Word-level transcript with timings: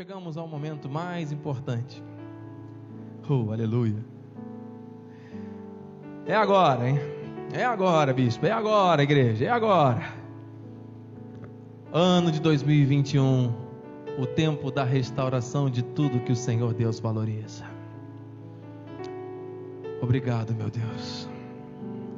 chegamos 0.00 0.38
ao 0.38 0.48
momento 0.48 0.88
mais 0.88 1.30
importante. 1.30 2.02
Oh, 3.28 3.52
aleluia. 3.52 4.02
É 6.24 6.34
agora, 6.34 6.88
hein? 6.88 6.98
É 7.52 7.66
agora, 7.66 8.10
bispo. 8.14 8.46
É 8.46 8.50
agora, 8.50 9.02
igreja. 9.02 9.44
É 9.44 9.50
agora. 9.50 10.14
Ano 11.92 12.32
de 12.32 12.40
2021. 12.40 13.52
O 14.18 14.24
tempo 14.24 14.70
da 14.70 14.84
restauração 14.84 15.68
de 15.68 15.82
tudo 15.82 16.20
que 16.20 16.32
o 16.32 16.36
Senhor 16.36 16.72
Deus 16.72 16.98
valoriza. 16.98 17.66
Obrigado, 20.00 20.54
meu 20.54 20.70
Deus. 20.70 21.28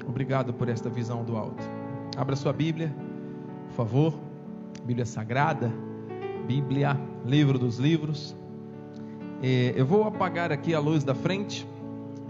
Obrigado 0.07 0.55
por 0.55 0.69
esta 0.69 0.89
visão 0.89 1.25
do 1.25 1.37
alto. 1.37 1.69
Abra 2.17 2.37
sua 2.37 2.53
Bíblia, 2.53 2.95
por 3.67 3.75
favor. 3.75 4.15
Bíblia 4.85 5.05
Sagrada. 5.05 5.69
Bíblia, 6.47 6.97
livro 7.25 7.59
dos 7.59 7.79
livros. 7.79 8.37
É, 9.43 9.73
eu 9.77 9.85
vou 9.85 10.05
apagar 10.05 10.53
aqui 10.53 10.75
a 10.75 10.79
luz 10.79 11.05
da 11.05 11.15
frente 11.15 11.67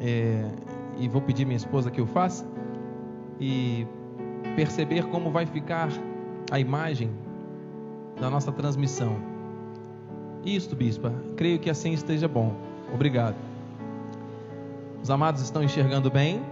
é, 0.01 0.49
e 0.99 1.09
vou 1.09 1.21
pedir 1.21 1.45
minha 1.45 1.57
esposa 1.57 1.91
que 1.91 2.01
o 2.01 2.07
faça 2.07 2.47
e 3.41 3.87
perceber 4.57 5.07
como 5.07 5.31
vai 5.31 5.47
ficar 5.47 5.89
a 6.51 6.59
imagem 6.59 7.11
da 8.21 8.31
nossa 8.31 8.53
transmissão. 8.53 9.17
Isto, 10.45 10.75
bispa, 10.75 11.13
creio 11.37 11.59
que 11.59 11.71
assim 11.71 11.93
esteja 11.93 12.27
bom. 12.27 12.55
Obrigado. 12.93 13.37
Os 15.03 15.11
amados 15.11 15.43
estão 15.43 15.63
enxergando 15.63 16.11
bem 16.11 16.43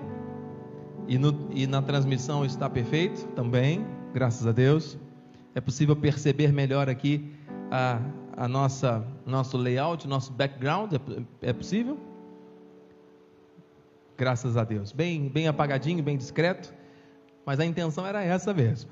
e, 1.06 1.18
no, 1.18 1.48
e 1.50 1.66
na 1.66 1.82
transmissão 1.82 2.45
está 2.45 2.68
perfeito 2.68 3.26
também, 3.28 3.84
graças 4.12 4.46
a 4.46 4.52
Deus. 4.52 4.98
É 5.54 5.60
possível 5.60 5.96
perceber 5.96 6.52
melhor 6.52 6.88
aqui 6.88 7.32
a, 7.70 8.00
a 8.36 8.48
nossa 8.48 9.04
nosso 9.26 9.56
layout, 9.56 10.06
nosso 10.06 10.32
background, 10.32 10.92
é, 10.92 11.48
é 11.48 11.52
possível? 11.52 11.98
Graças 14.16 14.56
a 14.56 14.64
Deus. 14.64 14.92
Bem, 14.92 15.28
bem 15.28 15.48
apagadinho, 15.48 16.02
bem 16.02 16.16
discreto, 16.16 16.74
mas 17.45 17.59
a 17.59 17.64
intenção 17.64 18.06
era 18.06 18.22
essa 18.22 18.52
mesmo. 18.52 18.90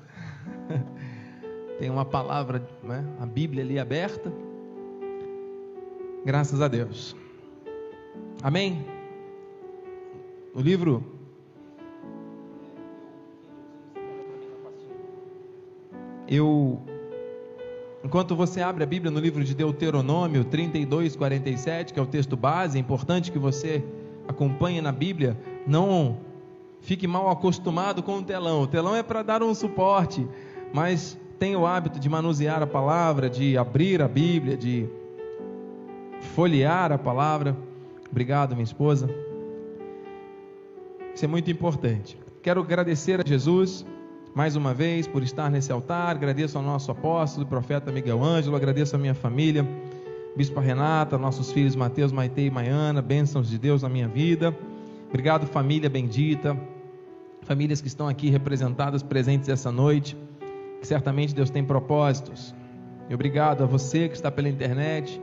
Tem 1.79 1.89
uma 1.89 2.03
palavra, 2.03 2.67
né, 2.83 3.05
a 3.19 3.25
Bíblia 3.25 3.63
ali 3.63 3.79
aberta. 3.79 4.31
Graças 6.25 6.61
a 6.61 6.67
Deus. 6.67 7.15
Amém? 8.41 8.85
O 10.53 10.61
livro 10.61 11.19
eu 16.27 16.79
Enquanto 18.03 18.35
você 18.35 18.61
abre 18.61 18.83
a 18.83 18.87
Bíblia 18.87 19.11
no 19.11 19.19
livro 19.19 19.43
de 19.43 19.53
Deuteronômio 19.53 20.45
32, 20.45 21.17
47, 21.17 21.93
que 21.93 21.99
é 21.99 22.03
o 22.03 22.05
texto 22.05 22.37
base, 22.37 22.77
é 22.77 22.81
importante 22.81 23.31
que 23.31 23.37
você 23.37 23.83
acompanhe 24.27 24.79
na 24.79 24.91
Bíblia, 24.91 25.37
não 25.67 26.17
fique 26.79 27.05
mal 27.05 27.29
acostumado 27.29 28.01
com 28.01 28.19
o 28.19 28.23
telão. 28.23 28.61
O 28.61 28.67
telão 28.67 28.95
é 28.95 29.03
para 29.03 29.21
dar 29.21 29.43
um 29.43 29.53
suporte, 29.53 30.25
mas 30.73 31.19
tenha 31.37 31.59
o 31.59 31.65
hábito 31.65 31.99
de 31.99 32.07
manusear 32.07 32.63
a 32.63 32.67
palavra, 32.67 33.29
de 33.29 33.57
abrir 33.57 34.01
a 34.01 34.07
Bíblia, 34.07 34.55
de 34.55 34.87
folhear 36.35 36.93
a 36.93 36.97
palavra. 36.97 37.55
Obrigado, 38.09 38.51
minha 38.51 38.63
esposa. 38.63 39.09
Isso 41.13 41.25
é 41.25 41.27
muito 41.27 41.51
importante. 41.51 42.17
Quero 42.41 42.61
agradecer 42.61 43.19
a 43.19 43.27
Jesus 43.27 43.85
mais 44.39 44.55
uma 44.55 44.73
vez 44.73 45.05
por 45.05 45.21
estar 45.21 45.51
nesse 45.51 45.69
altar. 45.69 46.15
Agradeço 46.15 46.57
ao 46.57 46.63
nosso 46.63 46.89
apóstolo, 46.89 47.45
profeta 47.45 47.91
Miguel 47.91 48.23
Ângelo, 48.23 48.55
agradeço 48.55 48.95
a 48.95 48.97
minha 48.97 49.13
família, 49.13 49.67
Bispa 50.33 50.61
Renata, 50.61 51.17
nossos 51.17 51.51
filhos 51.51 51.75
Mateus, 51.75 52.13
Maite 52.13 52.39
e 52.39 52.49
Maiana, 52.49 53.01
bênçãos 53.01 53.49
de 53.49 53.57
Deus 53.57 53.81
na 53.81 53.89
minha 53.89 54.07
vida. 54.07 54.57
Obrigado, 55.09 55.45
família 55.45 55.89
bendita, 55.89 56.57
famílias 57.41 57.81
que 57.81 57.89
estão 57.89 58.07
aqui 58.07 58.29
representadas, 58.29 59.03
presentes 59.03 59.49
essa 59.49 59.73
noite, 59.73 60.15
que 60.79 60.87
certamente 60.87 61.35
Deus 61.35 61.49
tem 61.49 61.65
propósitos. 61.65 62.55
E 63.09 63.13
obrigado 63.13 63.65
a 63.65 63.67
você 63.67 64.07
que 64.07 64.15
está 64.15 64.31
pela 64.31 64.47
internet, 64.47 65.21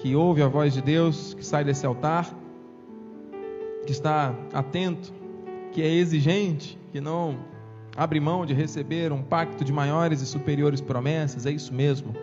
que 0.00 0.14
ouve 0.14 0.42
a 0.42 0.48
voz 0.48 0.74
de 0.74 0.82
Deus, 0.82 1.32
que 1.32 1.46
sai 1.46 1.64
desse 1.64 1.86
altar, 1.86 2.28
que 3.86 3.92
está 3.92 4.34
atento, 4.52 5.14
que 5.72 5.80
é 5.80 5.88
exigente, 5.88 6.78
que 6.92 7.00
não 7.00 7.53
abre 7.96 8.18
mão 8.20 8.44
de 8.44 8.52
receber 8.52 9.12
um 9.12 9.22
pacto 9.22 9.64
de 9.64 9.72
maiores 9.72 10.20
e 10.20 10.26
superiores 10.26 10.80
promessas, 10.80 11.46
é 11.46 11.50
isso 11.50 11.72
mesmo. 11.72 12.14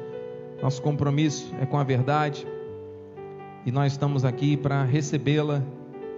Nosso 0.62 0.82
compromisso 0.82 1.54
é 1.59 1.66
com 1.66 1.78
a 1.78 1.84
verdade 1.84 2.46
e 3.66 3.72
nós 3.72 3.94
estamos 3.94 4.26
aqui 4.26 4.58
para 4.58 4.84
recebê-la 4.84 5.64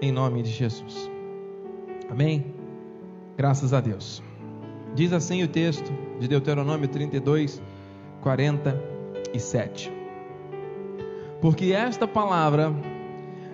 em 0.02 0.12
nome 0.12 0.42
de 0.42 0.50
Jesus. 0.50 1.10
Amém? 2.10 2.54
Graças 3.38 3.74
a 3.74 3.80
Deus. 3.80 4.22
Diz 4.96 5.14
assim 5.14 5.44
o 5.44 5.48
texto 5.48 5.92
de 6.20 6.28
Deuteronômio 6.28 6.88
32, 6.88 7.62
47. 8.22 9.92
Porque 11.42 11.72
esta 11.74 12.08
palavra 12.08 12.74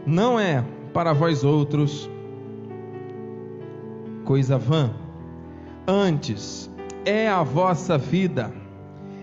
não 0.05 0.39
é 0.39 0.63
para 0.93 1.13
vós 1.13 1.43
outros 1.43 2.09
coisa 4.25 4.57
vã 4.57 4.93
Antes 5.87 6.69
é 7.05 7.27
a 7.27 7.43
vossa 7.43 7.97
vida, 7.97 8.51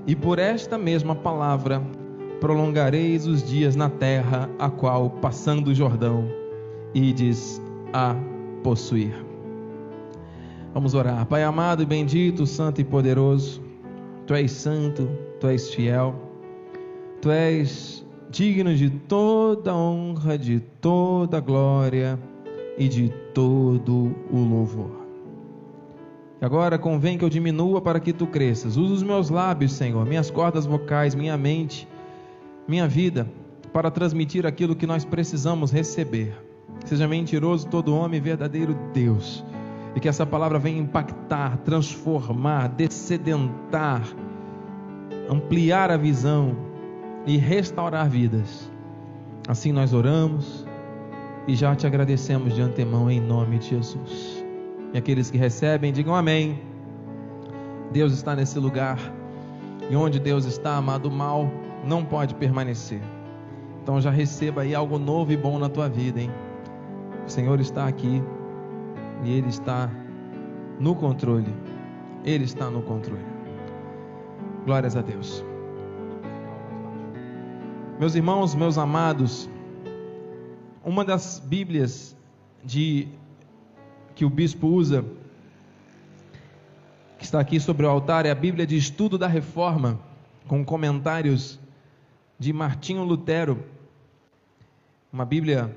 e 0.07 0.15
por 0.17 0.39
esta 0.39 0.77
mesma 0.77 1.15
palavra 1.15 1.83
prolongareis 2.41 3.27
os 3.27 3.43
dias 3.43 3.77
na 3.77 3.89
terra, 3.89 4.49
a 4.59 4.69
qual, 4.69 5.11
passando 5.11 5.69
o 5.69 5.75
Jordão, 5.75 6.29
ides 6.95 7.61
a 7.93 8.15
possuir. 8.63 9.15
Vamos 10.75 10.95
orar. 10.95 11.25
Pai 11.27 11.43
amado 11.43 11.83
e 11.83 11.87
bendito, 11.87 12.47
santo 12.47 12.81
e 12.81 12.85
poderoso, 12.85 13.63
Tu 14.27 14.35
és 14.35 14.51
santo, 14.51 15.09
Tu 15.41 15.49
és 15.49 15.75
fiel, 15.75 16.15
Tu 17.23 17.31
és 17.31 18.05
digno 18.31 18.75
de 18.75 18.91
toda 18.91 19.75
honra, 19.75 20.37
de 20.37 20.61
toda 20.61 21.41
glória 21.41 22.19
e 22.77 22.89
de 22.89 23.09
todo 23.33 24.15
o 24.31 24.39
louvor. 24.39 25.06
Agora 26.41 26.79
convém 26.79 27.17
que 27.17 27.25
eu 27.25 27.31
diminua 27.31 27.81
para 27.81 27.99
que 27.99 28.13
tu 28.13 28.27
cresças. 28.27 28.77
Usa 28.77 28.95
os 28.95 29.03
meus 29.03 29.31
lábios, 29.31 29.73
Senhor, 29.73 30.05
minhas 30.05 30.31
cordas 30.31 30.67
vocais, 30.67 31.15
minha 31.15 31.37
mente, 31.37 31.89
minha 32.69 32.87
vida, 32.87 33.27
para 33.73 33.91
transmitir 33.91 34.47
aquilo 34.47 34.77
que 34.77 34.87
nós 34.87 35.05
precisamos 35.05 35.71
receber. 35.71 36.37
Seja 36.85 37.09
mentiroso 37.09 37.67
todo 37.69 37.95
homem, 37.95 38.21
verdadeiro 38.21 38.77
Deus. 38.93 39.45
E 39.95 40.01
que 40.01 40.09
essa 40.09 40.27
palavra 40.27 40.59
venha 40.59 40.79
impactar, 40.79 41.57
transformar, 41.59 42.69
descedentar, 42.69 44.03
ampliar 45.31 45.91
a 45.91 45.97
visão 45.97 46.55
e 47.27 47.39
restaurar 47.39 48.11
vidas. 48.11 48.71
Assim 49.49 49.73
nós 49.73 49.95
oramos 49.95 50.67
e 51.49 51.55
já 51.55 51.75
te 51.75 51.87
agradecemos 51.87 52.55
de 52.55 52.61
antemão 52.61 53.11
em 53.11 53.21
nome 53.21 53.59
de 53.59 53.71
Jesus. 53.71 54.36
E 54.93 54.99
aqueles 54.99 55.31
que 55.31 55.39
recebem, 55.39 55.93
digam 55.93 56.15
amém. 56.15 56.61
Deus 57.93 58.13
está 58.13 58.35
nesse 58.35 58.59
lugar. 58.59 58.99
E 59.91 59.97
onde 59.97 60.19
Deus 60.19 60.45
está, 60.45 60.77
amado, 60.77 61.09
o 61.09 61.13
mal 61.13 61.51
não 61.85 62.05
pode 62.05 62.35
permanecer. 62.35 63.01
Então 63.83 64.01
já 64.01 64.11
receba 64.11 64.63
aí 64.63 64.75
algo 64.75 64.99
novo 64.99 65.33
e 65.33 65.37
bom 65.37 65.59
na 65.59 65.69
tua 65.69 65.89
vida, 65.89 66.21
hein? 66.21 66.31
O 67.25 67.31
Senhor 67.31 67.61
está 67.61 67.87
aqui 67.87 68.23
e 69.25 69.33
Ele 69.33 69.49
está 69.49 69.91
no 70.81 70.95
controle. 70.95 71.55
Ele 72.25 72.45
está 72.45 72.69
no 72.69 72.83
controle. 72.83 73.25
Glórias 74.65 74.97
a 74.97 75.03
Deus. 75.03 75.45
Meus 77.99 78.15
irmãos, 78.15 78.55
meus 78.55 78.77
amados, 78.77 79.49
uma 80.85 81.05
das 81.05 81.39
Bíblias 81.39 82.17
de 82.65 83.09
que 84.17 84.25
o 84.25 84.31
bispo 84.31 84.67
usa, 84.67 85.05
que 87.19 87.25
está 87.25 87.39
aqui 87.39 87.61
sobre 87.61 87.85
o 87.85 87.89
altar, 87.91 88.25
é 88.25 88.31
a 88.31 88.35
Bíblia 88.35 88.67
de 88.67 88.75
Estudo 88.75 89.19
da 89.19 89.27
Reforma, 89.27 90.01
com 90.49 90.65
comentários 90.65 91.61
de 92.39 92.51
Martinho 92.51 93.05
Lutero. 93.05 93.63
Uma 95.13 95.27
Bíblia 95.27 95.71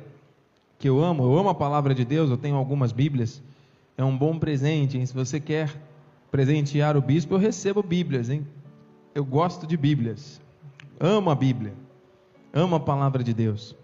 que 0.80 0.88
eu 0.88 1.04
amo, 1.04 1.24
eu 1.24 1.38
amo 1.38 1.50
a 1.50 1.54
palavra 1.54 1.94
de 1.94 2.06
Deus, 2.06 2.30
eu 2.30 2.38
tenho 2.38 2.56
algumas 2.56 2.94
Bíblias. 2.94 3.42
É 3.98 4.06
um 4.06 4.18
bom 4.18 4.40
presente, 4.40 4.98
hein? 4.98 5.06
Se 5.06 5.14
você 5.14 5.38
quer 5.42 5.76
presentear 6.32 6.96
o 6.96 7.02
bispo, 7.02 7.34
eu 7.34 7.40
recebo 7.40 7.84
Bíblias, 7.84 8.30
hein? 8.30 8.48
Eu 9.14 9.26
gosto 9.26 9.68
de 9.68 9.76
Bíblias. 9.76 10.40
Amo 10.98 11.30
a 11.30 11.36
Bíblia. 11.36 11.74
Amo 12.54 12.78
a 12.78 12.80
palavra 12.80 13.22
de 13.22 13.34
Deus. 13.34 13.76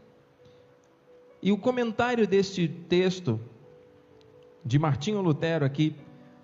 E 1.44 1.52
o 1.52 1.58
comentário 1.58 2.26
deste 2.26 2.70
texto 2.70 3.38
de 4.66 4.80
Martinho 4.80 5.22
Lutero 5.22 5.64
aqui, 5.64 5.96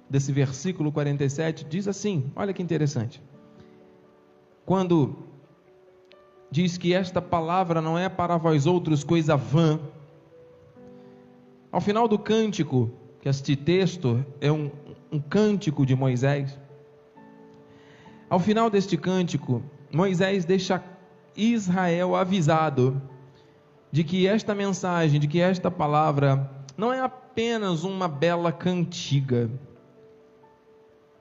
desse 0.09 0.31
versículo 0.31 0.91
47, 0.91 1.65
diz 1.65 1.87
assim: 1.87 2.31
olha 2.35 2.53
que 2.53 2.61
interessante. 2.61 3.21
Quando 4.65 5.15
diz 6.51 6.77
que 6.77 6.93
esta 6.93 7.21
palavra 7.21 7.81
não 7.81 7.97
é 7.97 8.07
para 8.07 8.37
vós 8.37 8.67
outros 8.67 9.03
coisa 9.03 9.35
vã. 9.35 9.79
Ao 11.71 11.81
final 11.81 12.07
do 12.07 12.19
cântico, 12.19 12.91
que 13.21 13.29
este 13.29 13.55
texto 13.55 14.23
é 14.41 14.51
um, 14.51 14.69
um 15.11 15.19
cântico 15.19 15.85
de 15.85 15.95
Moisés, 15.95 16.59
ao 18.29 18.39
final 18.39 18.69
deste 18.69 18.97
cântico, 18.97 19.63
Moisés 19.91 20.45
deixa 20.45 20.83
Israel 21.35 22.15
avisado 22.15 23.01
de 23.91 24.03
que 24.03 24.27
esta 24.27 24.53
mensagem, 24.53 25.19
de 25.19 25.27
que 25.27 25.39
esta 25.39 25.71
palavra 25.71 26.49
não 26.81 26.91
é 26.91 26.99
apenas 26.99 27.83
uma 27.83 28.07
bela 28.07 28.51
cantiga. 28.51 29.47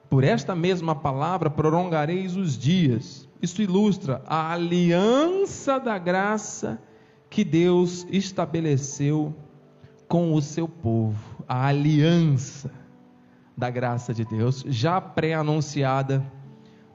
Por 0.09 0.23
esta 0.23 0.55
mesma 0.55 0.95
palavra 0.95 1.51
prolongareis 1.51 2.35
os 2.35 2.57
dias. 2.57 3.29
Isso 3.39 3.61
ilustra 3.61 4.23
a 4.25 4.51
aliança 4.51 5.79
da 5.79 5.99
graça 5.99 6.81
que 7.29 7.43
Deus 7.43 8.07
estabeleceu 8.09 9.35
com 10.07 10.33
o 10.33 10.41
seu 10.41 10.67
povo. 10.67 11.43
A 11.47 11.67
aliança 11.67 12.71
da 13.55 13.69
graça 13.69 14.15
de 14.15 14.25
Deus, 14.25 14.65
já 14.67 14.99
pré-anunciada 14.99 16.25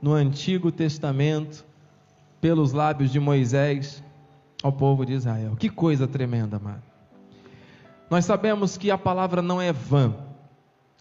no 0.02 0.12
Antigo 0.12 0.72
Testamento 0.72 1.64
pelos 2.40 2.72
lábios 2.72 3.12
de 3.12 3.20
Moisés 3.20 4.02
ao 4.60 4.72
povo 4.72 5.06
de 5.06 5.12
Israel. 5.12 5.54
Que 5.56 5.70
coisa 5.70 6.08
tremenda, 6.08 6.58
mano. 6.58 6.95
Nós 8.08 8.24
sabemos 8.24 8.76
que 8.76 8.90
a 8.90 8.98
palavra 8.98 9.42
não 9.42 9.60
é 9.60 9.72
vã. 9.72 10.14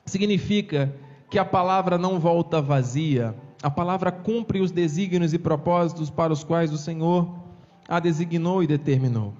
Significa 0.06 0.94
que 1.30 1.38
a 1.38 1.46
palavra 1.46 1.98
não 1.98 2.19
volta 2.19 2.62
vazia. 2.62 3.36
A 3.62 3.69
palavra 3.69 4.12
cumpre 4.12 4.60
os 4.60 4.72
desígnios 4.72 5.34
e 5.34 5.40
propósitos 5.40 6.10
para 6.10 6.34
os 6.34 6.44
quais 6.44 6.72
o 6.72 6.78
Senhor 6.78 7.30
a 7.88 8.00
designou 8.00 8.63
e 8.63 8.68
determinou. 8.68 9.34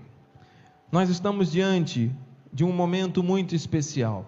Nós 0.92 1.10
estamos 1.10 1.52
diante 1.52 2.12
de 2.54 2.64
um 2.64 2.72
momento 2.72 3.24
muito 3.24 3.56
especial. 3.56 4.26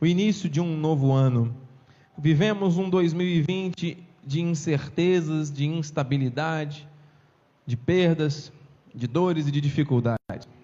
O 0.00 0.06
início 0.06 0.48
de 0.48 0.60
um 0.60 0.76
novo 0.76 1.12
ano. 1.12 1.54
Vivemos 2.18 2.76
um 2.76 2.88
2020 2.88 3.98
de 4.24 4.40
incertezas, 4.40 5.50
de 5.50 5.66
instabilidade, 5.66 6.88
de 7.66 7.76
perdas, 7.76 8.52
de 8.94 9.06
dores 9.06 9.46
e 9.46 9.50
de 9.50 9.60
dificuldades. 9.60 10.55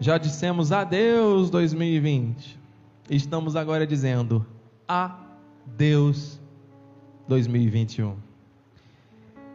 Já 0.00 0.16
dissemos 0.16 0.70
adeus 0.70 1.50
2020. 1.50 2.56
Estamos 3.10 3.56
agora 3.56 3.84
dizendo 3.84 4.46
adeus 4.86 6.40
2021. 7.26 8.14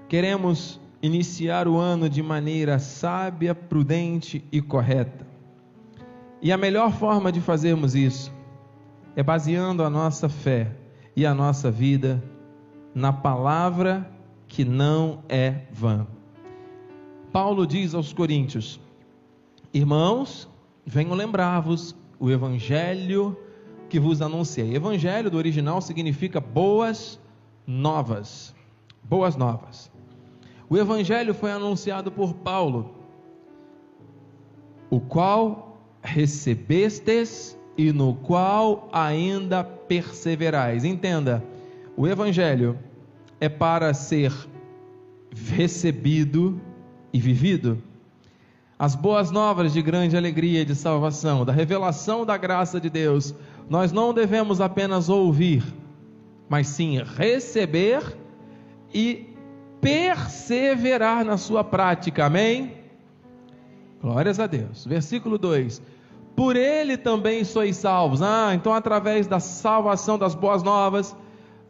Queremos 0.10 0.82
iniciar 1.02 1.66
o 1.66 1.78
ano 1.78 2.10
de 2.10 2.22
maneira 2.22 2.78
sábia, 2.78 3.56
prudente 3.56 4.44
e 4.52 4.62
correta. 4.62 5.26
E 6.42 6.52
a 6.52 6.58
melhor 6.58 6.92
forma 6.92 7.32
de 7.32 7.40
fazermos 7.40 7.96
isso 7.96 8.30
é 9.16 9.24
baseando 9.24 9.82
a 9.82 9.90
nossa 9.90 10.28
fé 10.28 10.76
e 11.16 11.26
a 11.26 11.34
nossa 11.34 11.72
vida 11.72 12.22
na 12.94 13.14
palavra 13.14 14.12
que 14.46 14.66
não 14.66 15.24
é 15.30 15.62
vã. 15.72 16.06
Paulo 17.32 17.66
diz 17.66 17.96
aos 17.96 18.12
Coríntios: 18.12 18.83
Irmãos, 19.74 20.48
venho 20.86 21.16
lembrar-vos 21.16 21.96
o 22.20 22.30
evangelho 22.30 23.36
que 23.90 24.00
vos 24.00 24.22
anunciei. 24.22 24.76
Evangelho 24.76 25.32
do 25.32 25.38
original 25.38 25.82
significa 25.82 26.40
boas 26.40 27.20
novas. 27.66 28.54
Boas 29.04 29.36
novas. 29.36 29.92
O 30.70 30.78
evangelho 30.78 31.34
foi 31.34 31.52
anunciado 31.52 32.12
por 32.12 32.36
Paulo, 32.36 32.94
o 34.92 35.00
qual 35.00 35.78
recebestes 36.04 37.58
e 37.76 37.92
no 37.92 38.14
qual 38.14 38.88
ainda 38.92 39.64
perseverais. 39.64 40.86
Entenda, 40.86 41.44
o 41.98 42.08
evangelho 42.08 42.78
é 43.40 43.50
para 43.50 43.92
ser 43.94 44.32
recebido 45.34 46.62
e 47.12 47.20
vivido. 47.20 47.82
As 48.84 48.96
boas 48.96 49.32
novas 49.32 49.72
de 49.72 49.82
grande 49.82 50.18
alegria 50.18 50.60
e 50.60 50.66
de 50.66 50.76
salvação, 50.76 51.46
da 51.46 51.54
revelação 51.54 52.26
da 52.26 52.36
graça 52.36 52.82
de 52.82 52.90
Deus, 52.90 53.34
nós 53.70 53.94
não 53.94 54.14
devemos 54.14 54.60
apenas 54.60 55.08
ouvir, 55.08 55.64
mas 56.50 56.68
sim 56.68 57.02
receber 57.02 58.04
e 58.94 59.26
perseverar 59.80 61.24
na 61.24 61.38
sua 61.38 61.64
prática. 61.64 62.26
Amém? 62.26 62.74
Glórias 64.02 64.38
a 64.38 64.48
Deus. 64.48 64.86
Versículo 64.86 65.38
2: 65.38 65.82
Por 66.36 66.58
ele 66.58 66.98
também 66.98 67.46
sois 67.46 67.78
salvos. 67.78 68.22
Ah, 68.22 68.52
então 68.54 68.74
através 68.74 69.28
da 69.28 69.40
salvação 69.40 70.18
das 70.18 70.36
boas 70.36 70.62
novas, 70.62 71.16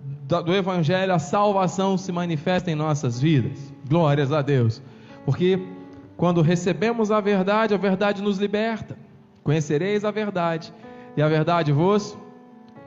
do 0.01 0.55
Evangelho, 0.55 1.13
a 1.13 1.19
salvação 1.19 1.95
se 1.95 2.11
manifesta 2.11 2.71
em 2.71 2.75
nossas 2.75 3.21
vidas. 3.21 3.71
Glórias 3.87 4.31
a 4.31 4.41
Deus. 4.41 4.81
Porque 5.25 5.59
quando 6.23 6.41
recebemos 6.41 7.11
a 7.11 7.19
verdade, 7.19 7.73
a 7.73 7.77
verdade 7.77 8.21
nos 8.21 8.37
liberta. 8.37 8.97
Conhecereis 9.43 10.05
a 10.05 10.09
verdade, 10.09 10.73
e 11.17 11.21
a 11.21 11.27
verdade 11.27 11.73
vos 11.73 12.17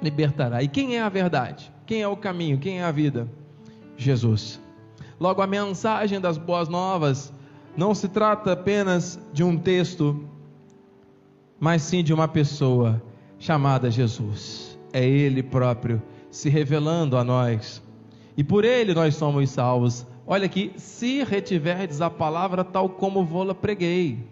libertará. 0.00 0.62
E 0.62 0.68
quem 0.68 0.96
é 0.96 1.02
a 1.02 1.10
verdade? 1.10 1.70
Quem 1.84 2.00
é 2.00 2.08
o 2.08 2.16
caminho? 2.16 2.56
Quem 2.56 2.80
é 2.80 2.84
a 2.84 2.90
vida? 2.90 3.28
Jesus. 3.94 4.58
Logo, 5.20 5.42
a 5.42 5.46
mensagem 5.46 6.18
das 6.18 6.38
boas 6.38 6.70
novas 6.70 7.30
não 7.76 7.94
se 7.94 8.08
trata 8.08 8.52
apenas 8.52 9.20
de 9.34 9.44
um 9.44 9.58
texto, 9.58 10.26
mas 11.60 11.82
sim 11.82 12.02
de 12.02 12.14
uma 12.14 12.26
pessoa 12.26 13.02
chamada 13.38 13.90
Jesus. 13.90 14.78
É 14.94 15.04
Ele 15.04 15.42
próprio 15.42 16.00
se 16.30 16.48
revelando 16.48 17.18
a 17.18 17.22
nós. 17.22 17.82
E 18.34 18.42
por 18.42 18.64
ele 18.64 18.94
nós 18.94 19.14
somos 19.14 19.50
salvos. 19.50 20.06
Olha 20.28 20.46
aqui, 20.46 20.72
se 20.76 21.22
retiverdes 21.22 22.00
a 22.00 22.10
palavra 22.10 22.64
tal 22.64 22.88
como 22.88 23.24
vou-la 23.24 23.54
preguei, 23.54 24.26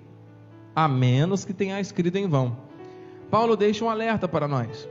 a 0.75 0.89
menos 0.89 1.45
que 1.45 1.55
tenha 1.55 1.81
escrito 1.81 2.17
em 2.17 2.27
vão. 2.27 2.57
Paulo 3.31 3.57
deixa 3.57 3.85
um 3.85 3.89
alerta 3.89 4.27
para 4.27 4.49
nós. 4.49 4.89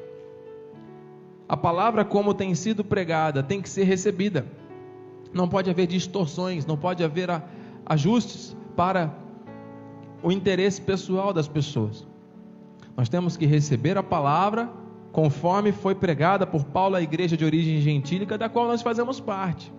A 1.48 1.58
palavra, 1.58 2.06
como 2.06 2.34
tem 2.34 2.56
sido 2.56 2.86
pregada, 2.86 3.44
tem 3.44 3.62
que 3.62 3.68
ser 3.68 3.84
recebida. 3.84 4.46
Não 5.34 5.50
pode 5.50 5.70
haver 5.70 5.88
distorções, 5.88 6.66
não 6.66 6.78
pode 6.78 7.04
haver 7.04 7.30
ajustes 7.86 8.56
para 8.74 9.14
o 10.22 10.32
interesse 10.32 10.82
pessoal 10.82 11.34
das 11.34 11.50
pessoas. 11.50 12.08
Nós 12.96 13.10
temos 13.10 13.36
que 13.36 13.46
receber 13.46 13.98
a 13.98 14.04
palavra 14.04 14.70
conforme 15.12 15.74
foi 15.74 15.94
pregada 15.94 16.48
por 16.48 16.64
Paulo 16.64 16.96
à 16.96 17.02
igreja 17.02 17.36
de 17.36 17.44
origem 17.44 17.82
gentílica, 17.82 18.38
da 18.38 18.48
qual 18.48 18.68
nós 18.68 18.82
fazemos 18.82 19.20
parte. 19.20 19.72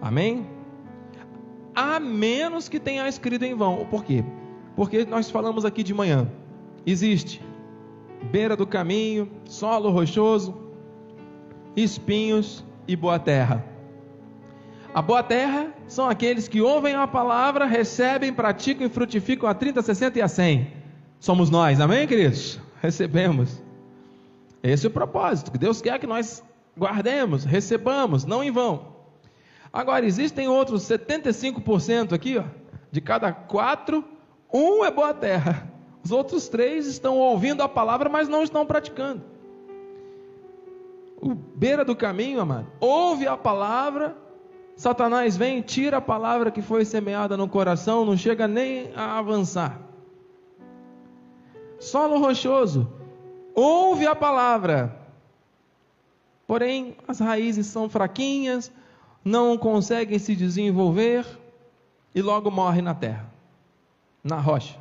Amém? 0.00 0.46
A 1.74 2.00
menos 2.00 2.68
que 2.68 2.80
tenha 2.80 3.08
escrito 3.08 3.44
em 3.44 3.54
vão. 3.54 3.86
Por 3.86 4.04
quê? 4.04 4.24
Porque 4.74 5.04
nós 5.04 5.30
falamos 5.30 5.64
aqui 5.64 5.82
de 5.82 5.94
manhã. 5.94 6.30
Existe 6.86 7.42
beira 8.30 8.56
do 8.56 8.66
caminho, 8.66 9.30
solo 9.44 9.90
rochoso, 9.90 10.54
espinhos 11.76 12.64
e 12.86 12.96
boa 12.96 13.18
terra. 13.18 13.64
A 14.94 15.02
boa 15.02 15.22
terra 15.22 15.72
são 15.86 16.08
aqueles 16.08 16.48
que 16.48 16.60
ouvem 16.60 16.94
a 16.94 17.06
palavra, 17.06 17.66
recebem, 17.66 18.32
praticam 18.32 18.86
e 18.86 18.90
frutificam 18.90 19.48
a 19.48 19.54
30, 19.54 19.82
60 19.82 20.18
e 20.18 20.22
a 20.22 20.28
100. 20.28 20.72
Somos 21.20 21.50
nós, 21.50 21.80
amém, 21.80 22.06
queridos? 22.06 22.60
Recebemos. 22.80 23.62
Esse 24.62 24.86
é 24.86 24.88
o 24.88 24.92
propósito, 24.92 25.52
que 25.52 25.58
Deus 25.58 25.80
quer 25.80 25.98
que 25.98 26.06
nós 26.06 26.42
guardemos, 26.76 27.44
recebamos, 27.44 28.24
não 28.24 28.42
em 28.42 28.50
vão. 28.50 28.97
Agora, 29.72 30.06
existem 30.06 30.48
outros 30.48 30.82
75% 30.82 32.12
aqui, 32.12 32.38
ó, 32.38 32.44
de 32.90 33.00
cada 33.00 33.32
quatro, 33.32 34.04
um 34.52 34.84
é 34.84 34.90
boa 34.90 35.12
terra. 35.12 35.70
Os 36.02 36.10
outros 36.10 36.48
três 36.48 36.86
estão 36.86 37.18
ouvindo 37.18 37.62
a 37.62 37.68
palavra, 37.68 38.08
mas 38.08 38.28
não 38.28 38.42
estão 38.42 38.64
praticando. 38.64 39.22
O 41.20 41.34
beira 41.34 41.84
do 41.84 41.94
caminho, 41.96 42.40
amado, 42.40 42.68
ouve 42.80 43.26
a 43.26 43.36
palavra, 43.36 44.16
Satanás 44.76 45.36
vem, 45.36 45.60
tira 45.60 45.96
a 45.96 46.00
palavra 46.00 46.52
que 46.52 46.62
foi 46.62 46.84
semeada 46.84 47.36
no 47.36 47.48
coração, 47.48 48.04
não 48.04 48.16
chega 48.16 48.46
nem 48.46 48.92
a 48.94 49.18
avançar. 49.18 49.80
Solo 51.80 52.18
rochoso, 52.18 52.88
ouve 53.54 54.06
a 54.06 54.14
palavra, 54.14 54.96
porém 56.46 56.96
as 57.08 57.18
raízes 57.18 57.66
são 57.66 57.88
fraquinhas, 57.88 58.70
não 59.28 59.58
conseguem 59.58 60.18
se 60.18 60.34
desenvolver 60.34 61.26
e 62.14 62.22
logo 62.22 62.50
morrem 62.50 62.80
na 62.80 62.94
terra, 62.94 63.30
na 64.24 64.40
rocha. 64.40 64.78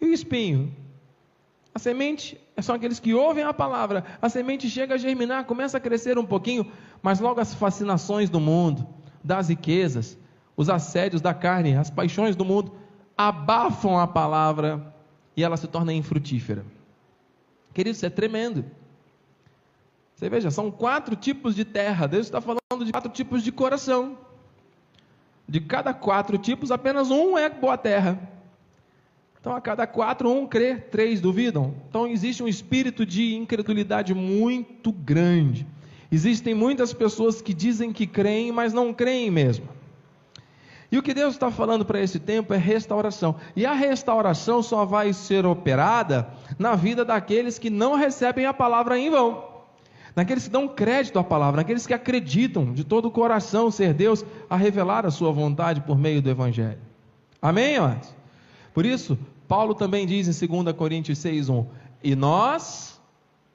E 0.00 0.04
o 0.04 0.12
espinho? 0.12 0.74
A 1.74 1.78
semente 1.78 2.38
são 2.60 2.74
aqueles 2.74 3.00
que 3.00 3.14
ouvem 3.14 3.42
a 3.42 3.54
palavra, 3.54 4.04
a 4.20 4.28
semente 4.28 4.68
chega 4.68 4.94
a 4.94 4.98
germinar, 4.98 5.46
começa 5.46 5.78
a 5.78 5.80
crescer 5.80 6.18
um 6.18 6.26
pouquinho, 6.26 6.70
mas 7.02 7.20
logo 7.20 7.40
as 7.40 7.54
fascinações 7.54 8.28
do 8.28 8.38
mundo, 8.38 8.86
das 9.22 9.48
riquezas, 9.48 10.18
os 10.56 10.68
assédios 10.68 11.22
da 11.22 11.32
carne, 11.32 11.74
as 11.74 11.90
paixões 11.90 12.36
do 12.36 12.44
mundo 12.44 12.72
abafam 13.16 13.98
a 13.98 14.06
palavra 14.06 14.94
e 15.36 15.42
ela 15.42 15.56
se 15.56 15.66
torna 15.66 15.92
infrutífera. 15.92 16.64
Querido, 17.72 17.96
isso 17.96 18.06
é 18.06 18.10
tremendo. 18.10 18.64
Você 20.14 20.28
veja, 20.28 20.50
são 20.50 20.70
quatro 20.70 21.16
tipos 21.16 21.54
de 21.54 21.64
terra. 21.64 22.06
Deus 22.06 22.26
está 22.26 22.40
falando 22.40 22.84
de 22.84 22.92
quatro 22.92 23.10
tipos 23.10 23.42
de 23.42 23.50
coração. 23.50 24.16
De 25.48 25.60
cada 25.60 25.92
quatro 25.92 26.38
tipos, 26.38 26.70
apenas 26.70 27.10
um 27.10 27.36
é 27.36 27.48
boa 27.48 27.76
terra. 27.76 28.18
Então, 29.40 29.54
a 29.54 29.60
cada 29.60 29.86
quatro, 29.86 30.30
um 30.30 30.46
crê, 30.46 30.76
três 30.76 31.20
duvidam. 31.20 31.74
Então, 31.88 32.06
existe 32.06 32.42
um 32.42 32.48
espírito 32.48 33.04
de 33.04 33.34
incredulidade 33.34 34.14
muito 34.14 34.90
grande. 34.90 35.66
Existem 36.10 36.54
muitas 36.54 36.92
pessoas 36.94 37.42
que 37.42 37.52
dizem 37.52 37.92
que 37.92 38.06
creem, 38.06 38.52
mas 38.52 38.72
não 38.72 38.94
creem 38.94 39.30
mesmo. 39.30 39.68
E 40.90 40.96
o 40.96 41.02
que 41.02 41.12
Deus 41.12 41.34
está 41.34 41.50
falando 41.50 41.84
para 41.84 42.00
esse 42.00 42.20
tempo 42.20 42.54
é 42.54 42.56
restauração. 42.56 43.34
E 43.56 43.66
a 43.66 43.72
restauração 43.72 44.62
só 44.62 44.84
vai 44.84 45.12
ser 45.12 45.44
operada 45.44 46.28
na 46.58 46.76
vida 46.76 47.04
daqueles 47.04 47.58
que 47.58 47.68
não 47.68 47.96
recebem 47.96 48.46
a 48.46 48.54
palavra 48.54 48.98
em 48.98 49.10
vão. 49.10 49.53
Naqueles 50.14 50.44
que 50.44 50.50
dão 50.50 50.68
crédito 50.68 51.18
à 51.18 51.24
palavra, 51.24 51.56
naqueles 51.56 51.86
que 51.86 51.94
acreditam 51.94 52.72
de 52.72 52.84
todo 52.84 53.06
o 53.06 53.10
coração 53.10 53.70
ser 53.70 53.92
Deus 53.92 54.24
a 54.48 54.56
revelar 54.56 55.04
a 55.04 55.10
sua 55.10 55.32
vontade 55.32 55.80
por 55.80 55.98
meio 55.98 56.22
do 56.22 56.30
Evangelho. 56.30 56.78
Amém, 57.42 57.76
amados? 57.76 58.14
Por 58.72 58.86
isso, 58.86 59.18
Paulo 59.48 59.74
também 59.74 60.06
diz 60.06 60.42
em 60.42 60.46
2 60.46 60.76
Coríntios 60.76 61.18
6,1: 61.18 61.66
E 62.02 62.14
nós, 62.14 63.00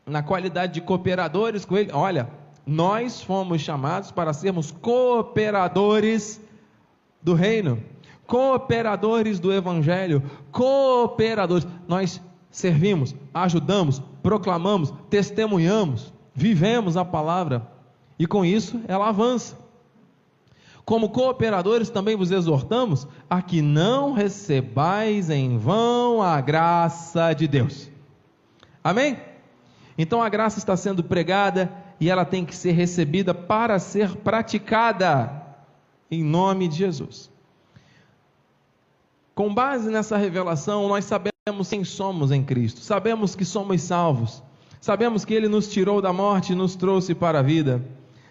na 0.05 0.21
qualidade 0.21 0.73
de 0.73 0.81
cooperadores 0.81 1.63
com 1.63 1.77
ele, 1.77 1.91
olha, 1.93 2.29
nós 2.65 3.21
fomos 3.21 3.61
chamados 3.61 4.11
para 4.11 4.33
sermos 4.33 4.69
cooperadores 4.69 6.41
do 7.21 7.33
reino, 7.33 7.81
cooperadores 8.27 9.39
do 9.39 9.51
evangelho, 9.51 10.21
cooperadores. 10.51 11.65
Nós 11.87 12.21
servimos, 12.51 13.15
ajudamos, 13.33 14.01
proclamamos, 14.21 14.93
testemunhamos, 15.09 16.13
vivemos 16.39 16.95
a 16.95 17.03
palavra 17.03 17.67
e 18.17 18.25
com 18.25 18.45
isso 18.45 18.79
ela 18.87 19.09
avança. 19.09 19.57
Como 20.85 21.09
cooperadores, 21.09 21.89
também 21.89 22.15
vos 22.15 22.31
exortamos 22.31 23.05
a 23.29 23.41
que 23.41 23.61
não 23.61 24.13
recebais 24.13 25.29
em 25.29 25.57
vão 25.57 26.23
a 26.23 26.41
graça 26.41 27.33
de 27.33 27.47
Deus. 27.47 27.91
Amém? 28.83 29.19
Então 29.97 30.23
a 30.23 30.29
graça 30.29 30.57
está 30.57 30.75
sendo 30.75 31.03
pregada 31.03 31.71
e 31.99 32.09
ela 32.09 32.23
tem 32.23 32.45
que 32.45 32.55
ser 32.55 32.71
recebida 32.71 33.33
para 33.33 33.77
ser 33.77 34.15
praticada, 34.15 35.45
em 36.09 36.23
nome 36.23 36.69
de 36.69 36.77
Jesus. 36.77 37.29
Com 39.35 39.53
base 39.53 39.91
nessa 39.91 40.17
revelação, 40.17 40.87
nós 40.87 41.05
sabemos 41.05 41.69
quem 41.69 41.83
somos 41.83 42.31
em 42.31 42.43
Cristo, 42.43 42.79
sabemos 42.79 43.35
que 43.35 43.45
somos 43.45 43.81
salvos, 43.81 44.41
sabemos 44.79 45.25
que 45.25 45.33
Ele 45.33 45.47
nos 45.47 45.67
tirou 45.67 46.01
da 46.01 46.13
morte 46.13 46.53
e 46.53 46.55
nos 46.55 46.75
trouxe 46.75 47.13
para 47.13 47.39
a 47.39 47.43
vida, 47.43 47.83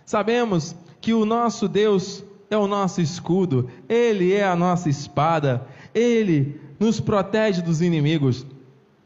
sabemos 0.05 0.75
que 1.01 1.13
o 1.13 1.25
nosso 1.25 1.69
Deus 1.69 2.25
é 2.51 2.57
o 2.57 2.67
nosso 2.67 3.01
escudo, 3.01 3.69
Ele 3.89 4.33
é 4.33 4.45
a 4.45 4.57
nossa 4.57 4.89
espada, 4.89 5.67
Ele 5.95 6.61
nos 6.79 7.01
protege 7.01 7.63
dos 7.63 7.83
inimigos, 7.83 8.47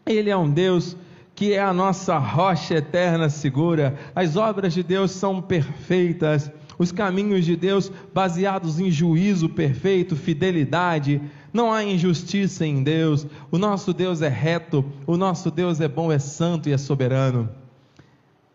Ele 0.07 0.31
é 0.31 0.37
um 0.37 0.51
Deus 0.51 0.97
que 1.35 1.55
é 1.55 1.61
a 1.61 1.73
nossa 1.73 2.19
rocha 2.19 2.75
eterna 2.75 3.29
segura, 3.29 3.99
as 4.15 4.37
obras 4.37 4.75
de 4.75 4.83
Deus 4.83 5.11
são 5.11 5.41
perfeitas, 5.41 6.51
os 6.79 6.93
caminhos 6.93 7.45
de 7.45 7.57
Deus 7.57 7.91
baseados 8.13 8.79
em 8.79 8.91
juízo 8.91 9.49
perfeito, 9.49 10.15
fidelidade, 10.15 11.21
não 11.53 11.73
há 11.73 11.85
injustiça 11.85 12.65
em 12.65 12.83
Deus, 12.83 13.27
o 13.51 13.59
nosso 13.59 13.93
Deus 13.93 14.23
é 14.23 14.29
reto, 14.29 14.85
o 15.07 15.17
nosso 15.17 15.51
Deus 15.51 15.81
é 15.81 15.89
bom, 15.89 16.11
é 16.11 16.19
santo 16.19 16.69
e 16.69 16.73
é 16.73 16.79
soberano. 16.79 17.49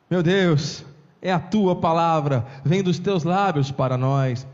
Meu 0.10 0.24
Deus, 0.24 0.84
é 1.22 1.32
a 1.32 1.40
tua 1.40 1.76
palavra, 1.76 2.46
vem 2.64 2.82
dos 2.82 2.98
teus 2.98 3.24
lábios 3.24 3.72
para 3.72 3.98
nós. 3.98 4.48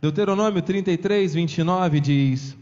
Deuteronômio 0.00 0.60
33, 0.60 1.34
29 1.34 2.00
diz: 2.00 2.56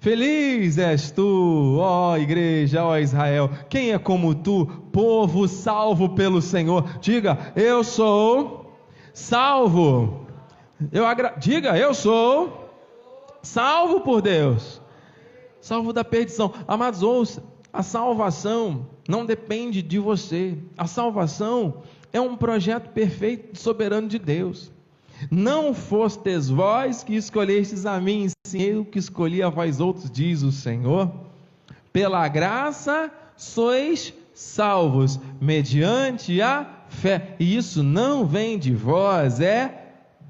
Feliz 0.00 0.76
és 0.76 1.10
tu, 1.10 1.78
ó 1.80 2.16
igreja, 2.18 2.84
ó 2.84 2.98
Israel. 2.98 3.50
Quem 3.70 3.92
é 3.92 3.98
como 3.98 4.34
tu, 4.34 4.66
povo 4.92 5.48
salvo 5.48 6.10
pelo 6.10 6.42
Senhor? 6.42 6.98
Diga, 7.00 7.52
eu 7.56 7.82
sou 7.82 8.76
salvo. 9.14 10.26
Eu 10.92 11.06
agra... 11.06 11.34
Diga, 11.38 11.78
eu 11.78 11.94
sou 11.94 12.63
salvo 13.44 14.00
por 14.00 14.20
Deus. 14.20 14.80
Salvo 15.60 15.92
da 15.92 16.04
perdição. 16.04 16.52
Amados, 16.66 17.02
ouça, 17.02 17.42
a 17.72 17.82
salvação 17.82 18.86
não 19.08 19.24
depende 19.24 19.82
de 19.82 19.98
você. 19.98 20.58
A 20.76 20.86
salvação 20.86 21.82
é 22.12 22.20
um 22.20 22.36
projeto 22.36 22.90
perfeito 22.90 23.58
soberano 23.58 24.08
de 24.08 24.18
Deus. 24.18 24.72
Não 25.30 25.72
fostes 25.72 26.48
vós 26.48 27.02
que 27.02 27.14
escolhestes 27.14 27.86
a 27.86 28.00
mim, 28.00 28.28
sim 28.46 28.62
eu 28.62 28.84
que 28.84 28.98
escolhi 28.98 29.42
a 29.42 29.48
vós 29.48 29.80
outros, 29.80 30.10
diz 30.10 30.42
o 30.42 30.52
Senhor. 30.52 31.10
Pela 31.92 32.26
graça 32.28 33.10
sois 33.36 34.12
salvos, 34.32 35.18
mediante 35.40 36.42
a 36.42 36.84
fé. 36.88 37.36
E 37.38 37.56
isso 37.56 37.82
não 37.82 38.26
vem 38.26 38.58
de 38.58 38.74
vós, 38.74 39.40
é 39.40 39.83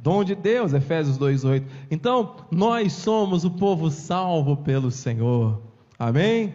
dom 0.05 0.23
de 0.23 0.35
Deus, 0.35 0.75
Efésios 0.75 1.17
2:8. 1.17 1.67
Então, 1.91 2.37
nós 2.51 2.93
somos 2.93 3.45
o 3.45 3.51
povo 3.51 3.91
salvo 3.91 4.57
pelo 4.59 4.91
Senhor. 4.91 5.61
Amém? 5.99 6.53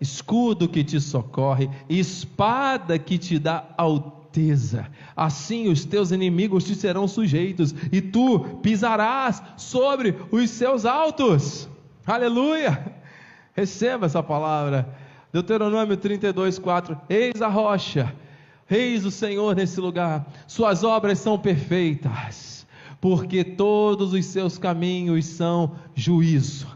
Escudo 0.00 0.68
que 0.68 0.84
te 0.84 1.00
socorre, 1.00 1.70
espada 1.88 2.98
que 2.98 3.16
te 3.16 3.38
dá 3.38 3.64
certeza. 4.36 4.86
Assim 5.16 5.68
os 5.68 5.84
teus 5.84 6.10
inimigos 6.10 6.64
te 6.64 6.74
serão 6.74 7.08
sujeitos, 7.08 7.74
e 7.90 8.00
tu 8.00 8.40
pisarás 8.62 9.42
sobre 9.56 10.14
os 10.30 10.50
seus 10.50 10.84
altos. 10.84 11.68
Aleluia! 12.06 12.94
Receba 13.54 14.06
essa 14.06 14.22
palavra. 14.22 14.94
Deuteronômio 15.32 15.96
32, 15.96 16.58
4. 16.58 17.00
Eis 17.08 17.40
a 17.40 17.48
rocha, 17.48 18.14
eis 18.70 19.04
o 19.04 19.10
Senhor 19.10 19.56
nesse 19.56 19.80
lugar, 19.80 20.26
suas 20.46 20.84
obras 20.84 21.18
são 21.18 21.38
perfeitas, 21.38 22.55
porque 23.06 23.44
todos 23.44 24.12
os 24.12 24.26
seus 24.26 24.58
caminhos 24.58 25.26
são 25.26 25.76
juízo 25.94 26.66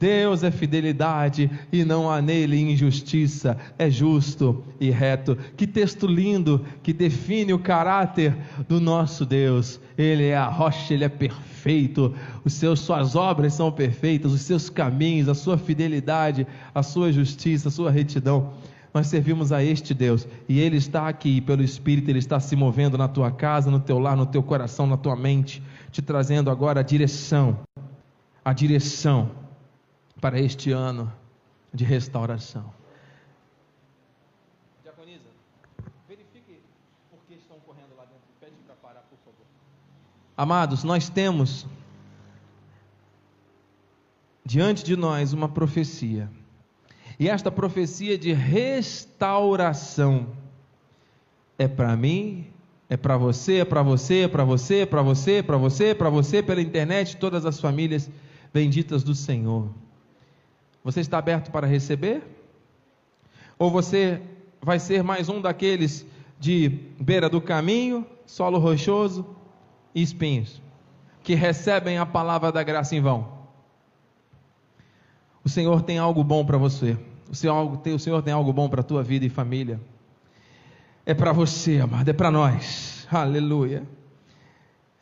Deus 0.00 0.42
é 0.42 0.50
fidelidade 0.50 1.50
e 1.70 1.84
não 1.84 2.10
há 2.10 2.22
nele 2.22 2.58
injustiça, 2.58 3.58
é 3.78 3.90
justo 3.90 4.64
e 4.80 4.88
reto. 4.88 5.36
Que 5.58 5.66
texto 5.66 6.06
lindo 6.06 6.64
que 6.82 6.90
define 6.90 7.52
o 7.52 7.58
caráter 7.58 8.34
do 8.66 8.80
nosso 8.80 9.26
Deus. 9.26 9.78
Ele 9.98 10.28
é 10.28 10.36
a 10.38 10.48
rocha, 10.48 10.94
ele 10.94 11.04
é 11.04 11.08
perfeito. 11.10 12.14
Os 12.42 12.54
seus 12.54 12.80
suas 12.80 13.14
obras 13.14 13.52
são 13.52 13.70
perfeitas, 13.70 14.32
os 14.32 14.40
seus 14.40 14.70
caminhos, 14.70 15.28
a 15.28 15.34
sua 15.34 15.58
fidelidade, 15.58 16.46
a 16.74 16.82
sua 16.82 17.12
justiça, 17.12 17.68
a 17.68 17.70
sua 17.70 17.90
retidão. 17.90 18.54
Nós 18.92 19.06
servimos 19.06 19.52
a 19.52 19.62
este 19.62 19.94
Deus 19.94 20.26
e 20.48 20.58
ele 20.58 20.76
está 20.76 21.08
aqui 21.08 21.40
pelo 21.40 21.62
espírito, 21.62 22.10
ele 22.10 22.18
está 22.18 22.40
se 22.40 22.56
movendo 22.56 22.98
na 22.98 23.06
tua 23.06 23.30
casa, 23.30 23.70
no 23.70 23.78
teu 23.78 23.98
lar, 23.98 24.16
no 24.16 24.26
teu 24.26 24.42
coração, 24.42 24.86
na 24.86 24.96
tua 24.96 25.14
mente, 25.14 25.62
te 25.92 26.02
trazendo 26.02 26.50
agora 26.50 26.80
a 26.80 26.82
direção. 26.82 27.60
A 28.44 28.52
direção 28.52 29.30
para 30.20 30.40
este 30.40 30.72
ano 30.72 31.12
de 31.72 31.84
restauração. 31.84 32.72
Diaconisa, 34.82 35.28
verifique 36.08 36.58
por 37.10 37.20
que 37.28 37.34
estão 37.34 37.58
correndo 37.60 37.94
lá 37.96 38.04
dentro. 38.04 38.26
Pede 38.40 38.52
para 38.66 38.74
parar, 38.76 39.02
por 39.02 39.18
favor. 39.18 39.46
Amados, 40.36 40.82
nós 40.82 41.08
temos 41.08 41.66
diante 44.44 44.82
de 44.82 44.96
nós 44.96 45.32
uma 45.32 45.48
profecia. 45.48 46.28
E 47.20 47.28
esta 47.28 47.50
profecia 47.50 48.16
de 48.16 48.32
restauração 48.32 50.28
é 51.58 51.68
para 51.68 51.94
mim, 51.94 52.46
é 52.88 52.96
para 52.96 53.18
você, 53.18 53.58
é 53.58 53.64
para 53.66 53.82
você, 53.82 54.20
é 54.20 54.28
para 54.28 54.42
você, 54.42 54.76
é 54.78 54.86
para 54.86 55.02
você, 55.02 55.32
é 55.34 55.42
para 55.42 55.58
você, 55.58 55.84
é 55.84 55.94
para 55.94 56.08
você, 56.08 56.42
pela 56.42 56.62
internet, 56.62 57.18
todas 57.18 57.44
as 57.44 57.60
famílias 57.60 58.10
benditas 58.54 59.02
do 59.02 59.14
Senhor. 59.14 59.68
Você 60.82 61.00
está 61.00 61.18
aberto 61.18 61.50
para 61.50 61.66
receber? 61.66 62.22
Ou 63.58 63.70
você 63.70 64.22
vai 64.62 64.78
ser 64.78 65.02
mais 65.02 65.28
um 65.28 65.42
daqueles 65.42 66.06
de 66.38 66.70
beira 66.98 67.28
do 67.28 67.42
caminho, 67.42 68.06
solo 68.24 68.58
rochoso 68.58 69.26
e 69.94 70.00
espinhos, 70.00 70.62
que 71.22 71.34
recebem 71.34 71.98
a 71.98 72.06
palavra 72.06 72.50
da 72.50 72.62
graça 72.62 72.96
em 72.96 73.02
vão? 73.02 73.40
O 75.44 75.50
Senhor 75.50 75.82
tem 75.82 75.98
algo 75.98 76.24
bom 76.24 76.46
para 76.46 76.56
você. 76.56 76.96
O 77.30 77.34
Senhor, 77.34 77.80
o 77.86 77.98
Senhor 77.98 78.22
tem 78.22 78.32
algo 78.32 78.52
bom 78.52 78.68
para 78.68 78.80
a 78.80 78.84
tua 78.84 79.04
vida 79.04 79.24
e 79.24 79.28
família. 79.28 79.80
É 81.06 81.14
para 81.14 81.32
você, 81.32 81.78
amado, 81.78 82.08
é 82.08 82.12
para 82.12 82.30
nós. 82.30 83.06
Aleluia. 83.10 83.84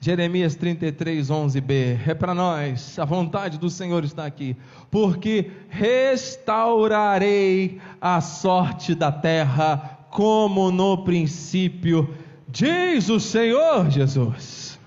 Jeremias 0.00 0.54
33, 0.54 1.28
11b. 1.28 1.98
É 2.06 2.14
para 2.14 2.34
nós, 2.34 2.98
a 2.98 3.04
vontade 3.04 3.58
do 3.58 3.68
Senhor 3.68 4.04
está 4.04 4.26
aqui. 4.26 4.56
Porque 4.90 5.50
restaurarei 5.68 7.80
a 8.00 8.20
sorte 8.20 8.94
da 8.94 9.10
terra, 9.10 10.06
como 10.10 10.70
no 10.70 11.04
princípio, 11.04 12.14
diz 12.46 13.08
o 13.08 13.18
Senhor 13.18 13.90
Jesus. 13.90 14.78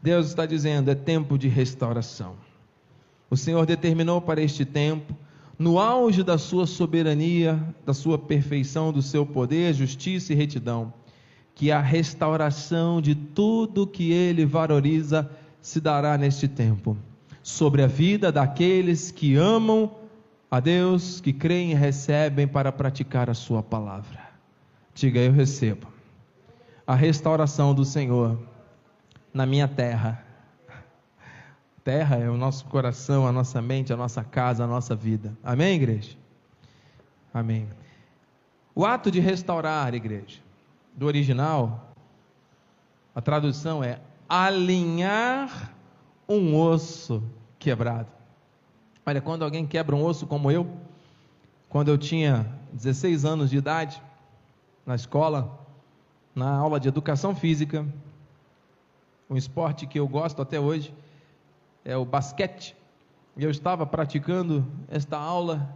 Deus 0.00 0.28
está 0.28 0.46
dizendo: 0.46 0.90
é 0.90 0.94
tempo 0.94 1.36
de 1.36 1.48
restauração. 1.48 2.34
O 3.28 3.36
Senhor 3.36 3.66
determinou 3.66 4.20
para 4.20 4.40
este 4.40 4.64
tempo, 4.64 5.12
no 5.58 5.78
auge 5.78 6.22
da 6.22 6.36
sua 6.38 6.66
soberania, 6.66 7.62
da 7.84 7.94
sua 7.94 8.18
perfeição, 8.18 8.92
do 8.92 9.00
seu 9.00 9.24
poder, 9.24 9.74
justiça 9.74 10.32
e 10.32 10.36
retidão 10.36 10.92
que 11.56 11.72
a 11.72 11.80
restauração 11.80 13.00
de 13.00 13.14
tudo 13.14 13.86
que 13.86 14.12
ele 14.12 14.44
valoriza 14.44 15.28
se 15.58 15.80
dará 15.80 16.18
neste 16.18 16.46
tempo, 16.46 16.98
sobre 17.42 17.82
a 17.82 17.86
vida 17.86 18.30
daqueles 18.30 19.10
que 19.10 19.36
amam 19.36 19.90
a 20.50 20.60
Deus, 20.60 21.18
que 21.18 21.32
creem 21.32 21.70
e 21.72 21.74
recebem 21.74 22.46
para 22.46 22.70
praticar 22.70 23.30
a 23.30 23.34
sua 23.34 23.62
palavra. 23.62 24.20
Diga, 24.94 25.18
eu 25.18 25.32
recebo 25.32 25.86
a 26.86 26.94
restauração 26.94 27.74
do 27.74 27.86
Senhor 27.86 28.38
na 29.32 29.46
minha 29.46 29.66
terra. 29.66 30.25
Terra 31.86 32.16
é 32.16 32.28
o 32.28 32.36
nosso 32.36 32.64
coração, 32.64 33.28
a 33.28 33.30
nossa 33.30 33.62
mente, 33.62 33.92
a 33.92 33.96
nossa 33.96 34.24
casa, 34.24 34.64
a 34.64 34.66
nossa 34.66 34.96
vida. 34.96 35.38
Amém, 35.40 35.76
igreja? 35.76 36.16
Amém. 37.32 37.68
O 38.74 38.84
ato 38.84 39.08
de 39.08 39.20
restaurar, 39.20 39.94
igreja, 39.94 40.40
do 40.96 41.06
original, 41.06 41.92
a 43.14 43.20
tradução 43.20 43.84
é 43.84 44.00
alinhar 44.28 45.72
um 46.28 46.60
osso 46.60 47.22
quebrado. 47.56 48.08
Olha, 49.06 49.20
quando 49.20 49.44
alguém 49.44 49.64
quebra 49.64 49.94
um 49.94 50.04
osso 50.04 50.26
como 50.26 50.50
eu, 50.50 50.68
quando 51.68 51.86
eu 51.86 51.96
tinha 51.96 52.52
16 52.72 53.24
anos 53.24 53.48
de 53.48 53.58
idade, 53.58 54.02
na 54.84 54.96
escola, 54.96 55.56
na 56.34 56.50
aula 56.50 56.80
de 56.80 56.88
educação 56.88 57.32
física, 57.32 57.86
um 59.30 59.36
esporte 59.36 59.86
que 59.86 60.00
eu 60.00 60.08
gosto 60.08 60.42
até 60.42 60.58
hoje 60.58 60.92
é 61.86 61.96
o 61.96 62.04
basquete. 62.04 62.76
E 63.36 63.44
eu 63.44 63.50
estava 63.50 63.86
praticando 63.86 64.66
esta 64.88 65.16
aula 65.16 65.74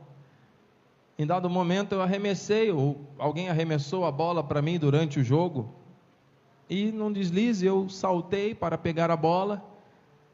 em 1.21 1.27
dado 1.27 1.51
momento 1.51 1.93
eu 1.93 2.01
arremessei, 2.01 2.71
ou 2.73 2.99
alguém 3.19 3.51
arremessou 3.51 4.07
a 4.07 4.11
bola 4.11 4.43
para 4.43 4.63
mim 4.63 4.79
durante 4.79 5.21
o 5.21 5.23
jogo, 5.23 5.71
e 6.67 6.91
num 6.91 7.13
deslize 7.13 7.67
eu 7.67 7.91
saltei 7.91 8.55
para 8.55 8.79
pegar 8.79 9.11
a 9.11 9.17
bola, 9.19 9.63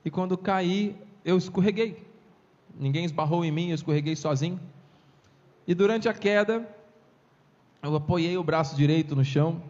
e 0.04 0.10
quando 0.12 0.38
caí, 0.38 0.96
eu 1.24 1.36
escorreguei. 1.36 2.06
Ninguém 2.78 3.04
esbarrou 3.04 3.44
em 3.44 3.50
mim, 3.50 3.70
eu 3.70 3.74
escorreguei 3.74 4.14
sozinho. 4.14 4.60
E 5.66 5.74
durante 5.74 6.08
a 6.08 6.14
queda, 6.14 6.64
eu 7.82 7.96
apoiei 7.96 8.38
o 8.38 8.44
braço 8.44 8.76
direito 8.76 9.16
no 9.16 9.24
chão, 9.24 9.60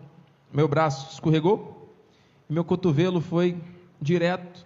meu 0.53 0.69
braço 0.69 1.15
escorregou, 1.15 1.91
meu 2.47 2.63
cotovelo 2.63 3.23
foi 3.23 3.57
direto, 4.03 4.66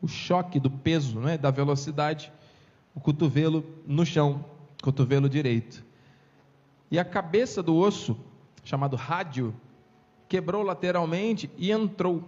o 0.00 0.08
choque 0.08 0.60
do 0.60 0.70
peso, 0.70 1.18
né, 1.18 1.36
da 1.36 1.50
velocidade, 1.50 2.32
o 2.94 3.00
cotovelo 3.00 3.64
no 3.86 4.04
chão, 4.04 4.44
cotovelo 4.82 5.28
direito. 5.28 5.84
E 6.90 6.98
a 6.98 7.04
cabeça 7.04 7.62
do 7.62 7.76
osso, 7.76 8.16
chamado 8.64 8.96
rádio, 8.96 9.54
quebrou 10.28 10.62
lateralmente 10.62 11.50
e 11.56 11.70
entrou. 11.70 12.22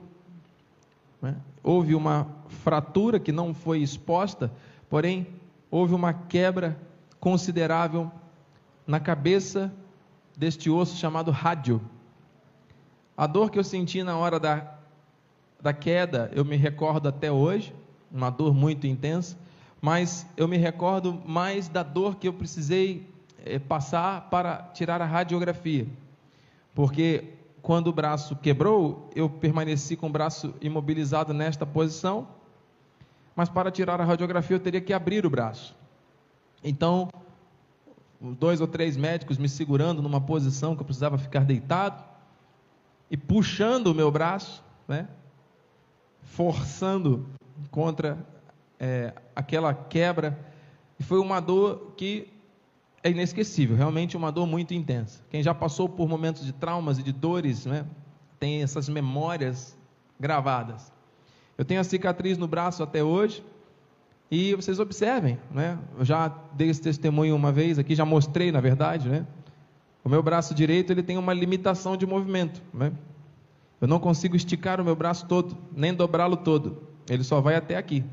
Né? 1.21 1.37
Houve 1.63 1.95
uma 1.95 2.27
fratura 2.49 3.19
que 3.19 3.33
não 3.33 3.55
foi 3.55 3.81
exposta, 3.81 4.53
porém, 4.89 5.27
houve 5.71 5.95
uma 5.95 6.13
quebra 6.13 6.79
considerável 7.19 8.11
na 8.87 8.99
cabeça 8.99 9.73
deste 10.37 10.71
osso 10.71 10.97
chamado 10.97 11.31
rádio. 11.31 11.81
A 13.17 13.27
dor 13.27 13.51
que 13.51 13.59
eu 13.59 13.65
senti 13.65 14.03
na 14.03 14.17
hora 14.17 14.41
da, 14.41 14.80
da 15.61 15.73
queda, 15.73 16.31
eu 16.35 16.45
me 16.45 16.57
recordo 16.57 17.09
até 17.09 17.31
hoje, 17.31 17.75
uma 18.11 18.31
dor 18.31 18.55
muito 18.55 18.87
intensa, 18.87 19.37
mas 19.81 20.27
eu 20.37 20.49
me 20.49 20.57
recordo 20.57 21.21
mais 21.25 21.69
da 21.69 21.83
dor 21.83 22.17
que 22.17 22.29
eu 22.29 22.33
precisei 22.33 23.07
é, 23.45 23.59
passar 23.59 24.29
para 24.31 24.71
tirar 24.75 25.01
a 25.01 25.07
radiografia, 25.07 25.87
porque 26.75 27.25
quando 27.63 27.89
o 27.89 27.93
braço 27.93 28.37
quebrou, 28.37 29.11
eu 29.15 29.29
permaneci 29.29 29.97
com 29.97 30.07
o 30.07 30.11
braço 30.11 30.55
imobilizado 30.61 31.35
nesta 31.35 31.67
posição, 31.67 32.27
mas 33.37 33.49
para 33.49 33.71
tirar 33.71 34.01
a 34.01 34.05
radiografia 34.05 34.57
eu 34.57 34.61
teria 34.61 34.81
que 34.81 34.93
abrir 34.93 35.25
o 35.27 35.31
braço. 35.31 35.77
Então, 36.65 37.09
dois 38.21 38.61
ou 38.61 38.67
três 38.67 38.97
médicos 38.97 39.39
me 39.39 39.49
segurando 39.49 40.03
numa 40.03 40.21
posição 40.21 40.75
que 40.75 40.83
eu 40.83 40.85
precisava 40.85 41.17
ficar 41.17 41.45
deitado 41.45 42.03
e 43.11 43.17
puxando 43.17 43.89
o 43.89 43.95
meu 43.95 44.11
braço, 44.11 44.63
né, 44.87 45.09
forçando 46.31 47.27
contra 47.71 48.19
é, 48.79 49.13
aquela 49.35 49.75
quebra. 49.75 50.39
E 50.99 51.03
foi 51.03 51.19
uma 51.19 51.41
dor 51.41 51.93
que 51.97 52.29
é 53.03 53.11
inesquecível, 53.11 53.77
realmente 53.77 54.17
uma 54.17 54.31
dor 54.31 54.47
muito 54.47 54.73
intensa. 54.75 55.23
Quem 55.31 55.43
já 55.43 55.55
passou 55.55 55.89
por 55.89 56.09
momentos 56.09 56.45
de 56.45 56.53
traumas 56.53 56.99
e 56.99 57.03
de 57.03 57.13
dores, 57.13 57.67
né, 57.67 57.85
tem 58.39 58.63
essas 58.63 58.89
memórias 58.89 59.77
gravadas. 60.19 60.93
Eu 61.57 61.65
tenho 61.65 61.81
a 61.81 61.85
cicatriz 61.85 62.37
no 62.39 62.47
braço 62.47 62.83
até 62.83 63.03
hoje, 63.03 63.43
e 64.31 64.55
vocês 64.55 64.79
observem, 64.79 65.39
né, 65.51 65.79
eu 65.99 66.05
já 66.05 66.29
dei 66.53 66.69
esse 66.69 66.81
testemunho 66.81 67.35
uma 67.35 67.51
vez 67.51 67.79
aqui, 67.79 67.95
já 67.95 68.05
mostrei 68.05 68.53
na 68.53 68.61
verdade, 68.61 69.09
né, 69.09 69.27
o 70.05 70.09
meu 70.09 70.23
braço 70.23 70.55
direito 70.55 70.93
ele 70.93 71.03
tem 71.03 71.17
uma 71.17 71.33
limitação 71.33 71.97
de 71.97 72.07
movimento, 72.07 72.63
né, 72.73 72.93
eu 73.81 73.89
não 73.89 73.99
consigo 73.99 74.37
esticar 74.37 74.81
o 74.81 74.85
meu 74.85 74.95
braço 74.95 75.27
todo, 75.27 75.57
nem 75.75 75.95
dobrá-lo 75.95 76.37
todo, 76.37 76.83
ele 77.09 77.25
só 77.25 77.41
vai 77.41 77.55
até 77.55 77.77
aqui. 77.77 78.05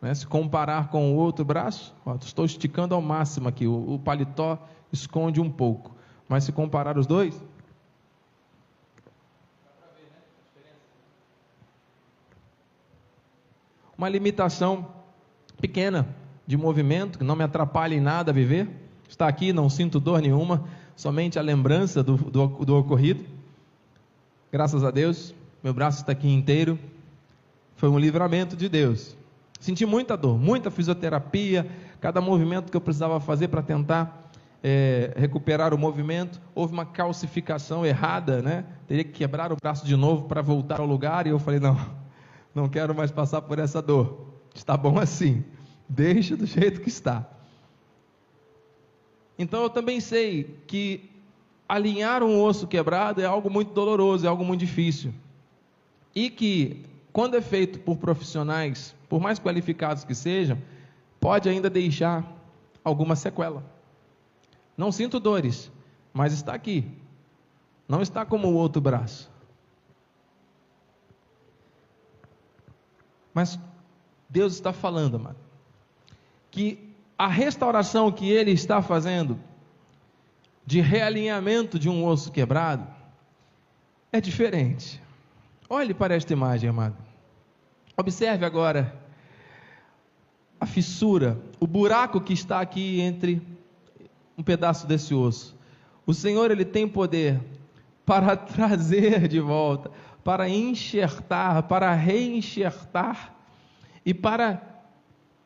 Né? 0.00 0.14
Se 0.14 0.26
comparar 0.26 0.88
com 0.88 1.12
o 1.12 1.16
outro 1.16 1.44
braço, 1.44 1.94
ó, 2.04 2.16
estou 2.16 2.44
esticando 2.44 2.94
ao 2.94 3.00
máximo 3.00 3.48
aqui, 3.48 3.66
o, 3.66 3.94
o 3.94 3.98
paletó 3.98 4.58
esconde 4.92 5.40
um 5.40 5.50
pouco. 5.50 5.94
Mas 6.28 6.44
se 6.44 6.52
comparar 6.52 6.98
os 6.98 7.06
dois, 7.06 7.42
uma 13.96 14.08
limitação 14.08 14.86
pequena 15.60 16.06
de 16.46 16.56
movimento, 16.56 17.18
que 17.18 17.24
não 17.24 17.36
me 17.36 17.44
atrapalha 17.44 17.94
em 17.94 18.00
nada 18.00 18.30
a 18.30 18.34
viver. 18.34 18.68
Está 19.08 19.28
aqui, 19.28 19.52
não 19.52 19.70
sinto 19.70 19.98
dor 20.00 20.20
nenhuma, 20.20 20.64
somente 20.94 21.38
a 21.38 21.42
lembrança 21.42 22.02
do, 22.02 22.16
do, 22.16 22.46
do 22.46 22.76
ocorrido. 22.76 23.24
Graças 24.54 24.84
a 24.84 24.92
Deus, 24.92 25.34
meu 25.64 25.74
braço 25.74 25.98
está 25.98 26.12
aqui 26.12 26.32
inteiro. 26.32 26.78
Foi 27.74 27.88
um 27.88 27.98
livramento 27.98 28.54
de 28.54 28.68
Deus. 28.68 29.16
Senti 29.58 29.84
muita 29.84 30.16
dor, 30.16 30.38
muita 30.38 30.70
fisioterapia, 30.70 31.68
cada 32.00 32.20
movimento 32.20 32.70
que 32.70 32.76
eu 32.76 32.80
precisava 32.80 33.18
fazer 33.18 33.48
para 33.48 33.62
tentar 33.62 34.30
é, 34.62 35.12
recuperar 35.16 35.74
o 35.74 35.76
movimento. 35.76 36.40
Houve 36.54 36.72
uma 36.72 36.86
calcificação 36.86 37.84
errada, 37.84 38.42
né? 38.42 38.64
Teria 38.86 39.02
que 39.02 39.10
quebrar 39.10 39.52
o 39.52 39.56
braço 39.60 39.84
de 39.84 39.96
novo 39.96 40.28
para 40.28 40.40
voltar 40.40 40.78
ao 40.78 40.86
lugar. 40.86 41.26
E 41.26 41.30
eu 41.30 41.40
falei: 41.40 41.58
não, 41.58 41.76
não 42.54 42.68
quero 42.68 42.94
mais 42.94 43.10
passar 43.10 43.42
por 43.42 43.58
essa 43.58 43.82
dor. 43.82 44.36
Está 44.54 44.76
bom 44.76 45.00
assim, 45.00 45.42
deixa 45.88 46.36
do 46.36 46.46
jeito 46.46 46.80
que 46.80 46.88
está. 46.88 47.28
Então 49.36 49.64
eu 49.64 49.68
também 49.68 49.98
sei 49.98 50.62
que 50.68 51.10
alinhar 51.68 52.22
um 52.22 52.40
osso 52.42 52.66
quebrado 52.66 53.20
é 53.20 53.24
algo 53.24 53.50
muito 53.50 53.72
doloroso, 53.72 54.26
é 54.26 54.28
algo 54.28 54.44
muito 54.44 54.60
difícil. 54.60 55.12
E 56.14 56.30
que, 56.30 56.84
quando 57.12 57.36
é 57.36 57.40
feito 57.40 57.80
por 57.80 57.96
profissionais 57.96 58.94
por 59.08 59.20
mais 59.20 59.38
qualificados 59.38 60.04
que 60.04 60.14
sejam, 60.14 60.58
pode 61.20 61.48
ainda 61.48 61.70
deixar 61.70 62.24
alguma 62.82 63.14
sequela. 63.14 63.64
Não 64.76 64.90
sinto 64.90 65.20
dores, 65.20 65.70
mas 66.12 66.32
está 66.32 66.52
aqui. 66.52 66.84
Não 67.88 68.02
está 68.02 68.24
como 68.24 68.48
o 68.48 68.54
outro 68.54 68.80
braço. 68.80 69.30
Mas 73.32 73.58
Deus 74.28 74.54
está 74.54 74.72
falando, 74.72 75.18
mano, 75.18 75.36
que 76.50 76.92
a 77.16 77.28
restauração 77.28 78.10
que 78.10 78.28
Ele 78.28 78.50
está 78.50 78.82
fazendo, 78.82 79.38
de 80.66 80.80
realinhamento 80.80 81.78
de 81.78 81.88
um 81.88 82.04
osso 82.04 82.32
quebrado, 82.32 82.86
é 84.10 84.20
diferente. 84.20 85.00
Olhe 85.68 85.92
para 85.92 86.14
esta 86.14 86.32
imagem, 86.32 86.70
amado. 86.70 86.96
Observe 87.96 88.44
agora 88.44 88.94
a 90.60 90.66
fissura, 90.66 91.38
o 91.60 91.66
buraco 91.66 92.20
que 92.20 92.32
está 92.32 92.60
aqui 92.60 93.00
entre 93.00 93.42
um 94.36 94.42
pedaço 94.42 94.86
desse 94.86 95.14
osso. 95.14 95.56
O 96.06 96.14
Senhor 96.14 96.50
ele 96.50 96.64
tem 96.64 96.88
poder 96.88 97.40
para 98.04 98.36
trazer 98.36 99.28
de 99.28 99.38
volta, 99.40 99.90
para 100.22 100.46
enxertar, 100.48 101.62
para 101.64 101.92
reenxertar 101.94 103.34
e 104.04 104.12
para 104.12 104.60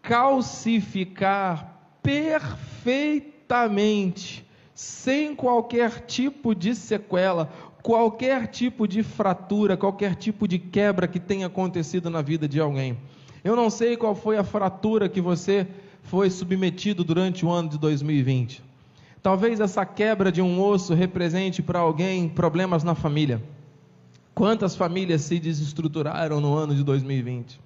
calcificar 0.03 1.77
perfeitamente, 2.03 4.45
sem 4.79 5.35
qualquer 5.35 6.07
tipo 6.07 6.55
de 6.55 6.73
sequela, 6.73 7.51
qualquer 7.83 8.47
tipo 8.47 8.87
de 8.87 9.03
fratura, 9.03 9.77
qualquer 9.77 10.15
tipo 10.15 10.47
de 10.47 10.57
quebra 10.57 11.09
que 11.09 11.19
tenha 11.19 11.49
acontecido 11.49 12.09
na 12.09 12.23
vida 12.23 12.47
de 12.47 12.61
alguém. 12.61 12.97
Eu 13.43 13.57
não 13.57 13.71
sei 13.71 13.97
qual 13.97 14.15
foi 14.15 14.39
a 14.39 14.45
fratura 14.45 15.09
que 15.09 15.21
você 15.21 15.67
foi 16.05 16.31
submetido 16.31 17.03
durante 17.03 17.45
o 17.45 17.51
ano 17.51 17.71
de 17.71 17.77
2020. 17.77 18.63
Talvez 19.21 19.59
essa 19.59 19.85
quebra 19.85 20.31
de 20.31 20.41
um 20.41 20.63
osso 20.63 20.95
represente 20.95 21.61
para 21.61 21.81
alguém 21.81 22.29
problemas 22.29 22.85
na 22.85 22.95
família. 22.95 23.43
Quantas 24.33 24.77
famílias 24.77 25.23
se 25.23 25.41
desestruturaram 25.41 26.41
no 26.41 26.55
ano 26.55 26.73
de 26.73 26.85
2020? 26.85 27.61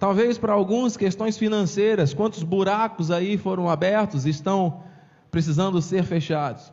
Talvez 0.00 0.36
para 0.36 0.52
alguns 0.52 0.96
questões 0.96 1.38
financeiras, 1.38 2.12
quantos 2.12 2.42
buracos 2.42 3.12
aí 3.12 3.38
foram 3.38 3.70
abertos 3.70 4.26
estão 4.26 4.87
precisando 5.38 5.80
ser 5.80 6.02
fechados? 6.02 6.72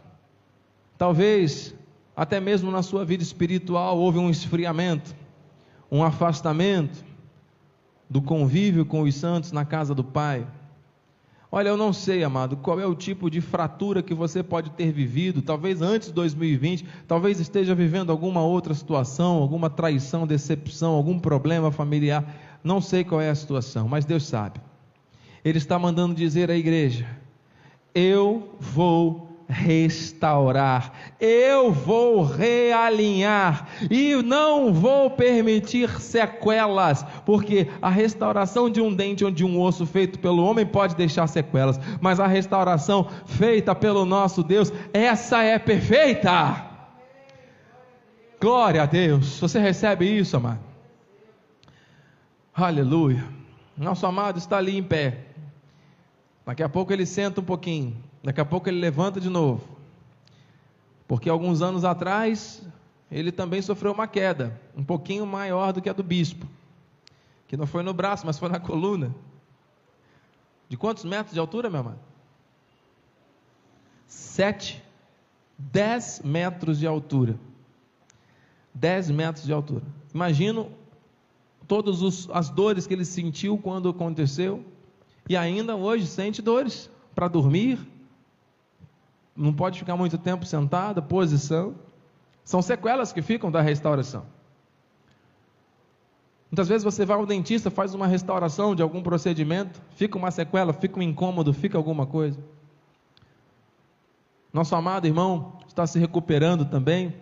Talvez 0.97 1.75
até 2.15 2.39
mesmo 2.39 2.71
na 2.71 2.82
sua 2.82 3.06
vida 3.06 3.21
espiritual 3.21 3.95
houve 3.95 4.17
um 4.17 4.28
esfriamento, 4.28 5.15
um 5.91 6.04
afastamento 6.04 7.06
do 8.10 8.23
convívio 8.23 8.84
com 8.84 9.04
os 9.04 9.13
santos 9.13 9.51
na 9.51 9.65
casa 9.65 9.93
do 9.93 10.04
Pai. 10.04 10.47
Olha, 11.51 11.69
eu 11.69 11.78
não 11.78 11.93
sei, 11.93 12.23
amado, 12.23 12.58
qual 12.58 12.80
é 12.80 12.88
o 12.88 12.95
tipo 12.95 13.30
de 13.30 13.39
fratura 13.39 14.01
que 14.01 14.15
você 14.15 14.41
pode 14.41 14.71
ter 14.71 14.91
vivido, 14.91 15.43
talvez 15.43 15.80
antes 15.84 16.08
de 16.08 16.15
2020, 16.15 16.88
talvez 17.08 17.39
esteja 17.39 17.75
vivendo 17.75 18.10
alguma 18.10 18.41
outra 18.41 18.73
situação, 18.73 19.36
alguma 19.36 19.69
traição, 19.69 20.25
decepção, 20.25 20.93
algum 20.93 21.19
problema 21.19 21.71
familiar. 21.71 22.25
Não 22.63 22.82
sei 22.82 23.04
qual 23.04 23.21
é 23.21 23.30
a 23.30 23.36
situação, 23.36 23.88
mas 23.88 24.06
Deus 24.06 24.25
sabe. 24.25 24.60
Ele 25.43 25.60
está 25.60 25.78
mandando 25.78 26.15
dizer 26.15 26.49
à 26.49 26.58
igreja: 26.58 27.06
Eu 27.95 28.55
vou 28.60 29.25
restaurar, 29.47 30.91
eu 31.19 31.71
vou 31.71 32.23
realinhar 32.23 33.67
e 33.89 34.15
não 34.23 34.73
vou 34.73 35.10
permitir 35.12 35.89
sequelas, 36.01 37.03
porque 37.25 37.67
a 37.81 37.89
restauração 37.89 38.69
de 38.69 38.81
um 38.81 38.93
dente 38.93 39.23
ou 39.23 39.31
de 39.31 39.45
um 39.45 39.62
osso 39.62 39.86
feito 39.86 40.17
pelo 40.19 40.43
homem 40.43 40.65
pode 40.65 40.95
deixar 40.95 41.27
sequelas, 41.27 41.79
mas 42.01 42.19
a 42.19 42.27
restauração 42.27 43.08
feita 43.25 43.75
pelo 43.75 44.03
nosso 44.03 44.43
Deus, 44.43 44.73
essa 44.91 45.43
é 45.43 45.60
perfeita. 45.60 46.65
Glória 48.41 48.84
a 48.84 48.86
Deus. 48.86 49.39
Você 49.39 49.60
recebe 49.60 50.05
isso, 50.05 50.38
amado? 50.38 50.60
Aleluia. 52.53 53.23
Nosso 53.77 54.05
amado 54.05 54.38
está 54.38 54.58
ali 54.58 54.77
em 54.77 54.84
pé. 54.84 55.34
Daqui 56.45 56.62
a 56.62 56.69
pouco 56.69 56.93
ele 56.93 57.05
senta 57.05 57.41
um 57.41 57.43
pouquinho. 57.43 57.97
Daqui 58.23 58.39
a 58.39 58.45
pouco 58.45 58.69
ele 58.69 58.79
levanta 58.79 59.19
de 59.19 59.29
novo. 59.29 59.67
Porque 61.08 61.29
alguns 61.29 61.62
anos 61.62 61.84
atrás 61.84 62.62
ele 63.12 63.31
também 63.31 63.62
sofreu 63.62 63.91
uma 63.91 64.08
queda, 64.08 64.60
um 64.75 64.84
pouquinho 64.84 65.25
maior 65.25 65.71
do 65.71 65.81
que 65.81 65.89
a 65.89 65.93
do 65.93 66.03
bispo. 66.03 66.47
Que 67.47 67.58
não 67.58 67.67
foi 67.67 67.84
no 67.84 67.93
braço, 67.93 68.25
mas 68.25 68.38
foi 68.38 68.49
na 68.49 68.60
coluna. 68.60 69.13
De 70.67 70.77
quantos 70.77 71.03
metros 71.03 71.34
de 71.34 71.39
altura, 71.39 71.69
meu 71.69 71.79
amado? 71.79 71.99
Sete. 74.08 74.84
Dez 75.58 76.21
metros 76.23 76.79
de 76.79 76.88
altura. 76.88 77.39
Dez 78.73 79.10
metros 79.10 79.45
de 79.45 79.53
altura. 79.53 79.84
Imagino 80.13 80.71
todas 81.67 82.29
as 82.29 82.49
dores 82.49 82.86
que 82.86 82.93
ele 82.93 83.05
sentiu 83.05 83.58
quando 83.58 83.89
aconteceu. 83.89 84.65
E 85.27 85.35
ainda 85.35 85.75
hoje 85.75 86.05
sente 86.05 86.41
dores 86.41 86.89
para 87.13 87.27
dormir, 87.27 87.79
não 89.35 89.53
pode 89.53 89.79
ficar 89.79 89.97
muito 89.97 90.17
tempo 90.17 90.45
sentado, 90.45 91.01
posição. 91.01 91.75
São 92.43 92.61
sequelas 92.61 93.11
que 93.11 93.21
ficam 93.21 93.51
da 93.51 93.61
restauração. 93.61 94.25
Muitas 96.49 96.67
vezes 96.69 96.83
você 96.83 97.05
vai 97.05 97.17
ao 97.17 97.25
dentista, 97.25 97.69
faz 97.69 97.93
uma 97.93 98.07
restauração 98.07 98.75
de 98.75 98.81
algum 98.81 99.01
procedimento, 99.01 99.81
fica 99.95 100.17
uma 100.17 100.31
sequela, 100.31 100.71
fica 100.71 100.99
um 100.99 101.01
incômodo, 101.01 101.51
fica 101.51 101.77
alguma 101.77 102.05
coisa. 102.05 102.39
Nosso 104.53 104.73
amado 104.73 105.05
irmão 105.05 105.57
está 105.67 105.85
se 105.85 105.99
recuperando 105.99 106.63
também 106.63 107.13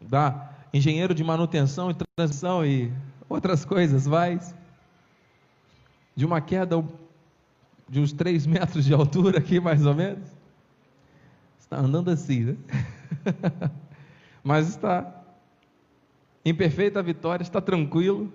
da 0.00 0.50
engenheiro 0.72 1.14
de 1.14 1.22
manutenção 1.22 1.90
e 1.90 1.96
transição 2.16 2.66
e 2.66 2.92
outras 3.28 3.64
coisas, 3.64 4.06
vai. 4.06 4.40
De 6.16 6.24
uma 6.26 6.40
queda 6.40 6.82
de 7.90 7.98
uns 7.98 8.12
3 8.12 8.46
metros 8.46 8.84
de 8.84 8.94
altura 8.94 9.38
aqui, 9.38 9.58
mais 9.58 9.84
ou 9.84 9.94
menos. 9.94 10.30
Está 11.58 11.78
andando 11.78 12.08
assim, 12.10 12.44
né? 12.44 12.56
mas 14.44 14.68
está 14.68 15.12
em 16.44 16.54
perfeita 16.54 17.02
vitória, 17.02 17.42
está 17.42 17.60
tranquilo, 17.60 18.32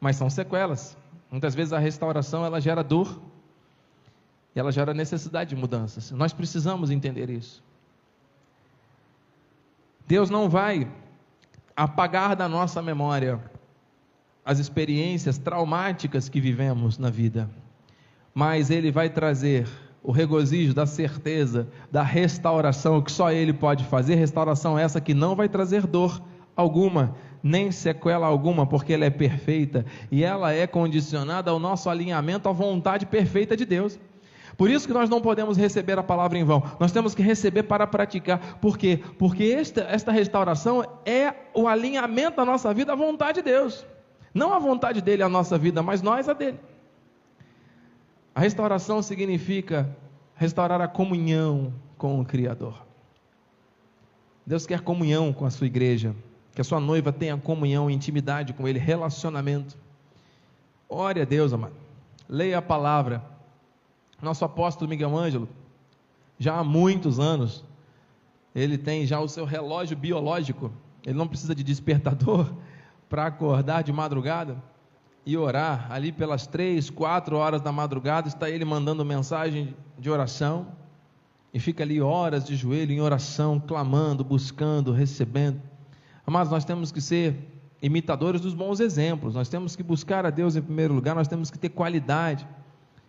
mas 0.00 0.16
são 0.16 0.28
sequelas. 0.28 0.96
Muitas 1.30 1.54
vezes 1.54 1.72
a 1.72 1.78
restauração 1.78 2.44
ela 2.44 2.60
gera 2.60 2.82
dor, 2.82 3.20
e 4.54 4.58
ela 4.58 4.72
gera 4.72 4.92
necessidade 4.92 5.50
de 5.50 5.56
mudanças. 5.56 6.10
Nós 6.10 6.32
precisamos 6.32 6.90
entender 6.90 7.30
isso. 7.30 7.62
Deus 10.08 10.28
não 10.28 10.48
vai 10.48 10.90
apagar 11.76 12.34
da 12.34 12.48
nossa 12.48 12.82
memória 12.82 13.40
as 14.44 14.58
experiências 14.58 15.36
traumáticas 15.36 16.28
que 16.28 16.40
vivemos 16.40 16.96
na 16.98 17.10
vida, 17.10 17.50
mas 18.36 18.70
Ele 18.70 18.92
vai 18.92 19.08
trazer 19.08 19.66
o 20.02 20.12
regozijo 20.12 20.74
da 20.74 20.84
certeza, 20.84 21.66
da 21.90 22.02
restauração 22.02 23.00
que 23.00 23.10
só 23.10 23.32
Ele 23.32 23.54
pode 23.54 23.82
fazer, 23.84 24.16
restauração 24.16 24.78
essa 24.78 25.00
que 25.00 25.14
não 25.14 25.34
vai 25.34 25.48
trazer 25.48 25.86
dor 25.86 26.22
alguma, 26.54 27.16
nem 27.42 27.72
sequela 27.72 28.26
alguma, 28.26 28.66
porque 28.66 28.92
ela 28.92 29.06
é 29.06 29.10
perfeita 29.10 29.86
e 30.12 30.22
ela 30.22 30.52
é 30.52 30.66
condicionada 30.66 31.50
ao 31.50 31.58
nosso 31.58 31.88
alinhamento 31.88 32.46
à 32.46 32.52
vontade 32.52 33.06
perfeita 33.06 33.56
de 33.56 33.64
Deus. 33.64 33.98
Por 34.54 34.68
isso 34.68 34.86
que 34.86 34.92
nós 34.92 35.08
não 35.08 35.22
podemos 35.22 35.56
receber 35.56 35.98
a 35.98 36.02
palavra 36.02 36.36
em 36.36 36.44
vão, 36.44 36.62
nós 36.78 36.92
temos 36.92 37.14
que 37.14 37.22
receber 37.22 37.62
para 37.62 37.86
praticar. 37.86 38.58
Por 38.60 38.76
quê? 38.76 39.00
Porque 39.18 39.44
esta, 39.44 39.80
esta 39.80 40.12
restauração 40.12 40.84
é 41.06 41.32
o 41.54 41.66
alinhamento 41.66 42.36
da 42.36 42.44
nossa 42.44 42.74
vida 42.74 42.92
à 42.92 42.96
vontade 42.96 43.40
de 43.40 43.50
Deus. 43.50 43.86
Não 44.34 44.52
a 44.52 44.58
vontade 44.58 45.00
dele 45.00 45.22
à 45.22 45.28
nossa 45.28 45.56
vida, 45.56 45.82
mas 45.82 46.02
nós 46.02 46.28
a 46.28 46.34
dele. 46.34 46.58
A 48.36 48.40
restauração 48.40 49.00
significa 49.00 49.96
restaurar 50.34 50.78
a 50.82 50.86
comunhão 50.86 51.72
com 51.96 52.20
o 52.20 52.24
Criador. 52.26 52.84
Deus 54.44 54.66
quer 54.66 54.82
comunhão 54.82 55.32
com 55.32 55.46
a 55.46 55.50
sua 55.50 55.66
igreja, 55.66 56.14
que 56.54 56.60
a 56.60 56.64
sua 56.64 56.78
noiva 56.78 57.10
tenha 57.10 57.34
comunhão, 57.38 57.90
intimidade 57.90 58.52
com 58.52 58.68
Ele, 58.68 58.78
relacionamento. 58.78 59.78
Ore 60.86 61.22
a 61.22 61.24
Deus, 61.24 61.54
amado. 61.54 61.72
Leia 62.28 62.58
a 62.58 62.62
palavra. 62.62 63.24
Nosso 64.20 64.44
apóstolo 64.44 64.86
Miguel 64.86 65.16
Ângelo, 65.16 65.48
já 66.38 66.58
há 66.58 66.62
muitos 66.62 67.18
anos, 67.18 67.64
ele 68.54 68.76
tem 68.76 69.06
já 69.06 69.18
o 69.18 69.28
seu 69.28 69.46
relógio 69.46 69.96
biológico, 69.96 70.70
ele 71.06 71.16
não 71.16 71.26
precisa 71.26 71.54
de 71.54 71.64
despertador 71.64 72.52
para 73.08 73.24
acordar 73.24 73.82
de 73.82 73.94
madrugada 73.94 74.62
e 75.26 75.36
orar, 75.36 75.88
ali 75.90 76.12
pelas 76.12 76.46
três, 76.46 76.88
quatro 76.88 77.36
horas 77.36 77.60
da 77.60 77.72
madrugada, 77.72 78.28
está 78.28 78.48
ele 78.48 78.64
mandando 78.64 79.04
mensagem 79.04 79.74
de 79.98 80.08
oração, 80.08 80.68
e 81.52 81.58
fica 81.58 81.82
ali 81.82 82.00
horas 82.00 82.44
de 82.44 82.54
joelho 82.54 82.92
em 82.92 83.00
oração, 83.00 83.58
clamando, 83.58 84.22
buscando, 84.22 84.92
recebendo. 84.92 85.60
Mas 86.24 86.48
nós 86.48 86.64
temos 86.64 86.92
que 86.92 87.00
ser 87.00 87.36
imitadores 87.82 88.40
dos 88.40 88.54
bons 88.54 88.78
exemplos, 88.78 89.34
nós 89.34 89.48
temos 89.48 89.74
que 89.74 89.82
buscar 89.82 90.24
a 90.24 90.30
Deus 90.30 90.54
em 90.54 90.62
primeiro 90.62 90.94
lugar, 90.94 91.16
nós 91.16 91.26
temos 91.26 91.50
que 91.50 91.58
ter 91.58 91.70
qualidade. 91.70 92.46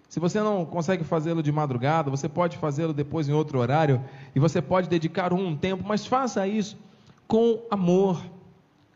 Se 0.10 0.20
você 0.20 0.40
não 0.40 0.66
consegue 0.66 1.04
fazê-lo 1.04 1.44
de 1.44 1.52
madrugada, 1.52 2.10
você 2.10 2.28
pode 2.28 2.58
fazê-lo 2.58 2.94
depois 2.94 3.30
em 3.30 3.34
outro 3.34 3.60
horário, 3.60 4.04
e 4.34 4.40
você 4.40 4.60
pode 4.60 4.90
dedicar 4.90 5.34
um 5.34 5.56
tempo, 5.56 5.84
mas 5.86 6.08
faça 6.08 6.48
isso 6.48 6.78
com 7.28 7.60
amor, 7.70 8.20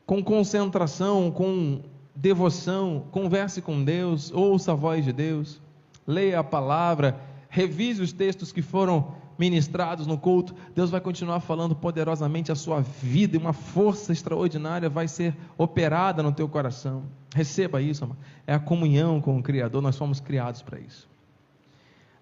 com 0.08 0.24
concentração, 0.24 1.30
com 1.30 1.82
devoção, 2.16 3.06
converse 3.12 3.62
com 3.62 3.84
Deus, 3.84 4.32
ouça 4.32 4.72
a 4.72 4.76
voz 4.76 5.06
de 5.06 5.14
Deus, 5.14 5.62
leia 6.06 6.40
a 6.40 6.44
palavra, 6.44 7.20
revise 7.50 8.02
os 8.02 8.12
textos 8.12 8.52
que 8.52 8.62
foram 8.62 9.16
ministrados 9.38 10.06
no 10.06 10.18
culto. 10.18 10.54
Deus 10.76 10.92
vai 10.92 11.02
continuar 11.02 11.40
falando 11.40 11.76
poderosamente 11.76 12.52
a 12.52 12.56
sua 12.56 12.82
vida 12.82 13.36
e 13.36 13.40
uma 13.40 13.54
força 13.54 14.12
extraordinária 14.12 14.90
vai 14.90 15.08
ser 15.08 15.36
operada 15.58 16.22
no 16.22 16.32
teu 16.32 16.48
coração. 16.48 17.04
Receba 17.34 17.82
isso, 17.82 18.04
amor. 18.04 18.18
é 18.46 18.54
a 18.54 18.60
comunhão 18.60 19.20
com 19.20 19.38
o 19.38 19.44
Criador, 19.44 19.82
nós 19.82 19.98
fomos 19.98 20.20
criados 20.20 20.62
para 20.62 20.80
isso. 20.80 21.10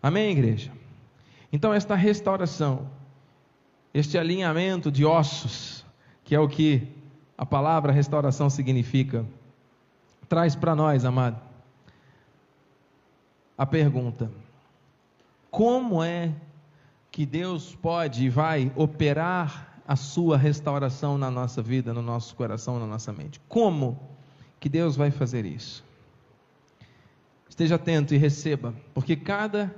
Amém, 0.02 0.32
igreja? 0.32 0.72
Então, 1.52 1.74
esta 1.74 1.96
restauração, 1.96 2.88
este 3.94 4.18
alinhamento 4.18 4.92
de 4.92 5.04
ossos, 5.04 5.84
que 6.24 6.34
é 6.34 6.40
o 6.40 6.48
que 6.48 6.88
a 7.38 7.46
palavra 7.46 7.92
restauração 7.92 8.50
significa? 8.50 9.26
Traz 10.30 10.56
para 10.56 10.76
nós, 10.76 11.04
amado, 11.04 11.42
a 13.58 13.66
pergunta: 13.66 14.32
como 15.50 16.04
é 16.04 16.32
que 17.12 17.26
Deus 17.26 17.76
pode 17.76 18.26
e 18.26 18.30
vai 18.30 18.72
operar 18.76 19.82
a 19.88 19.96
sua 19.96 20.38
restauração 20.38 21.18
na 21.18 21.32
nossa 21.32 21.64
vida, 21.64 21.92
no 21.92 22.04
nosso 22.04 22.36
coração, 22.36 22.80
na 22.80 22.86
nossa 22.86 23.12
mente? 23.12 23.42
Como 23.50 24.00
que 24.60 24.70
Deus 24.70 24.96
vai 24.96 25.10
fazer 25.10 25.46
isso? 25.46 25.84
Esteja 27.50 27.76
atento 27.76 28.14
e 28.14 28.18
receba, 28.18 28.74
porque 28.94 29.16
cada 29.16 29.76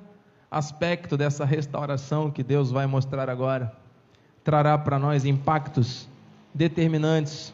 aspecto 0.52 1.16
dessa 1.16 1.46
restauração 1.46 2.30
que 2.30 2.44
Deus 2.44 2.70
vai 2.70 2.86
mostrar 2.86 3.30
agora 3.30 3.74
trará 4.44 4.78
para 4.78 5.00
nós 5.00 5.24
impactos 5.24 6.10
determinantes 6.54 7.54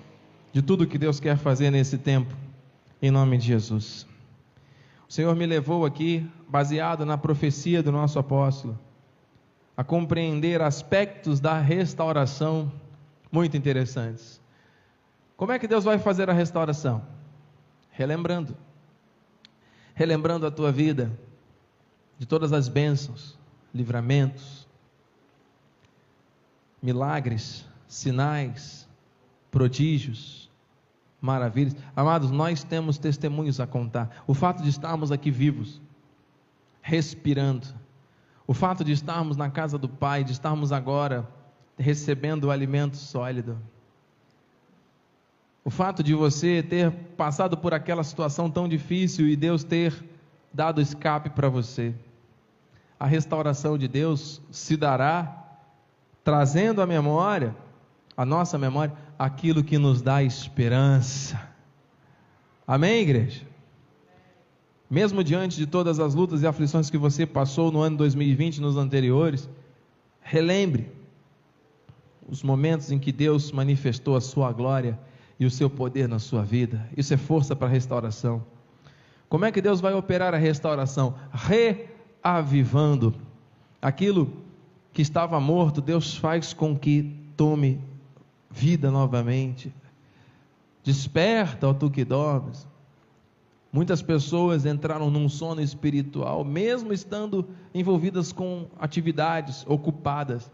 de 0.51 0.63
tudo 0.63 0.87
que 0.87 0.97
Deus 0.97 1.19
quer 1.19 1.37
fazer 1.37 1.69
nesse 1.69 1.97
tempo, 1.97 2.35
em 3.01 3.11
nome 3.11 3.37
de 3.37 3.47
Jesus. 3.47 4.07
O 5.07 5.13
Senhor 5.13 5.35
me 5.35 5.45
levou 5.45 5.85
aqui, 5.85 6.29
baseado 6.47 7.05
na 7.05 7.17
profecia 7.17 7.81
do 7.81 7.91
nosso 7.91 8.19
apóstolo, 8.19 8.77
a 9.75 9.83
compreender 9.83 10.61
aspectos 10.61 11.39
da 11.39 11.59
restauração 11.59 12.71
muito 13.31 13.55
interessantes. 13.55 14.41
Como 15.35 15.51
é 15.51 15.59
que 15.59 15.67
Deus 15.67 15.83
vai 15.83 15.99
fazer 15.99 16.29
a 16.29 16.33
restauração? 16.33 17.05
Relembrando. 17.91 18.57
Relembrando 19.93 20.45
a 20.45 20.51
tua 20.51 20.71
vida 20.71 21.11
de 22.17 22.25
todas 22.25 22.51
as 22.51 22.67
bênçãos, 22.67 23.37
livramentos, 23.73 24.67
milagres, 26.81 27.65
sinais, 27.87 28.87
prodígios, 29.51 30.46
maravilhas. 31.21 31.75
Amados, 31.95 32.31
nós 32.31 32.63
temos 32.63 32.97
testemunhos 32.97 33.59
a 33.59 33.67
contar. 33.67 34.23
O 34.27 34.33
fato 34.33 34.63
de 34.63 34.69
estarmos 34.69 35.11
aqui 35.11 35.31
vivos, 35.31 35.81
respirando, 36.81 37.67
o 38.45 38.53
fato 38.53 38.83
de 38.83 38.91
estarmos 38.91 39.35
na 39.35 39.49
casa 39.49 39.77
do 39.77 39.89
Pai, 39.89 40.23
de 40.23 40.31
estarmos 40.31 40.71
agora 40.71 41.27
recebendo 41.77 42.45
o 42.45 42.51
alimento 42.51 42.95
sólido. 42.95 43.57
O 45.65 45.69
fato 45.69 46.01
de 46.01 46.13
você 46.13 46.63
ter 46.63 46.91
passado 47.17 47.57
por 47.57 47.73
aquela 47.73 48.03
situação 48.03 48.49
tão 48.49 48.69
difícil 48.69 49.27
e 49.27 49.35
Deus 49.35 49.65
ter 49.65 49.93
dado 50.53 50.79
escape 50.79 51.29
para 51.31 51.49
você. 51.49 51.93
A 52.97 53.05
restauração 53.05 53.77
de 53.77 53.87
Deus 53.87 54.41
se 54.49 54.77
dará 54.77 55.43
trazendo 56.23 56.81
à 56.81 56.87
memória, 56.87 57.55
a 58.15 58.25
nossa 58.25 58.57
memória, 58.57 58.95
aquilo 59.17 59.63
que 59.63 59.77
nos 59.77 60.01
dá 60.01 60.21
esperança. 60.23 61.41
Amém, 62.65 63.01
igreja? 63.01 63.41
Mesmo 64.89 65.23
diante 65.23 65.57
de 65.57 65.65
todas 65.65 65.99
as 65.99 66.15
lutas 66.15 66.41
e 66.41 66.47
aflições 66.47 66.89
que 66.89 66.97
você 66.97 67.25
passou 67.25 67.71
no 67.71 67.81
ano 67.81 67.97
2020 67.97 68.57
e 68.57 68.61
nos 68.61 68.77
anteriores, 68.77 69.49
relembre 70.21 70.91
os 72.27 72.43
momentos 72.43 72.91
em 72.91 72.99
que 72.99 73.11
Deus 73.11 73.51
manifestou 73.51 74.15
a 74.15 74.21
sua 74.21 74.51
glória 74.51 74.97
e 75.39 75.45
o 75.45 75.51
seu 75.51 75.69
poder 75.69 76.07
na 76.07 76.19
sua 76.19 76.43
vida. 76.43 76.87
Isso 76.95 77.13
é 77.13 77.17
força 77.17 77.55
para 77.55 77.67
a 77.67 77.71
restauração. 77.71 78.43
Como 79.29 79.45
é 79.45 79.51
que 79.51 79.61
Deus 79.61 79.81
vai 79.81 79.93
operar 79.93 80.33
a 80.33 80.37
restauração? 80.37 81.15
Reavivando 81.31 83.13
aquilo 83.81 84.31
que 84.93 85.01
estava 85.01 85.39
morto, 85.39 85.81
Deus 85.81 86.15
faz 86.15 86.53
com 86.53 86.77
que 86.77 87.13
tome 87.35 87.79
vida 88.57 88.89
novamente. 88.89 89.71
Desperta, 90.83 91.67
ó 91.67 91.73
tu 91.73 91.91
que 91.91 92.03
dormes. 92.03 92.67
Muitas 93.71 94.01
pessoas 94.01 94.65
entraram 94.65 95.11
num 95.11 95.29
sono 95.29 95.61
espiritual, 95.61 96.43
mesmo 96.43 96.91
estando 96.91 97.47
envolvidas 97.73 98.31
com 98.31 98.65
atividades 98.79 99.63
ocupadas. 99.67 100.49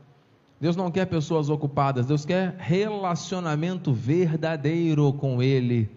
Deus 0.59 0.75
não 0.75 0.91
quer 0.91 1.05
pessoas 1.05 1.49
ocupadas, 1.49 2.07
Deus 2.07 2.25
quer 2.25 2.55
relacionamento 2.57 3.93
verdadeiro 3.93 5.13
com 5.13 5.41
Ele. 5.41 5.89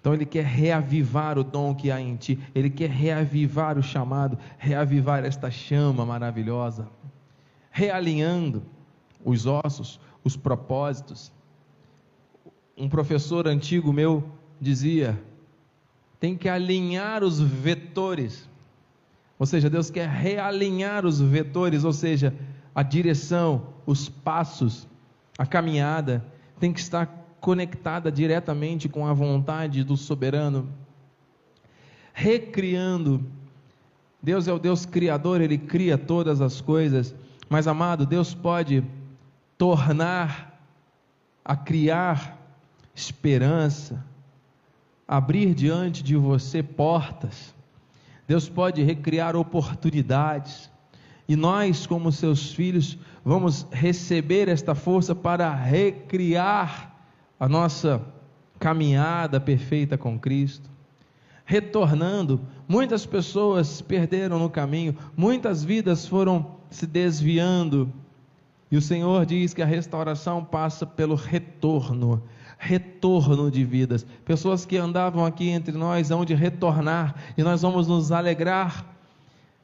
Então 0.00 0.14
Ele 0.14 0.24
quer 0.24 0.44
reavivar 0.44 1.38
o 1.38 1.44
dom 1.44 1.74
que 1.74 1.90
há 1.90 2.00
em 2.00 2.16
ti, 2.16 2.38
Ele 2.54 2.70
quer 2.70 2.90
reavivar 2.90 3.78
o 3.78 3.82
chamado, 3.82 4.38
reavivar 4.56 5.24
esta 5.24 5.50
chama 5.50 6.06
maravilhosa, 6.06 6.88
realinhando 7.70 8.62
os 9.24 9.46
ossos, 9.46 10.00
os 10.24 10.36
propósitos. 10.36 11.32
Um 12.76 12.88
professor 12.88 13.46
antigo 13.46 13.92
meu 13.92 14.24
dizia: 14.60 15.20
tem 16.18 16.36
que 16.36 16.48
alinhar 16.48 17.24
os 17.24 17.40
vetores. 17.40 18.48
Ou 19.38 19.46
seja, 19.46 19.68
Deus 19.68 19.90
quer 19.90 20.08
realinhar 20.08 21.04
os 21.04 21.20
vetores, 21.20 21.82
ou 21.82 21.92
seja, 21.92 22.32
a 22.74 22.82
direção, 22.82 23.66
os 23.84 24.08
passos, 24.08 24.86
a 25.36 25.44
caminhada 25.44 26.24
tem 26.60 26.72
que 26.72 26.78
estar 26.78 27.06
conectada 27.40 28.12
diretamente 28.12 28.88
com 28.88 29.04
a 29.04 29.12
vontade 29.12 29.82
do 29.82 29.96
soberano. 29.96 30.68
Recriando. 32.14 33.24
Deus 34.22 34.46
é 34.46 34.52
o 34.52 34.58
Deus 34.60 34.86
criador, 34.86 35.40
ele 35.40 35.58
cria 35.58 35.98
todas 35.98 36.40
as 36.40 36.60
coisas, 36.60 37.12
mas 37.48 37.66
amado, 37.66 38.06
Deus 38.06 38.32
pode 38.32 38.84
tornar 39.56 40.60
a 41.44 41.56
criar 41.56 42.38
esperança, 42.94 44.04
abrir 45.06 45.54
diante 45.54 46.02
de 46.02 46.16
você 46.16 46.62
portas. 46.62 47.54
Deus 48.26 48.48
pode 48.48 48.82
recriar 48.82 49.36
oportunidades. 49.36 50.70
E 51.28 51.36
nós, 51.36 51.86
como 51.86 52.10
seus 52.12 52.52
filhos, 52.52 52.98
vamos 53.24 53.66
receber 53.70 54.48
esta 54.48 54.74
força 54.74 55.14
para 55.14 55.54
recriar 55.54 56.92
a 57.38 57.48
nossa 57.48 58.02
caminhada 58.58 59.40
perfeita 59.40 59.98
com 59.98 60.18
Cristo. 60.18 60.70
Retornando, 61.44 62.40
muitas 62.68 63.04
pessoas 63.04 63.82
perderam 63.82 64.38
no 64.38 64.48
caminho, 64.48 64.96
muitas 65.16 65.64
vidas 65.64 66.06
foram 66.06 66.56
se 66.70 66.86
desviando. 66.86 67.92
E 68.72 68.76
o 68.76 68.80
Senhor 68.80 69.26
diz 69.26 69.52
que 69.52 69.60
a 69.60 69.66
restauração 69.66 70.42
passa 70.42 70.86
pelo 70.86 71.14
retorno 71.14 72.22
retorno 72.58 73.50
de 73.50 73.64
vidas. 73.64 74.06
Pessoas 74.24 74.64
que 74.64 74.76
andavam 74.76 75.26
aqui 75.26 75.48
entre 75.48 75.76
nós 75.76 76.12
hão 76.12 76.24
de 76.24 76.32
retornar 76.32 77.16
e 77.36 77.42
nós 77.42 77.62
vamos 77.62 77.88
nos 77.88 78.12
alegrar, 78.12 78.86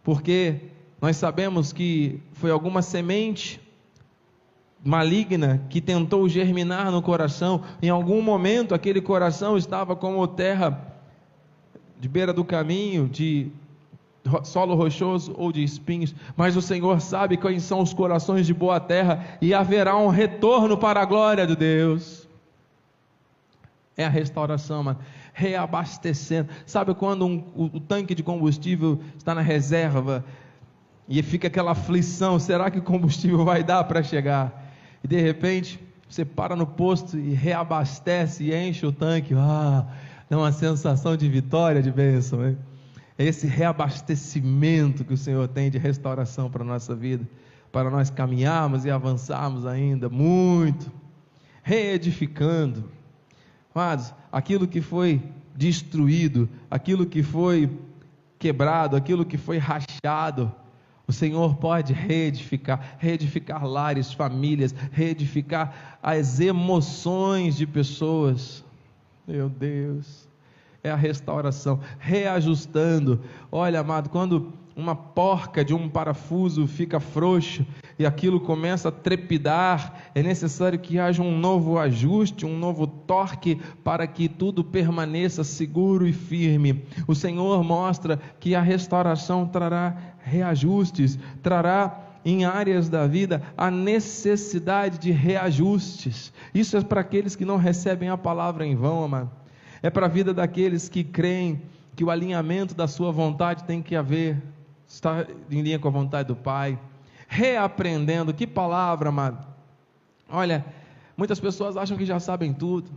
porque 0.03 0.63
nós 1.01 1.17
sabemos 1.17 1.73
que 1.73 2.21
foi 2.33 2.51
alguma 2.51 2.83
semente 2.83 3.61
maligna 4.85 5.65
que 5.71 5.81
tentou 5.81 6.29
germinar 6.29 6.91
no 6.91 7.01
coração. 7.01 7.63
Em 7.81 7.89
algum 7.89 8.21
momento 8.21 8.75
aquele 8.75 9.01
coração 9.01 9.57
estava 9.57 9.95
como 9.95 10.27
terra 10.27 10.93
de 12.01 12.09
beira 12.09 12.33
do 12.33 12.45
caminho, 12.45 13.09
de 13.09 13.53
solo 14.45 14.75
rochoso 14.75 15.35
ou 15.37 15.53
de 15.53 15.63
espinhos, 15.63 16.15
mas 16.37 16.57
o 16.57 16.63
Senhor 16.63 17.01
sabe 17.01 17.37
quais 17.37 17.63
são 17.63 17.81
os 17.81 17.93
corações 17.93 18.47
de 18.47 18.55
boa 18.55 18.81
terra 18.81 19.39
e 19.41 19.53
haverá 19.55 19.97
um 19.97 20.09
retorno 20.09 20.77
para 20.77 21.03
a 21.03 21.05
glória 21.05 21.47
de 21.47 21.57
Deus 21.57 22.29
é 23.99 24.05
a 24.05 24.09
restauração, 24.09 24.85
mano. 24.85 25.01
Reabastecendo. 25.35 26.49
Sabe 26.65 26.95
quando 26.95 27.27
um, 27.27 27.45
o, 27.55 27.65
o 27.65 27.81
tanque 27.81 28.15
de 28.15 28.23
combustível 28.23 29.01
está 29.17 29.35
na 29.35 29.41
reserva 29.41 30.25
e 31.09 31.21
fica 31.21 31.49
aquela 31.49 31.73
aflição: 31.73 32.39
será 32.39 32.71
que 32.71 32.79
o 32.79 32.83
combustível 32.83 33.45
vai 33.45 33.65
dar 33.65 33.83
para 33.85 34.03
chegar? 34.03 34.73
E 35.03 35.09
de 35.09 35.21
repente 35.21 35.81
você 36.09 36.25
para 36.25 36.57
no 36.57 36.67
posto 36.67 37.19
e 37.19 37.35
reabastece 37.35 38.45
e 38.45 38.55
enche 38.55 38.87
o 38.87 38.93
tanque. 38.93 39.35
Ah, 39.37 39.85
é 40.31 40.37
uma 40.37 40.53
sensação 40.53 41.17
de 41.17 41.29
vitória, 41.29 41.83
de 41.83 41.91
bênção. 41.91 42.47
Hein? 42.47 42.57
É 43.19 43.25
esse 43.25 43.47
reabastecimento 43.47 45.05
que 45.05 45.13
o 45.13 45.19
Senhor 45.19 45.49
tem 45.49 45.71
de 45.71 45.77
restauração 45.77 46.49
para 46.49 46.63
a 46.63 46.67
nossa 46.67 46.95
vida, 46.95 47.29
para 47.73 47.91
nós 47.91 48.09
caminharmos 48.09 48.85
e 48.85 48.91
avançarmos 48.91 49.67
ainda 49.67 50.09
muito, 50.09 50.91
reedificando 51.63 52.85
Amados, 53.79 54.13
aquilo 54.33 54.67
que 54.67 54.81
foi 54.81 55.23
destruído, 55.55 56.49
aquilo 56.69 57.07
que 57.07 57.23
foi 57.23 57.71
quebrado, 58.37 58.97
aquilo 58.97 59.25
que 59.25 59.39
foi 59.39 59.59
rachado, 59.59 60.53
o 61.07 61.13
Senhor 61.13 61.55
pode 61.57 61.93
reedificar, 61.93 62.97
reedificar 62.99 63.65
lares, 63.65 64.13
famílias, 64.13 64.75
reedificar 64.91 65.99
as 66.03 66.41
emoções 66.41 67.57
de 67.57 67.69
pessoas. 67.69 68.65
Meu 69.27 69.49
Deus, 69.49 70.28
é 70.89 70.93
a 70.93 70.97
restauração, 70.97 71.81
reajustando. 71.99 73.21
Olha, 73.53 73.81
amado, 73.81 74.11
quando 74.11 74.53
uma 74.75 74.95
porca 74.95 75.65
de 75.65 75.75
um 75.75 75.89
parafuso 75.89 76.67
fica 76.67 77.01
frouxo, 77.01 77.67
e 77.99 78.07
aquilo 78.07 78.39
começa 78.39 78.91
a 78.91 78.93
trepidar, 78.93 80.11
é 80.15 80.23
necessário 80.23 80.79
que 80.79 81.01
haja 81.01 81.21
um 81.21 81.37
novo 81.37 81.79
ajuste, 81.79 82.47
um 82.47 82.57
novo 82.57 82.87
torque 82.87 83.61
para 83.83 84.07
que 84.07 84.29
tudo 84.29 84.63
permaneça 84.63 85.43
seguro 85.43 86.07
e 86.07 86.13
firme. 86.13 86.85
O 87.09 87.15
Senhor 87.15 87.65
mostra 87.65 88.21
que 88.39 88.55
a 88.55 88.63
restauração 88.63 89.47
trará 89.47 89.97
reajustes, 90.21 91.19
trará 91.43 92.05
em 92.25 92.45
áreas 92.45 92.89
da 92.89 93.05
vida 93.05 93.43
a 93.57 93.71
necessidade 93.71 94.99
de 94.99 95.11
reajustes. 95.11 96.33
Isso 96.55 96.77
é 96.77 96.81
para 96.83 97.01
aqueles 97.01 97.35
que 97.35 97.45
não 97.45 97.57
recebem 97.57 98.11
a 98.11 98.17
palavra 98.17 98.65
em 98.65 98.77
vão, 98.77 99.03
amado. 99.03 99.31
É 99.83 99.91
para 99.91 100.07
a 100.07 100.09
vida 100.09 100.35
daqueles 100.35 100.89
que 100.89 101.05
creem 101.05 101.63
que 101.95 102.05
o 102.05 102.11
alinhamento 102.11 102.75
da 102.75 102.87
sua 102.87 103.11
vontade 103.11 103.65
tem 103.65 103.83
que 103.83 103.97
haver, 103.97 104.41
está 104.87 105.27
em 105.51 105.63
linha 105.63 105.79
com 105.79 105.89
a 105.89 105.91
vontade 105.91 106.29
do 106.29 106.37
Pai. 106.37 106.79
Reaprendendo, 107.27 108.33
que 108.33 108.47
palavra, 108.47 109.09
amado. 109.09 109.47
Olha, 110.29 110.65
muitas 111.17 111.41
pessoas 111.41 111.77
acham 111.77 111.97
que 111.97 112.05
já 112.05 112.19
sabem 112.21 112.53
tudo. 112.53 112.91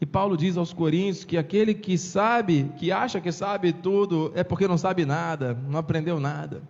E 0.00 0.04
Paulo 0.04 0.36
diz 0.36 0.56
aos 0.56 0.72
Coríntios 0.72 1.24
que 1.24 1.38
aquele 1.38 1.72
que 1.74 1.96
sabe, 1.96 2.70
que 2.76 2.92
acha 2.92 3.20
que 3.20 3.32
sabe 3.32 3.72
tudo, 3.72 4.30
é 4.34 4.44
porque 4.44 4.68
não 4.68 4.76
sabe 4.76 5.06
nada, 5.06 5.58
não 5.68 5.78
aprendeu 5.78 6.20
nada. 6.20 6.62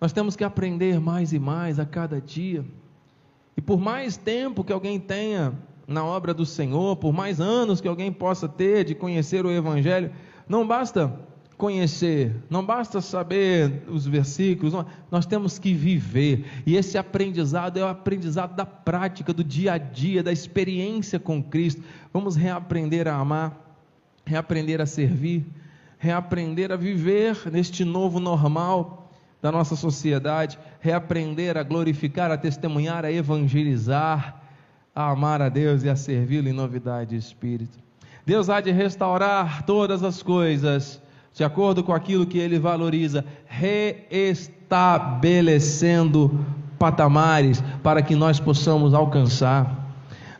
Nós 0.00 0.12
temos 0.12 0.36
que 0.36 0.44
aprender 0.44 1.00
mais 1.00 1.32
e 1.32 1.38
mais 1.38 1.78
a 1.78 1.86
cada 1.86 2.20
dia. 2.20 2.64
E 3.56 3.60
por 3.60 3.80
mais 3.80 4.16
tempo 4.16 4.64
que 4.64 4.72
alguém 4.72 4.98
tenha 4.98 5.52
na 5.88 6.04
obra 6.04 6.34
do 6.34 6.44
Senhor, 6.44 6.96
por 6.96 7.14
mais 7.14 7.40
anos 7.40 7.80
que 7.80 7.88
alguém 7.88 8.12
possa 8.12 8.46
ter 8.46 8.84
de 8.84 8.94
conhecer 8.94 9.46
o 9.46 9.50
Evangelho, 9.50 10.12
não 10.46 10.66
basta 10.66 11.10
conhecer, 11.56 12.36
não 12.48 12.64
basta 12.64 13.00
saber 13.00 13.82
os 13.88 14.06
versículos, 14.06 14.72
nós 15.10 15.26
temos 15.26 15.58
que 15.58 15.72
viver. 15.72 16.44
E 16.66 16.76
esse 16.76 16.98
aprendizado 16.98 17.78
é 17.78 17.82
o 17.82 17.88
aprendizado 17.88 18.54
da 18.54 18.66
prática, 18.66 19.32
do 19.32 19.42
dia 19.42 19.72
a 19.72 19.78
dia, 19.78 20.22
da 20.22 20.30
experiência 20.30 21.18
com 21.18 21.42
Cristo. 21.42 21.82
Vamos 22.12 22.36
reaprender 22.36 23.08
a 23.08 23.14
amar, 23.14 23.58
reaprender 24.24 24.80
a 24.80 24.86
servir, 24.86 25.44
reaprender 25.98 26.70
a 26.70 26.76
viver 26.76 27.50
neste 27.50 27.84
novo 27.84 28.20
normal 28.20 29.10
da 29.40 29.50
nossa 29.50 29.74
sociedade, 29.74 30.58
reaprender 30.80 31.56
a 31.56 31.62
glorificar, 31.62 32.30
a 32.30 32.36
testemunhar, 32.36 33.04
a 33.04 33.12
evangelizar, 33.12 34.37
a 34.98 35.10
amar 35.10 35.40
a 35.40 35.48
Deus 35.48 35.84
e 35.84 35.88
a 35.88 35.94
servi-lo 35.94 36.48
em 36.48 36.52
novidade 36.52 37.10
de 37.10 37.16
espírito. 37.16 37.78
Deus 38.26 38.50
há 38.50 38.60
de 38.60 38.72
restaurar 38.72 39.62
todas 39.62 40.02
as 40.02 40.24
coisas 40.24 41.00
de 41.32 41.44
acordo 41.44 41.84
com 41.84 41.92
aquilo 41.92 42.26
que 42.26 42.36
ele 42.36 42.58
valoriza, 42.58 43.24
reestabelecendo 43.46 46.44
patamares 46.80 47.62
para 47.80 48.02
que 48.02 48.16
nós 48.16 48.40
possamos 48.40 48.92
alcançar. 48.92 49.86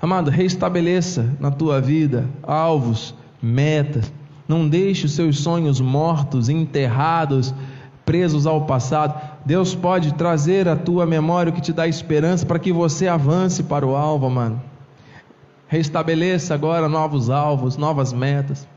Amado, 0.02 0.28
reestabeleça 0.28 1.36
na 1.38 1.52
tua 1.52 1.80
vida 1.80 2.28
alvos, 2.42 3.14
metas. 3.40 4.12
Não 4.48 4.68
deixe 4.68 5.06
os 5.06 5.12
seus 5.12 5.38
sonhos 5.38 5.80
mortos, 5.80 6.48
enterrados, 6.48 7.54
presos 8.04 8.44
ao 8.44 8.66
passado. 8.66 9.37
Deus 9.48 9.74
pode 9.74 10.12
trazer 10.12 10.68
à 10.68 10.76
tua 10.76 11.06
memória 11.06 11.48
o 11.48 11.54
que 11.54 11.62
te 11.62 11.72
dá 11.72 11.88
esperança 11.88 12.44
para 12.44 12.58
que 12.58 12.70
você 12.70 13.08
avance 13.08 13.62
para 13.62 13.86
o 13.86 13.96
alvo, 13.96 14.28
mano. 14.28 14.62
Restabeleça 15.66 16.52
agora 16.52 16.86
novos 16.86 17.30
alvos, 17.30 17.78
novas 17.78 18.12
metas. 18.12 18.68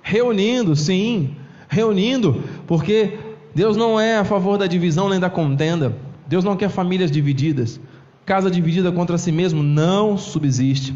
Reunindo, 0.00 0.76
sim, 0.76 1.34
reunindo, 1.68 2.40
porque 2.68 3.18
Deus 3.52 3.76
não 3.76 3.98
é 3.98 4.16
a 4.16 4.24
favor 4.24 4.56
da 4.56 4.68
divisão 4.68 5.08
nem 5.08 5.18
da 5.18 5.28
contenda. 5.28 5.92
Deus 6.28 6.44
não 6.44 6.56
quer 6.56 6.68
famílias 6.68 7.10
divididas. 7.10 7.80
Casa 8.24 8.48
dividida 8.48 8.92
contra 8.92 9.18
si 9.18 9.32
mesmo 9.32 9.60
não 9.60 10.16
subsiste. 10.16 10.94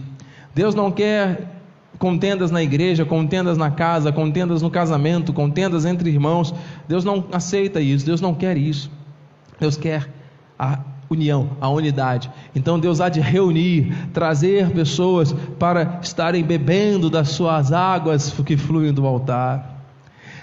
Deus 0.55 0.73
não 0.73 0.93
quer 0.93 1.61
contendas 1.99 2.53
na 2.53 2.63
igreja, 2.63 3.05
contendas 3.05 3.59
na 3.59 3.73
casa, 3.73 4.13
contendas 4.13 4.63
no 4.63 4.71
casamento, 4.71 5.33
contendas 5.33 5.85
entre 5.85 6.11
irmãos. 6.11 6.55
Deus 6.87 7.05
não 7.05 7.25
aceita 7.33 7.81
isso, 7.81 8.07
Deus 8.07 8.21
não 8.21 8.33
quer 8.33 8.57
isso. 8.57 8.89
Deus 9.59 9.77
quer 9.77 10.09
a 10.59 10.81
união, 11.09 11.51
a 11.61 11.69
unidade. 11.69 12.31
Então 12.55 12.79
Deus 12.79 13.01
há 13.01 13.09
de 13.09 13.21
reunir, 13.21 13.95
trazer 14.13 14.71
pessoas 14.71 15.35
para 15.59 16.01
estarem 16.03 16.45
bebendo 16.45 17.09
das 17.09 17.31
suas 17.31 17.73
águas 17.73 18.31
que 18.45 18.57
fluem 18.57 18.93
do 18.93 19.07
altar, 19.07 19.85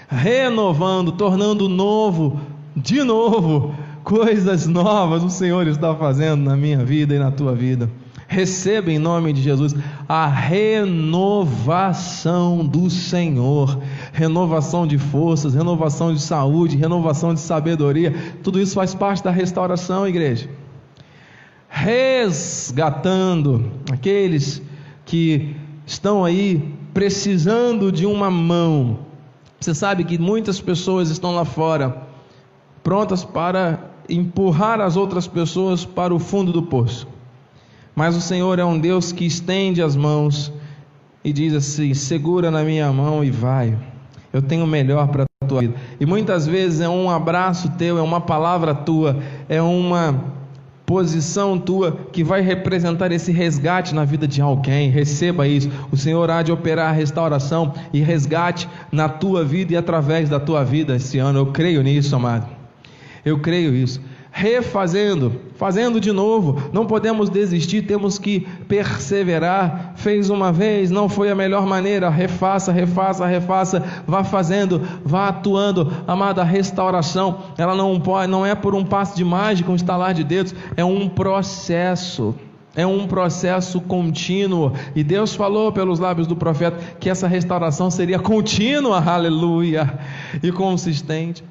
renovando, 0.08 1.12
tornando 1.12 1.68
novo, 1.68 2.40
de 2.76 3.02
novo, 3.02 3.74
coisas 4.02 4.66
novas 4.66 5.22
o 5.22 5.30
Senhor 5.30 5.66
está 5.66 5.94
fazendo 5.94 6.42
na 6.42 6.56
minha 6.56 6.84
vida 6.84 7.14
e 7.14 7.18
na 7.18 7.30
tua 7.30 7.54
vida. 7.54 7.88
Receba 8.26 8.90
em 8.90 8.98
nome 8.98 9.32
de 9.32 9.40
Jesus 9.42 9.76
a 10.08 10.26
renovação 10.26 11.54
do 12.64 12.88
Senhor, 12.90 13.78
renovação 14.14 14.86
de 14.86 14.96
forças, 14.96 15.54
renovação 15.54 16.14
de 16.14 16.22
saúde, 16.22 16.76
renovação 16.76 17.34
de 17.34 17.40
sabedoria. 17.40 18.14
Tudo 18.44 18.60
isso 18.60 18.76
faz 18.76 18.94
parte 18.94 19.24
da 19.24 19.32
restauração, 19.32 20.06
igreja. 20.06 20.48
Resgatando 21.68 23.72
aqueles 23.90 24.62
que 25.04 25.56
estão 25.84 26.24
aí 26.24 26.76
precisando 26.94 27.90
de 27.90 28.06
uma 28.06 28.30
mão. 28.30 29.00
Você 29.58 29.74
sabe 29.74 30.04
que 30.04 30.16
muitas 30.16 30.60
pessoas 30.60 31.10
estão 31.10 31.34
lá 31.34 31.44
fora 31.44 32.00
prontas 32.84 33.24
para 33.24 33.90
empurrar 34.08 34.80
as 34.80 34.94
outras 34.94 35.26
pessoas 35.26 35.84
para 35.84 36.14
o 36.14 36.20
fundo 36.20 36.52
do 36.52 36.62
poço. 36.62 37.08
Mas 37.96 38.14
o 38.14 38.20
Senhor 38.20 38.60
é 38.60 38.64
um 38.64 38.78
Deus 38.78 39.10
que 39.10 39.24
estende 39.24 39.82
as 39.82 39.96
mãos 39.96 40.52
e 41.24 41.32
diz 41.32 41.52
assim: 41.52 41.92
segura 41.94 42.48
na 42.48 42.62
minha 42.62 42.92
mão 42.92 43.24
e 43.24 43.30
vai. 43.32 43.76
Eu 44.34 44.42
tenho 44.42 44.64
o 44.64 44.66
melhor 44.66 45.06
para 45.06 45.22
a 45.22 45.46
tua 45.46 45.60
vida. 45.60 45.74
E 46.00 46.04
muitas 46.04 46.44
vezes 46.44 46.80
é 46.80 46.88
um 46.88 47.08
abraço 47.08 47.70
teu, 47.78 47.96
é 47.96 48.02
uma 48.02 48.20
palavra 48.20 48.74
tua, 48.74 49.16
é 49.48 49.62
uma 49.62 50.24
posição 50.84 51.56
tua 51.56 51.92
que 52.12 52.24
vai 52.24 52.40
representar 52.40 53.12
esse 53.12 53.30
resgate 53.30 53.94
na 53.94 54.04
vida 54.04 54.26
de 54.26 54.42
alguém. 54.42 54.90
Receba 54.90 55.46
isso. 55.46 55.70
O 55.92 55.96
Senhor 55.96 56.28
há 56.32 56.42
de 56.42 56.50
operar 56.50 56.88
a 56.90 56.92
restauração 56.92 57.72
e 57.92 58.00
resgate 58.00 58.68
na 58.90 59.08
tua 59.08 59.44
vida 59.44 59.74
e 59.74 59.76
através 59.76 60.28
da 60.28 60.40
tua 60.40 60.64
vida 60.64 60.96
esse 60.96 61.16
ano. 61.20 61.38
Eu 61.38 61.46
creio 61.46 61.80
nisso, 61.80 62.16
amado. 62.16 62.48
Eu 63.24 63.38
creio 63.38 63.72
isso 63.72 64.00
refazendo, 64.36 65.40
fazendo 65.54 66.00
de 66.00 66.10
novo. 66.10 66.60
Não 66.72 66.84
podemos 66.84 67.30
desistir, 67.30 67.82
temos 67.82 68.18
que 68.18 68.40
perseverar. 68.66 69.92
Fez 69.94 70.28
uma 70.28 70.52
vez, 70.52 70.90
não 70.90 71.08
foi 71.08 71.30
a 71.30 71.36
melhor 71.36 71.64
maneira, 71.64 72.10
refaça, 72.10 72.72
refaça, 72.72 73.24
refaça, 73.24 73.84
vá 74.04 74.24
fazendo, 74.24 74.82
vá 75.04 75.28
atuando. 75.28 75.92
Amada, 76.04 76.42
a 76.42 76.44
restauração, 76.44 77.38
ela 77.56 77.76
não 77.76 78.00
pode, 78.00 78.28
não 78.28 78.44
é 78.44 78.56
por 78.56 78.74
um 78.74 78.84
passo 78.84 79.16
de 79.16 79.24
mágica, 79.24 79.70
um 79.70 79.76
estalar 79.76 80.12
de 80.12 80.24
dedos, 80.24 80.52
é 80.76 80.84
um 80.84 81.08
processo. 81.08 82.34
É 82.76 82.84
um 82.84 83.06
processo 83.06 83.80
contínuo. 83.80 84.72
E 84.96 85.04
Deus 85.04 85.32
falou 85.32 85.70
pelos 85.70 86.00
lábios 86.00 86.26
do 86.26 86.34
profeta 86.34 86.76
que 86.98 87.08
essa 87.08 87.28
restauração 87.28 87.88
seria 87.88 88.18
contínua, 88.18 88.98
aleluia, 88.98 89.96
e 90.42 90.50
consistente 90.50 91.44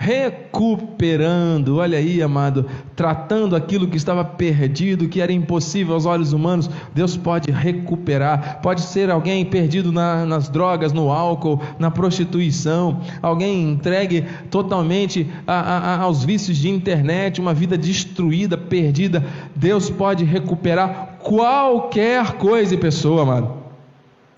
recuperando, 0.00 1.76
olha 1.76 1.98
aí, 1.98 2.22
amado, 2.22 2.64
tratando 2.96 3.54
aquilo 3.54 3.86
que 3.86 3.98
estava 3.98 4.24
perdido, 4.24 5.10
que 5.10 5.20
era 5.20 5.30
impossível 5.30 5.92
aos 5.92 6.06
olhos 6.06 6.32
humanos, 6.32 6.70
Deus 6.94 7.18
pode 7.18 7.50
recuperar. 7.50 8.62
Pode 8.62 8.80
ser 8.80 9.10
alguém 9.10 9.44
perdido 9.44 9.92
na, 9.92 10.24
nas 10.24 10.48
drogas, 10.48 10.94
no 10.94 11.12
álcool, 11.12 11.60
na 11.78 11.90
prostituição, 11.90 13.02
alguém 13.20 13.72
entregue 13.72 14.24
totalmente 14.50 15.30
a, 15.46 15.52
a, 15.52 16.00
aos 16.00 16.24
vícios 16.24 16.56
de 16.56 16.70
internet, 16.70 17.38
uma 17.38 17.52
vida 17.52 17.76
destruída, 17.76 18.56
perdida. 18.56 19.22
Deus 19.54 19.90
pode 19.90 20.24
recuperar 20.24 21.18
qualquer 21.22 22.38
coisa 22.38 22.74
e 22.74 22.78
pessoa, 22.78 23.20
amado. 23.20 23.60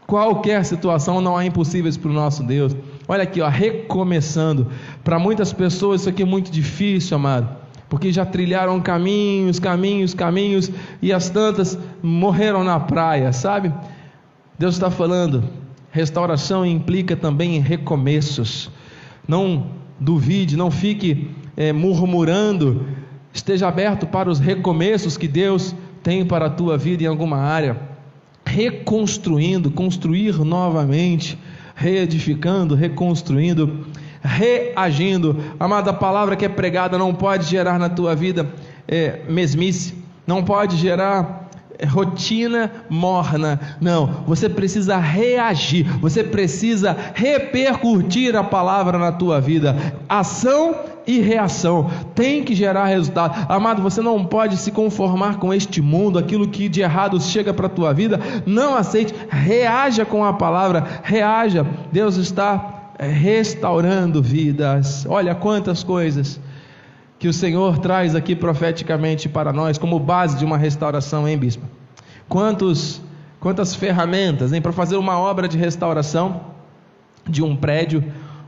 Qualquer 0.09 0.65
situação 0.65 1.21
não 1.21 1.37
há 1.37 1.47
impossíveis 1.47 1.97
para 1.97 2.11
o 2.11 2.13
nosso 2.13 2.43
Deus. 2.43 2.75
Olha 3.13 3.25
aqui, 3.25 3.43
ó, 3.43 3.49
recomeçando. 3.51 4.69
Para 5.05 5.19
muitas 5.19 5.53
pessoas 5.53 6.01
isso 6.01 6.09
aqui 6.09 6.23
é 6.23 6.25
muito 6.25 6.51
difícil, 6.51 7.15
amado, 7.15 7.47
porque 7.87 8.11
já 8.11 8.25
trilharam 8.25 8.81
caminhos, 8.81 9.61
caminhos, 9.61 10.15
caminhos 10.15 10.71
e 11.03 11.13
as 11.13 11.29
tantas 11.29 11.79
morreram 12.03 12.65
na 12.65 12.81
praia, 12.81 13.31
sabe? 13.31 13.71
Deus 14.59 14.77
está 14.77 14.91
falando, 14.91 15.45
restauração 15.91 16.65
implica 16.65 17.15
também 17.15 17.61
recomeços. 17.61 18.71
Não 19.29 19.67
duvide, 20.01 20.57
não 20.57 20.71
fique 20.71 21.33
é, 21.55 21.71
murmurando, 21.71 22.87
esteja 23.31 23.69
aberto 23.69 24.07
para 24.07 24.31
os 24.31 24.39
recomeços 24.39 25.19
que 25.19 25.29
Deus 25.29 25.75
tem 26.03 26.25
para 26.25 26.47
a 26.47 26.51
tua 26.51 26.79
vida 26.79 27.03
em 27.03 27.09
alguma 27.09 27.37
área. 27.37 27.79
Reconstruindo, 28.47 29.71
construir 29.71 30.39
novamente 30.39 31.37
reedificando, 31.83 32.77
reconstruindo, 32.77 33.87
reagindo. 34.23 35.37
Amada, 35.59 35.91
a 35.91 35.95
palavra 35.95 36.37
que 36.37 36.45
é 36.45 36.49
pregada 36.49 36.97
não 36.97 37.13
pode 37.13 37.45
gerar 37.45 37.77
na 37.77 37.89
tua 37.89 38.15
vida 38.15 38.49
é, 38.87 39.23
mesmice, 39.29 39.95
não 40.25 40.45
pode 40.45 40.77
gerar 40.77 41.42
rotina 41.87 42.71
morna. 42.89 43.61
Não, 43.81 44.07
você 44.27 44.49
precisa 44.49 44.97
reagir, 44.97 45.85
você 46.01 46.23
precisa 46.23 46.97
repercutir 47.15 48.37
a 48.37 48.45
palavra 48.45 48.99
na 48.99 49.13
tua 49.13 49.41
vida. 49.41 49.77
Ação 50.09 50.75
e 51.07 51.21
reação 51.21 51.91
tem 52.15 52.45
que 52.45 52.55
gerar 52.55 52.87
resultado. 52.87 53.47
Amado, 53.49 53.83
você 53.83 54.01
não 54.01 54.25
pode 54.25 54.57
se 54.57 54.71
conformar 54.71 55.39
com 55.39 55.53
este 55.53 55.81
mundo, 55.81 56.19
aquilo 56.19 56.49
que 56.49 56.69
de 56.69 56.81
errado 56.81 57.21
chega 57.21 57.53
para 57.53 57.67
a 57.67 57.71
tua 57.71 57.93
vida. 57.93 58.21
Não 58.47 58.75
aceite, 58.75 59.15
reaja 59.29 60.05
com 60.05 60.25
a 60.25 60.33
palavra, 60.33 61.01
reaja. 61.03 61.67
Deus 61.91 62.17
está 62.17 62.91
é, 62.99 63.07
restaurando 63.07 64.23
vidas. 64.23 65.05
Olha 65.09 65.35
quantas 65.35 65.83
coisas 65.83 66.41
que 67.23 67.29
o 67.29 67.33
Senhor 67.33 67.79
traz 67.79 68.17
aqui 68.17 68.35
profeticamente 68.35 69.29
para 69.29 69.53
nós 69.53 69.79
como 69.79 69.97
base 70.01 70.37
de 70.37 70.45
uma 70.45 70.59
restauração, 70.59 71.29
hein, 71.29 71.39
bispo? 71.39 71.65
Quantos, 72.29 73.01
quantas 73.39 73.77
ferramentas, 73.77 74.53
hein, 74.53 74.61
para 74.61 74.73
fazer 74.73 74.97
uma 74.97 75.17
obra 75.17 75.47
de 75.47 75.57
restauração 75.57 76.41
de 77.25 77.41
um 77.41 77.55
prédio, 77.55 78.03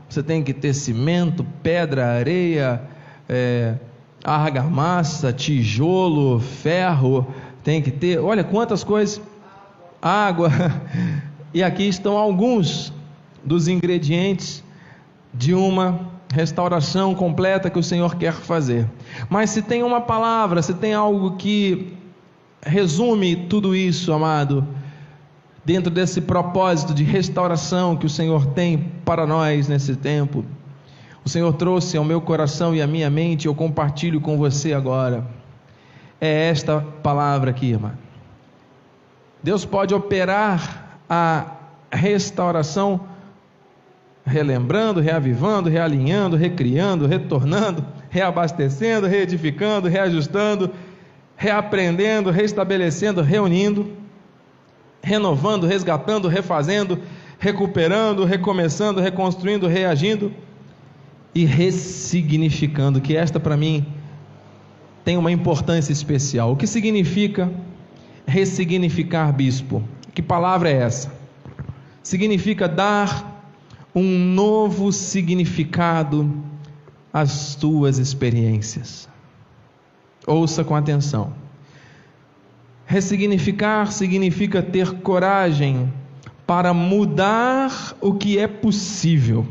você 0.09 0.21
tem 0.21 0.43
que 0.43 0.53
ter 0.53 0.73
cimento, 0.73 1.45
pedra, 1.63 2.17
areia, 2.17 2.81
é, 3.29 3.75
argamassa, 4.21 5.31
tijolo, 5.31 6.41
ferro, 6.41 7.25
tem 7.63 7.81
que 7.81 7.91
ter, 7.91 8.19
olha 8.19 8.43
quantas 8.43 8.83
coisas, 8.83 9.21
água, 10.01 10.51
e 11.53 11.63
aqui 11.63 11.87
estão 11.87 12.17
alguns 12.17 12.91
dos 13.41 13.69
ingredientes 13.69 14.61
de 15.33 15.53
uma 15.53 16.13
restauração 16.33 17.13
completa 17.15 17.69
que 17.69 17.79
o 17.79 17.83
Senhor 17.83 18.15
quer 18.15 18.33
fazer. 18.33 18.89
Mas 19.29 19.49
se 19.51 19.61
tem 19.61 19.83
uma 19.83 20.01
palavra, 20.01 20.61
se 20.61 20.73
tem 20.73 20.93
algo 20.93 21.35
que 21.37 21.93
resume 22.61 23.35
tudo 23.35 23.75
isso, 23.75 24.11
amado, 24.11 24.65
dentro 25.63 25.91
desse 25.91 26.21
propósito 26.21 26.93
de 26.93 27.03
restauração 27.03 27.95
que 27.95 28.05
o 28.05 28.09
Senhor 28.09 28.47
tem 28.47 28.91
para 29.03 29.25
nós 29.25 29.67
nesse 29.67 29.95
tempo, 29.95 30.45
o 31.23 31.29
Senhor 31.29 31.53
trouxe 31.53 31.97
ao 31.97 32.03
meu 32.03 32.21
coração 32.21 32.75
e 32.75 32.81
à 32.81 32.87
minha 32.87 33.09
mente, 33.09 33.47
eu 33.47 33.55
compartilho 33.55 34.21
com 34.21 34.37
você 34.37 34.73
agora. 34.73 35.25
É 36.21 36.49
esta 36.49 36.81
palavra 37.01 37.49
aqui, 37.49 37.73
amado. 37.73 37.97
Deus 39.41 39.65
pode 39.65 39.93
operar 39.93 40.99
a 41.09 41.45
restauração 41.91 43.01
relembrando, 44.25 44.99
reavivando, 44.99 45.69
realinhando, 45.69 46.35
recriando, 46.35 47.05
retornando, 47.05 47.85
reabastecendo, 48.09 49.05
reedificando, 49.05 49.87
reajustando, 49.87 50.71
reaprendendo, 51.35 52.31
restabelecendo, 52.31 53.21
reunindo, 53.21 53.91
renovando, 55.01 55.67
resgatando, 55.67 56.27
refazendo, 56.27 56.99
recuperando, 57.37 58.25
recomeçando, 58.25 58.99
reconstruindo, 58.99 59.67
reagindo 59.67 60.33
e 61.33 61.45
ressignificando, 61.45 62.99
que 62.99 63.15
esta 63.15 63.39
para 63.39 63.55
mim 63.55 63.85
tem 65.03 65.17
uma 65.17 65.31
importância 65.31 65.93
especial. 65.93 66.53
O 66.53 66.55
que 66.55 66.65
significa 66.65 67.51
ressignificar, 68.25 69.31
bispo? 69.31 69.83
Que 70.15 70.21
palavra 70.21 70.69
é 70.71 70.77
essa? 70.77 71.13
Significa 72.01 72.67
dar 72.67 73.34
um 73.95 74.33
novo 74.33 74.91
significado 74.91 76.43
às 77.13 77.55
tuas 77.55 77.97
experiências. 77.97 79.07
Ouça 80.27 80.65
com 80.65 80.75
atenção. 80.75 81.33
Ressignificar 82.85 83.91
significa 83.91 84.61
ter 84.61 84.91
coragem 84.99 85.91
para 86.45 86.73
mudar 86.73 87.95
o 88.01 88.13
que 88.13 88.37
é 88.37 88.47
possível. 88.47 89.47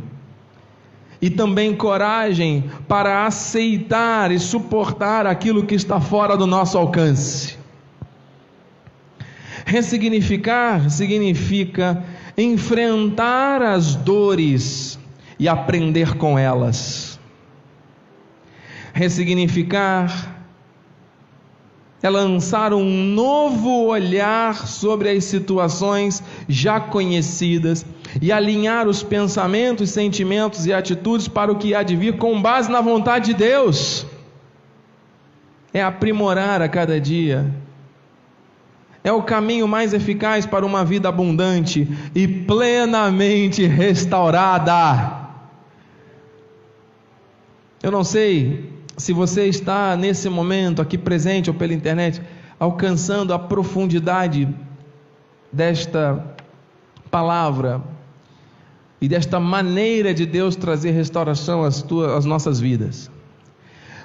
E 1.22 1.30
também 1.30 1.74
coragem 1.74 2.64
para 2.86 3.26
aceitar 3.26 4.30
e 4.30 4.38
suportar 4.38 5.26
aquilo 5.26 5.64
que 5.64 5.74
está 5.74 5.98
fora 5.98 6.36
do 6.36 6.46
nosso 6.46 6.76
alcance. 6.76 7.56
Ressignificar 9.64 10.90
significa 10.90 12.04
enfrentar 12.36 13.62
as 13.62 13.94
dores 13.94 14.98
e 15.38 15.48
aprender 15.48 16.16
com 16.16 16.38
elas. 16.38 17.18
Ressignificar 18.92 20.34
é 22.02 22.10
lançar 22.10 22.74
um 22.74 22.84
novo 22.84 23.86
olhar 23.86 24.66
sobre 24.66 25.08
as 25.08 25.24
situações 25.24 26.22
já 26.46 26.78
conhecidas 26.78 27.86
e 28.20 28.30
alinhar 28.30 28.86
os 28.86 29.02
pensamentos, 29.02 29.90
sentimentos 29.90 30.66
e 30.66 30.72
atitudes 30.72 31.28
para 31.28 31.50
o 31.50 31.56
que 31.56 31.74
há 31.74 31.82
de 31.82 31.96
vir 31.96 32.18
com 32.18 32.40
base 32.42 32.70
na 32.70 32.82
vontade 32.82 33.32
de 33.32 33.34
Deus. 33.34 34.06
É 35.72 35.82
aprimorar 35.82 36.60
a 36.60 36.68
cada 36.68 37.00
dia 37.00 37.50
é 39.04 39.12
o 39.12 39.22
caminho 39.22 39.68
mais 39.68 39.92
eficaz 39.92 40.46
para 40.46 40.64
uma 40.64 40.82
vida 40.82 41.10
abundante 41.10 41.86
e 42.14 42.26
plenamente 42.26 43.66
restaurada. 43.66 45.28
Eu 47.82 47.92
não 47.92 48.02
sei 48.02 48.72
se 48.96 49.12
você 49.12 49.44
está 49.46 49.94
nesse 49.94 50.30
momento 50.30 50.80
aqui 50.80 50.96
presente 50.96 51.50
ou 51.50 51.54
pela 51.54 51.74
internet, 51.74 52.22
alcançando 52.58 53.34
a 53.34 53.38
profundidade 53.38 54.48
desta 55.52 56.34
palavra 57.10 57.82
e 59.02 59.06
desta 59.06 59.38
maneira 59.38 60.14
de 60.14 60.24
Deus 60.24 60.56
trazer 60.56 60.92
restauração 60.92 61.62
às, 61.62 61.82
tuas, 61.82 62.10
às 62.10 62.24
nossas 62.24 62.58
vidas. 62.58 63.10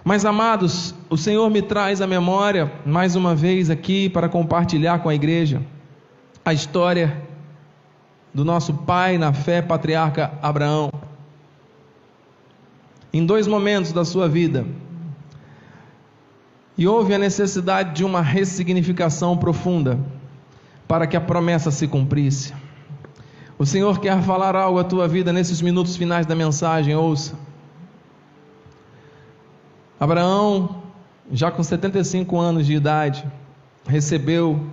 Mas 0.09 0.25
amados, 0.25 0.95
o 1.07 1.15
Senhor 1.15 1.47
me 1.51 1.61
traz 1.61 2.01
à 2.01 2.07
memória, 2.07 2.73
mais 2.83 3.15
uma 3.15 3.35
vez 3.35 3.69
aqui, 3.69 4.09
para 4.09 4.27
compartilhar 4.27 5.03
com 5.03 5.09
a 5.09 5.13
igreja, 5.13 5.61
a 6.43 6.51
história 6.51 7.21
do 8.33 8.43
nosso 8.43 8.73
pai 8.73 9.19
na 9.19 9.31
fé, 9.33 9.61
patriarca 9.61 10.33
Abraão. 10.41 10.91
Em 13.13 13.23
dois 13.23 13.45
momentos 13.45 13.93
da 13.93 14.03
sua 14.03 14.27
vida, 14.27 14.65
e 16.75 16.87
houve 16.87 17.13
a 17.13 17.19
necessidade 17.19 17.93
de 17.93 18.03
uma 18.03 18.23
ressignificação 18.23 19.37
profunda 19.37 19.99
para 20.87 21.05
que 21.05 21.17
a 21.17 21.21
promessa 21.21 21.69
se 21.69 21.87
cumprisse. 21.87 22.51
O 23.59 23.65
Senhor 23.67 23.99
quer 23.99 24.19
falar 24.23 24.55
algo 24.55 24.79
à 24.79 24.83
tua 24.83 25.07
vida 25.07 25.31
nesses 25.31 25.61
minutos 25.61 25.95
finais 25.95 26.25
da 26.25 26.33
mensagem, 26.33 26.95
ouça. 26.95 27.48
Abraão, 29.99 30.83
já 31.31 31.51
com 31.51 31.61
75 31.61 32.39
anos 32.39 32.65
de 32.65 32.73
idade, 32.73 33.25
recebeu 33.85 34.65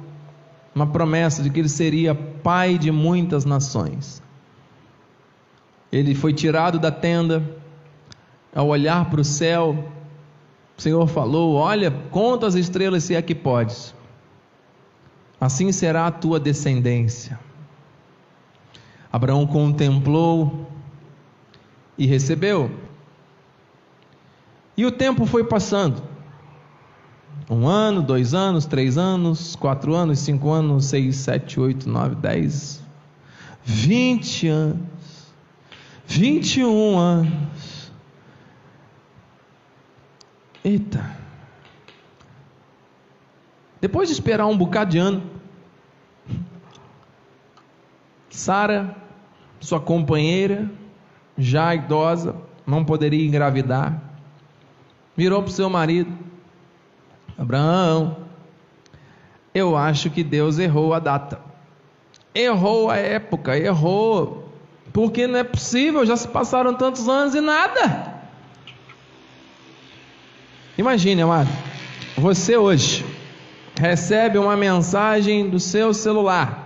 uma 0.74 0.86
promessa 0.86 1.42
de 1.42 1.50
que 1.50 1.58
ele 1.58 1.68
seria 1.68 2.14
pai 2.14 2.78
de 2.78 2.90
muitas 2.90 3.44
nações. 3.44 4.22
Ele 5.90 6.14
foi 6.14 6.32
tirado 6.32 6.78
da 6.78 6.90
tenda, 6.90 7.42
ao 8.54 8.68
olhar 8.68 9.10
para 9.10 9.20
o 9.20 9.24
céu, 9.24 9.92
o 10.76 10.82
Senhor 10.82 11.06
falou: 11.06 11.54
Olha, 11.54 11.90
conta 12.10 12.46
as 12.46 12.54
estrelas 12.54 13.04
se 13.04 13.14
é 13.14 13.22
que 13.22 13.34
podes, 13.34 13.94
assim 15.40 15.72
será 15.72 16.06
a 16.06 16.10
tua 16.10 16.38
descendência. 16.38 17.38
Abraão 19.10 19.46
contemplou 19.46 20.66
e 21.96 22.06
recebeu. 22.06 22.70
E 24.76 24.84
o 24.84 24.92
tempo 24.92 25.24
foi 25.24 25.44
passando. 25.44 26.02
Um 27.48 27.66
ano, 27.66 28.02
dois 28.02 28.34
anos, 28.34 28.66
três 28.66 28.98
anos, 28.98 29.54
quatro 29.56 29.94
anos, 29.94 30.18
cinco 30.18 30.50
anos, 30.50 30.86
seis, 30.86 31.16
sete, 31.16 31.60
oito, 31.60 31.88
nove, 31.88 32.16
dez, 32.16 32.82
vinte 33.64 34.48
anos, 34.48 34.78
vinte 36.06 36.60
e 36.60 36.64
um 36.64 36.98
anos. 36.98 37.92
Eita! 40.64 41.16
Depois 43.80 44.08
de 44.08 44.14
esperar 44.14 44.46
um 44.46 44.58
bocado 44.58 44.90
de 44.90 44.98
ano, 44.98 45.22
Sara, 48.28 48.96
sua 49.60 49.80
companheira, 49.80 50.68
já 51.38 51.74
idosa, 51.74 52.34
não 52.66 52.84
poderia 52.84 53.24
engravidar 53.24 54.05
virou 55.16 55.42
para 55.42 55.50
o 55.50 55.52
seu 55.52 55.70
marido: 55.70 56.12
Abraão, 57.38 58.16
eu 59.54 59.76
acho 59.76 60.10
que 60.10 60.22
Deus 60.22 60.58
errou 60.58 60.92
a 60.92 60.98
data, 60.98 61.40
errou 62.34 62.90
a 62.90 62.96
época, 62.96 63.56
errou, 63.56 64.52
porque 64.92 65.26
não 65.26 65.38
é 65.38 65.44
possível, 65.44 66.04
já 66.04 66.16
se 66.16 66.28
passaram 66.28 66.74
tantos 66.74 67.08
anos 67.08 67.34
e 67.34 67.40
nada. 67.40 68.14
Imagine, 70.78 71.22
amado, 71.22 71.48
você 72.18 72.56
hoje 72.56 73.04
recebe 73.78 74.36
uma 74.38 74.56
mensagem 74.56 75.48
do 75.48 75.58
seu 75.58 75.94
celular. 75.94 76.64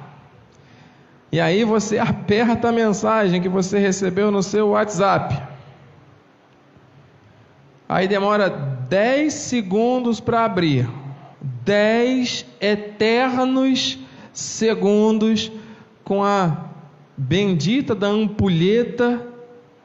E 1.32 1.40
aí 1.40 1.62
você 1.62 1.98
aperta 1.98 2.68
a 2.68 2.72
mensagem 2.72 3.40
que 3.40 3.48
você 3.48 3.78
recebeu 3.78 4.32
no 4.32 4.42
seu 4.42 4.70
WhatsApp. 4.70 5.49
Aí 7.90 8.06
demora 8.06 8.48
10 8.48 9.34
segundos 9.34 10.20
para 10.20 10.44
abrir. 10.44 10.88
10 11.64 12.46
eternos 12.60 13.98
segundos 14.32 15.50
com 16.04 16.22
a 16.22 16.66
bendita 17.16 17.92
da 17.92 18.06
ampulheta, 18.06 19.26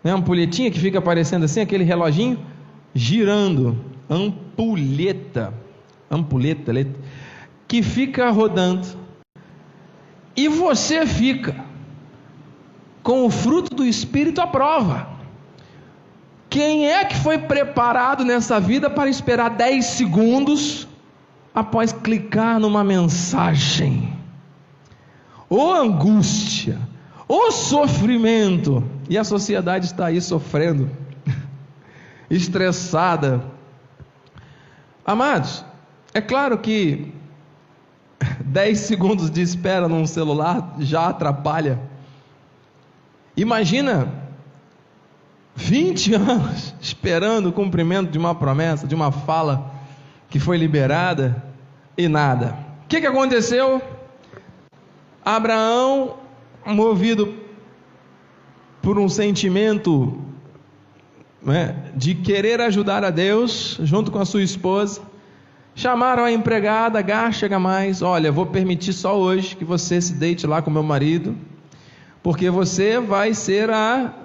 né, 0.04 0.12
ampulhetinha 0.12 0.70
que 0.70 0.80
fica 0.80 1.00
aparecendo 1.00 1.46
assim, 1.46 1.62
aquele 1.62 1.84
reloginho 1.84 2.38
girando, 2.94 3.76
ampulheta, 4.08 5.52
ampulheta, 6.10 6.74
que 7.68 7.82
fica 7.82 8.30
rodando. 8.30 8.88
E 10.38 10.48
você 10.48 11.08
fica 11.08 11.56
com 13.02 13.26
o 13.26 13.32
fruto 13.32 13.74
do 13.74 13.84
Espírito 13.84 14.42
à 14.42 14.46
prova. 14.46 15.15
Quem 16.56 16.88
é 16.90 17.04
que 17.04 17.18
foi 17.18 17.38
preparado 17.38 18.24
nessa 18.24 18.62
vida 18.62 18.90
para 18.90 19.10
esperar 19.10 19.50
10 19.50 19.84
segundos 19.84 20.88
após 21.54 21.92
clicar 21.92 22.62
numa 22.62 22.82
mensagem? 22.82 24.18
Ou 25.50 25.74
angústia, 25.74 26.80
ou 27.28 27.52
sofrimento, 27.52 28.82
e 29.10 29.18
a 29.18 29.26
sociedade 29.26 29.86
está 29.86 30.06
aí 30.06 30.22
sofrendo, 30.22 30.90
estressada. 32.32 33.44
Amados, 35.06 35.66
é 36.14 36.22
claro 36.22 36.58
que 36.60 37.14
10 38.46 38.80
segundos 38.80 39.30
de 39.30 39.42
espera 39.42 39.90
num 39.90 40.08
celular 40.08 40.78
já 40.80 41.10
atrapalha. 41.10 41.78
Imagina 43.36 44.25
20 45.56 46.14
anos 46.14 46.76
esperando 46.82 47.48
o 47.48 47.54
cumprimento 47.54 48.12
de 48.12 48.18
uma 48.18 48.36
promessa, 48.36 48.86
de 48.86 48.94
uma 48.94 49.12
fala 49.12 49.74
que 50.30 50.40
foi 50.40 50.58
liberada 50.58 51.44
e 51.98 52.08
nada. 52.08 52.58
O 52.84 52.88
que, 52.88 53.00
que 53.00 53.08
aconteceu? 53.08 53.82
Abraão, 55.24 56.18
movido 56.66 57.34
por 58.82 59.00
um 59.00 59.08
sentimento 59.10 60.22
né, 61.42 61.76
de 61.96 62.14
querer 62.14 62.60
ajudar 62.62 63.04
a 63.04 63.10
Deus, 63.10 63.80
junto 63.82 64.12
com 64.12 64.20
a 64.20 64.26
sua 64.26 64.44
esposa, 64.44 65.02
chamaram 65.74 66.24
a 66.24 66.32
empregada, 66.32 67.02
Gá, 67.02 67.32
chega 67.32 67.58
mais, 67.58 68.02
olha, 68.02 68.32
vou 68.32 68.46
permitir 68.46 68.94
só 68.94 69.18
hoje 69.18 69.56
que 69.56 69.66
você 69.66 70.02
se 70.02 70.14
deite 70.14 70.46
lá 70.46 70.62
com 70.62 70.70
meu 70.70 70.84
marido, 70.84 71.36
porque 72.22 72.50
você 72.50 73.00
vai 73.00 73.34
ser 73.34 73.70
a 73.70 74.25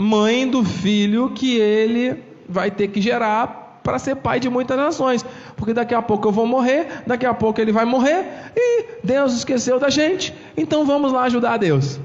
mãe 0.00 0.48
do 0.48 0.64
filho 0.64 1.28
que 1.28 1.58
ele 1.58 2.24
vai 2.48 2.70
ter 2.70 2.88
que 2.88 3.02
gerar 3.02 3.80
para 3.82 3.98
ser 3.98 4.16
pai 4.16 4.40
de 4.40 4.48
muitas 4.48 4.74
nações, 4.74 5.22
porque 5.54 5.74
daqui 5.74 5.94
a 5.94 6.00
pouco 6.00 6.28
eu 6.28 6.32
vou 6.32 6.46
morrer, 6.46 7.02
daqui 7.06 7.26
a 7.26 7.34
pouco 7.34 7.60
ele 7.60 7.70
vai 7.70 7.84
morrer 7.84 8.50
e 8.56 8.84
Deus 9.04 9.34
esqueceu 9.34 9.78
da 9.78 9.90
gente, 9.90 10.34
então 10.56 10.86
vamos 10.86 11.12
lá 11.12 11.24
ajudar 11.24 11.52
a 11.52 11.56
Deus. 11.58 12.00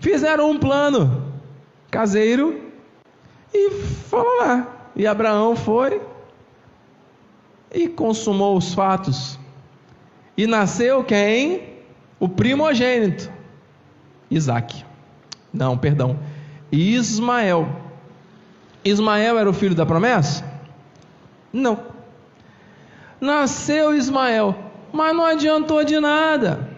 Fizeram 0.00 0.50
um 0.50 0.58
plano 0.58 1.34
caseiro 1.90 2.62
e 3.52 3.70
foram 4.08 4.38
lá. 4.38 4.90
E 4.96 5.06
Abraão 5.06 5.54
foi 5.54 6.00
e 7.74 7.88
consumou 7.88 8.56
os 8.56 8.72
fatos. 8.72 9.38
E 10.34 10.46
nasceu 10.46 11.04
quem? 11.04 11.74
O 12.18 12.26
primogênito, 12.26 13.30
Isaac. 14.30 14.82
Não, 15.52 15.76
perdão. 15.76 16.18
Ismael. 16.74 17.68
Ismael 18.84 19.38
era 19.38 19.48
o 19.48 19.54
filho 19.54 19.74
da 19.74 19.86
promessa? 19.86 20.44
Não. 21.52 21.78
Nasceu 23.20 23.96
Ismael, 23.96 24.54
mas 24.92 25.16
não 25.16 25.24
adiantou 25.24 25.84
de 25.84 25.98
nada. 26.00 26.68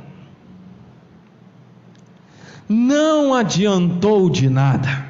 Não 2.69 3.35
adiantou 3.35 4.29
de 4.29 4.49
nada. 4.51 5.07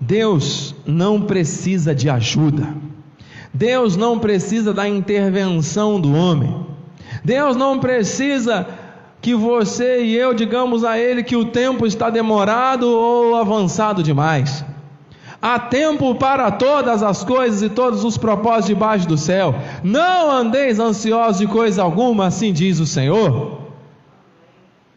Deus 0.00 0.74
não 0.84 1.22
precisa 1.22 1.94
de 1.94 2.10
ajuda. 2.10 2.74
Deus 3.52 3.96
não 3.96 4.18
precisa 4.18 4.74
da 4.74 4.88
intervenção 4.88 6.00
do 6.00 6.12
homem. 6.12 6.66
Deus 7.24 7.56
não 7.56 7.78
precisa 7.78 8.66
que 9.24 9.34
você 9.34 10.04
e 10.04 10.14
eu 10.14 10.34
digamos 10.34 10.84
a 10.84 10.98
Ele 10.98 11.22
que 11.22 11.34
o 11.34 11.46
tempo 11.46 11.86
está 11.86 12.10
demorado 12.10 12.86
ou 12.86 13.36
avançado 13.36 14.02
demais. 14.02 14.62
Há 15.40 15.58
tempo 15.58 16.14
para 16.16 16.50
todas 16.50 17.02
as 17.02 17.24
coisas 17.24 17.62
e 17.62 17.70
todos 17.70 18.04
os 18.04 18.18
propósitos 18.18 18.66
debaixo 18.66 19.08
do 19.08 19.16
céu. 19.16 19.54
Não 19.82 20.30
andeis 20.30 20.78
ansiosos 20.78 21.38
de 21.38 21.46
coisa 21.46 21.82
alguma, 21.82 22.26
assim 22.26 22.52
diz 22.52 22.78
o 22.80 22.84
Senhor. 22.84 23.62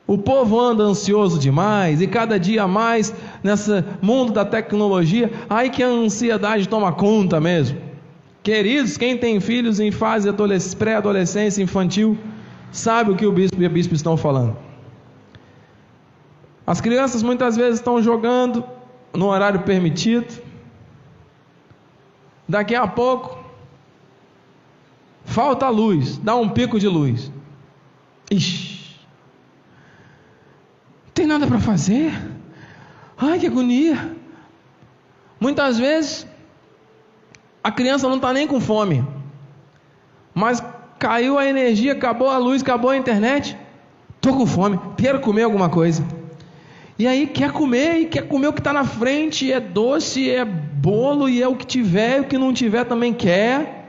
O 0.06 0.18
povo 0.18 0.60
anda 0.60 0.84
ansioso 0.84 1.40
demais 1.40 2.02
e 2.02 2.08
cada 2.08 2.38
dia 2.38 2.68
mais 2.68 3.14
nesse 3.42 3.82
mundo 4.02 4.34
da 4.34 4.44
tecnologia, 4.44 5.32
aí 5.50 5.70
que 5.70 5.82
a 5.82 5.88
ansiedade 5.88 6.68
toma 6.68 6.92
conta 6.92 7.40
mesmo. 7.40 7.78
Queridos, 8.44 8.98
quem 8.98 9.18
tem 9.18 9.40
filhos 9.40 9.80
em 9.80 9.90
fase 9.90 10.28
pré-adolescência 10.78 11.64
infantil, 11.64 12.18
sabe 12.72 13.12
o 13.12 13.16
que 13.16 13.26
o 13.26 13.32
bispo 13.32 13.62
e 13.62 13.66
a 13.66 13.70
bispo 13.70 13.94
estão 13.94 14.18
falando. 14.18 14.58
As 16.66 16.82
crianças 16.82 17.24
muitas 17.24 17.56
vezes 17.56 17.80
estão 17.80 18.02
jogando 18.02 18.64
no 19.14 19.28
horário 19.28 19.62
permitido. 19.62 20.42
Daqui 22.48 22.76
a 22.76 22.88
pouco, 22.88 23.44
falta 25.24 25.70
luz, 25.70 26.18
dá 26.18 26.36
um 26.36 26.50
pico 26.50 26.80
de 26.80 26.88
luz. 26.88 27.32
Ixi, 28.30 29.00
tem 31.14 31.26
nada 31.26 31.48
para 31.48 31.60
fazer. 31.60 32.12
Ai, 33.18 33.40
que 33.40 33.48
agonia. 33.48 34.16
Muitas 35.40 35.78
vezes, 35.78 36.28
a 37.64 37.72
criança 37.72 38.08
não 38.08 38.18
está 38.18 38.34
nem 38.34 38.48
com 38.48 38.60
fome, 38.60 39.06
mas 40.34 40.64
caiu 41.00 41.38
a 41.38 41.46
energia, 41.46 41.94
acabou 41.94 42.30
a 42.30 42.38
luz, 42.38 42.62
acabou 42.62 42.92
a 42.92 42.98
internet. 42.98 43.58
Estou 44.16 44.36
com 44.36 44.46
fome, 44.46 44.80
quero 44.98 45.20
comer 45.20 45.44
alguma 45.44 45.70
coisa. 45.70 46.04
E 47.00 47.08
aí 47.08 47.28
quer 47.28 47.52
comer, 47.52 48.02
e 48.02 48.06
quer 48.06 48.28
comer 48.28 48.48
o 48.48 48.54
que 48.54 48.60
está 48.60 48.74
na 48.74 48.84
frente, 48.84 49.52
é 49.52 49.60
doce, 49.60 50.30
é 50.30 50.44
bolo, 50.44 51.30
e 51.30 51.42
é 51.42 51.48
o 51.48 51.56
que 51.56 51.66
tiver, 51.66 52.18
e 52.18 52.20
o 52.22 52.24
que 52.24 52.38
não 52.38 52.52
tiver 52.52 52.84
também 52.86 53.14
quer. 53.14 53.86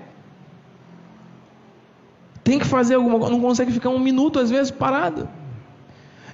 Tem 2.44 2.59
que 2.59 2.66
fazer 2.66 2.96
alguma 2.96 3.18
coisa, 3.18 3.32
não 3.32 3.40
consegue 3.40 3.72
ficar 3.72 3.88
um 3.88 3.98
minuto 3.98 4.38
às 4.38 4.50
vezes 4.50 4.70
parado. 4.70 5.28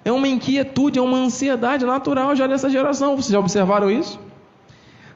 É 0.04 0.12
uma 0.12 0.28
inquietude, 0.28 0.98
é 0.98 1.02
uma 1.02 1.16
ansiedade 1.16 1.86
natural 1.86 2.34
já 2.36 2.46
dessa 2.46 2.68
geração. 2.68 3.16
Vocês 3.16 3.32
já 3.32 3.38
observaram 3.38 3.90
isso? 3.90 4.20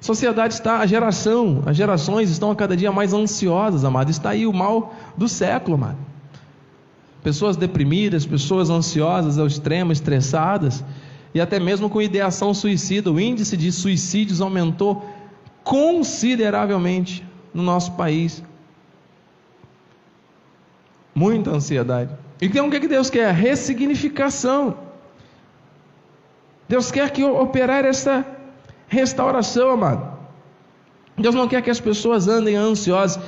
Sociedade 0.00 0.54
está, 0.54 0.78
a 0.78 0.86
geração, 0.86 1.62
as 1.66 1.76
gerações 1.76 2.30
estão 2.30 2.50
a 2.50 2.56
cada 2.56 2.76
dia 2.76 2.92
mais 2.92 3.12
ansiosas, 3.12 3.84
amado. 3.84 4.10
Está 4.10 4.30
aí 4.30 4.46
o 4.46 4.52
mal 4.52 4.94
do 5.16 5.28
século, 5.28 5.74
amado. 5.74 5.98
Pessoas 7.22 7.56
deprimidas, 7.56 8.24
pessoas 8.24 8.70
ansiosas 8.70 9.38
ao 9.38 9.46
extremo, 9.46 9.90
estressadas, 9.90 10.84
e 11.34 11.40
até 11.40 11.58
mesmo 11.58 11.90
com 11.90 12.00
ideação 12.00 12.54
suicida. 12.54 13.10
O 13.10 13.20
índice 13.20 13.56
de 13.56 13.72
suicídios 13.72 14.40
aumentou 14.40 15.04
consideravelmente 15.64 17.26
no 17.52 17.62
nosso 17.62 17.92
país. 17.92 18.42
Muita 21.12 21.50
ansiedade. 21.50 22.10
Então 22.40 22.68
o 22.68 22.70
que 22.70 22.86
Deus 22.86 23.10
quer? 23.10 23.34
Ressignificação. 23.34 24.78
Deus 26.68 26.92
quer 26.92 27.10
que 27.10 27.24
operar 27.24 27.84
essa 27.84 28.24
restauração, 28.88 29.70
amado. 29.70 30.18
Deus 31.16 31.34
não 31.34 31.48
quer 31.48 31.62
que 31.62 31.70
as 31.70 31.80
pessoas 31.80 32.28
andem 32.28 32.56
ansiosas. 32.56 33.20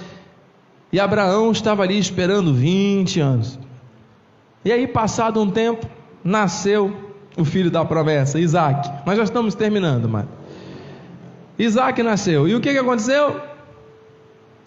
E 0.93 0.99
Abraão 0.99 1.53
estava 1.53 1.83
ali 1.83 1.99
esperando 1.99 2.53
20 2.53 3.21
anos. 3.21 3.59
E 4.65 4.73
aí, 4.73 4.87
passado 4.87 5.41
um 5.41 5.51
tempo, 5.51 5.87
nasceu 6.25 6.95
o 7.37 7.45
filho 7.45 7.71
da 7.71 7.85
promessa, 7.85 8.39
Isaac. 8.39 8.91
Nós 9.07 9.17
já 9.17 9.25
estamos 9.25 9.55
terminando, 9.55 10.09
mano. 10.09 10.29
Isaac 11.59 12.03
nasceu. 12.03 12.49
E 12.49 12.55
o 12.55 12.61
que, 12.61 12.73
que 12.73 12.79
aconteceu? 12.79 13.41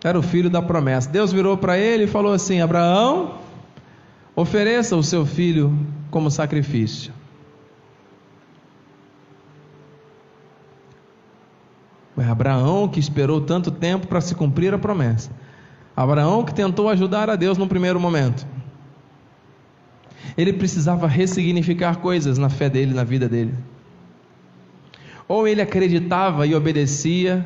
Era 0.03 0.17
o 0.17 0.21
filho 0.21 0.49
da 0.49 0.61
promessa. 0.61 1.09
Deus 1.09 1.31
virou 1.31 1.57
para 1.57 1.77
ele 1.77 2.03
e 2.03 2.07
falou 2.07 2.33
assim: 2.33 2.61
Abraão, 2.61 3.35
ofereça 4.35 4.95
o 4.95 5.03
seu 5.03 5.25
filho 5.25 5.77
como 6.09 6.29
sacrifício. 6.29 7.13
Abraão, 12.21 12.87
que 12.87 12.99
esperou 12.99 13.41
tanto 13.41 13.71
tempo 13.71 14.07
para 14.07 14.21
se 14.21 14.35
cumprir 14.35 14.73
a 14.73 14.77
promessa, 14.77 15.31
Abraão 15.95 16.43
que 16.43 16.53
tentou 16.53 16.89
ajudar 16.89 17.29
a 17.29 17.35
Deus 17.35 17.57
no 17.57 17.67
primeiro 17.67 17.99
momento. 17.99 18.45
Ele 20.37 20.53
precisava 20.53 21.07
ressignificar 21.07 21.97
coisas 21.97 22.37
na 22.37 22.49
fé 22.49 22.69
dele, 22.69 22.93
na 22.93 23.03
vida 23.03 23.27
dele. 23.27 23.53
Ou 25.27 25.47
ele 25.47 25.61
acreditava 25.61 26.47
e 26.47 26.55
obedecia, 26.55 27.45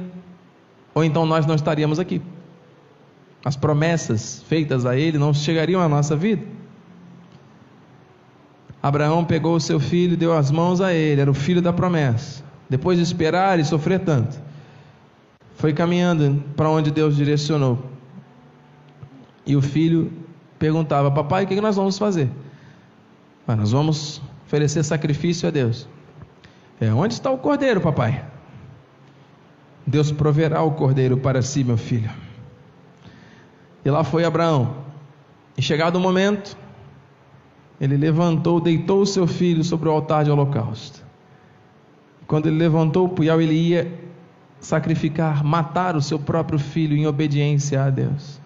ou 0.94 1.04
então 1.04 1.26
nós 1.26 1.46
não 1.46 1.56
estaríamos 1.56 2.00
aqui. 2.00 2.22
As 3.44 3.56
promessas 3.56 4.44
feitas 4.48 4.86
a 4.86 4.98
ele 4.98 5.18
não 5.18 5.34
chegariam 5.34 5.82
à 5.82 5.88
nossa 5.88 6.16
vida. 6.16 6.44
Abraão 8.82 9.26
pegou 9.26 9.56
o 9.56 9.60
seu 9.60 9.80
filho 9.80 10.14
e 10.14 10.18
deu 10.18 10.36
as 10.36 10.52
mãos 10.52 10.80
a 10.80 10.94
ele, 10.94 11.22
era 11.22 11.32
o 11.32 11.34
filho 11.34 11.62
da 11.62 11.74
promessa. 11.74 12.44
Depois 12.70 12.98
de 12.98 13.04
esperar 13.04 13.60
e 13.60 13.66
sofrer 13.66 14.00
tanto, 14.00 14.40
foi 15.58 15.74
caminhando 15.74 16.44
para 16.56 16.70
onde 16.70 16.92
Deus 16.92 17.16
direcionou. 17.16 17.80
E 19.46 19.56
o 19.56 19.62
filho 19.62 20.14
perguntava: 20.58 21.12
Papai, 21.12 21.44
o 21.44 21.48
que 21.48 21.60
nós 21.60 21.76
vamos 21.76 21.98
fazer? 21.98 22.30
Ah, 23.48 23.56
nós 23.56 23.72
vamos 23.72 24.22
oferecer 24.46 24.84
sacrifício 24.84 25.48
a 25.48 25.52
Deus. 25.52 25.88
É, 26.80 26.94
onde 26.94 27.16
está 27.16 27.32
o 27.32 27.38
cordeiro, 27.38 27.82
papai? 27.82 28.24
Deus 29.86 30.12
proverá 30.12 30.62
o 30.62 30.72
cordeiro 30.72 31.18
para 31.18 31.42
si, 31.42 31.64
meu 31.64 31.78
filho. 31.78 32.10
E 33.84 33.90
lá 33.90 34.04
foi 34.04 34.26
Abraão. 34.26 34.76
E 35.58 35.62
chegado 35.62 35.96
o 35.96 36.00
momento, 36.00 36.56
ele 37.82 37.98
levantou, 37.98 38.60
deitou 38.60 39.02
o 39.02 39.06
seu 39.08 39.26
filho 39.26 39.64
sobre 39.64 39.90
o 39.90 39.92
altar 39.92 40.24
de 40.24 40.30
holocausto. 40.30 41.04
Quando 42.28 42.48
ele 42.48 42.58
levantou 42.58 43.06
o 43.06 43.10
punhal, 43.10 43.42
ele 43.42 43.54
ia 43.54 44.07
sacrificar, 44.60 45.44
matar 45.44 45.96
o 45.96 46.02
seu 46.02 46.20
próprio 46.20 46.60
filho 46.60 46.96
em 46.96 47.06
obediência 47.08 47.84
a 47.84 47.90
Deus. 47.90 48.40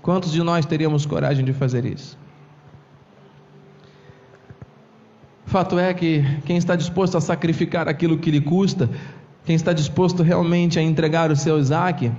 Quantos 0.00 0.32
de 0.32 0.42
nós 0.42 0.66
teríamos 0.66 1.06
coragem 1.06 1.44
de 1.44 1.52
fazer 1.52 1.84
isso? 1.84 2.18
Fato 5.46 5.78
é 5.78 5.92
que 5.92 6.24
quem 6.44 6.56
está 6.56 6.74
disposto 6.74 7.16
a 7.16 7.20
sacrificar 7.20 7.88
aquilo 7.88 8.18
que 8.18 8.30
lhe 8.30 8.40
custa, 8.40 8.88
quem 9.44 9.54
está 9.54 9.72
disposto 9.72 10.22
realmente 10.22 10.78
a 10.78 10.82
entregar 10.82 11.30
o 11.30 11.36
seu 11.36 11.58
Isaac, 11.58 12.10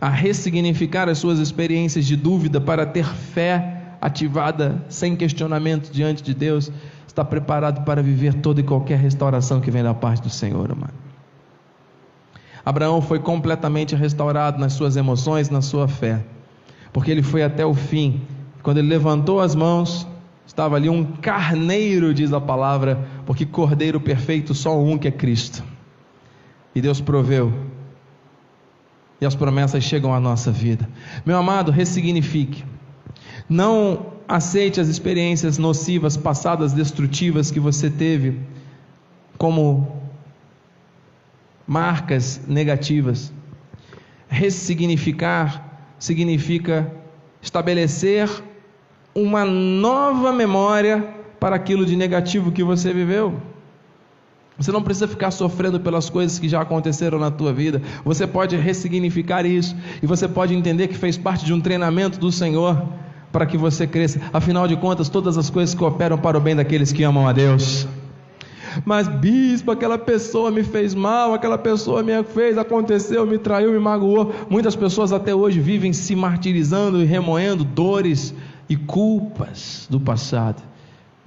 a 0.00 0.08
ressignificar 0.08 1.08
as 1.08 1.18
suas 1.18 1.38
experiências 1.38 2.04
de 2.04 2.16
dúvida 2.16 2.60
para 2.60 2.84
ter 2.84 3.06
fé 3.06 3.76
ativada 4.00 4.84
sem 4.88 5.16
questionamento 5.16 5.90
diante 5.90 6.22
de 6.22 6.34
Deus, 6.34 6.70
está 7.16 7.24
preparado 7.24 7.82
para 7.84 8.02
viver 8.02 8.34
toda 8.34 8.60
e 8.60 8.62
qualquer 8.62 8.98
restauração 8.98 9.60
que 9.60 9.70
vem 9.70 9.82
da 9.82 9.94
parte 9.94 10.22
do 10.22 10.30
Senhor, 10.30 10.70
amado. 10.70 10.92
Abraão 12.64 13.00
foi 13.00 13.18
completamente 13.18 13.96
restaurado 13.96 14.58
nas 14.58 14.74
suas 14.74 14.96
emoções, 14.96 15.48
na 15.48 15.62
sua 15.62 15.88
fé, 15.88 16.22
porque 16.92 17.10
ele 17.10 17.22
foi 17.22 17.42
até 17.42 17.64
o 17.64 17.72
fim. 17.72 18.20
Quando 18.62 18.78
ele 18.78 18.88
levantou 18.88 19.40
as 19.40 19.54
mãos, 19.54 20.06
Estava 20.46 20.76
ali 20.76 20.88
um 20.88 21.04
carneiro, 21.04 22.14
diz 22.14 22.32
a 22.32 22.40
palavra, 22.40 23.04
porque 23.26 23.44
cordeiro 23.44 24.00
perfeito 24.00 24.54
só 24.54 24.78
um 24.78 24.96
que 24.96 25.08
é 25.08 25.10
Cristo. 25.10 25.62
E 26.72 26.80
Deus 26.80 27.00
proveu. 27.00 27.52
E 29.20 29.26
as 29.26 29.34
promessas 29.34 29.82
chegam 29.82 30.14
à 30.14 30.20
nossa 30.20 30.52
vida. 30.52 30.88
Meu 31.24 31.36
amado, 31.36 31.72
ressignifique. 31.72 32.64
Não 33.48 34.15
aceite 34.28 34.80
as 34.80 34.88
experiências 34.88 35.58
nocivas, 35.58 36.16
passadas, 36.16 36.72
destrutivas 36.72 37.50
que 37.50 37.60
você 37.60 37.88
teve 37.88 38.40
como 39.38 40.00
marcas 41.66 42.40
negativas. 42.46 43.32
Ressignificar 44.28 45.80
significa 45.98 46.92
estabelecer 47.40 48.28
uma 49.14 49.44
nova 49.44 50.32
memória 50.32 51.14
para 51.38 51.56
aquilo 51.56 51.86
de 51.86 51.96
negativo 51.96 52.50
que 52.50 52.64
você 52.64 52.92
viveu. 52.92 53.40
Você 54.58 54.72
não 54.72 54.82
precisa 54.82 55.06
ficar 55.06 55.30
sofrendo 55.30 55.78
pelas 55.78 56.08
coisas 56.08 56.38
que 56.38 56.48
já 56.48 56.62
aconteceram 56.62 57.18
na 57.18 57.30
tua 57.30 57.52
vida. 57.52 57.82
Você 58.04 58.26
pode 58.26 58.56
ressignificar 58.56 59.44
isso 59.44 59.76
e 60.02 60.06
você 60.06 60.26
pode 60.26 60.54
entender 60.54 60.88
que 60.88 60.96
fez 60.96 61.18
parte 61.18 61.44
de 61.44 61.52
um 61.52 61.60
treinamento 61.60 62.18
do 62.18 62.32
Senhor 62.32 62.88
para 63.36 63.44
que 63.44 63.58
você 63.58 63.86
cresça. 63.86 64.18
Afinal 64.32 64.66
de 64.66 64.76
contas, 64.76 65.10
todas 65.10 65.36
as 65.36 65.50
coisas 65.50 65.74
cooperam 65.74 66.16
para 66.16 66.38
o 66.38 66.40
bem 66.40 66.56
daqueles 66.56 66.90
que 66.90 67.04
amam 67.04 67.28
a 67.28 67.34
Deus. 67.34 67.86
Mas 68.82 69.06
bispo, 69.06 69.70
aquela 69.70 69.98
pessoa 69.98 70.50
me 70.50 70.62
fez 70.62 70.94
mal, 70.94 71.34
aquela 71.34 71.58
pessoa 71.58 72.02
me 72.02 72.24
fez, 72.24 72.56
aconteceu, 72.56 73.26
me 73.26 73.36
traiu, 73.36 73.72
me 73.72 73.78
magoou. 73.78 74.34
Muitas 74.48 74.74
pessoas 74.74 75.12
até 75.12 75.34
hoje 75.34 75.60
vivem 75.60 75.92
se 75.92 76.16
martirizando 76.16 77.02
e 77.02 77.04
remoendo 77.04 77.62
dores 77.62 78.34
e 78.70 78.74
culpas 78.74 79.86
do 79.90 80.00
passado. 80.00 80.62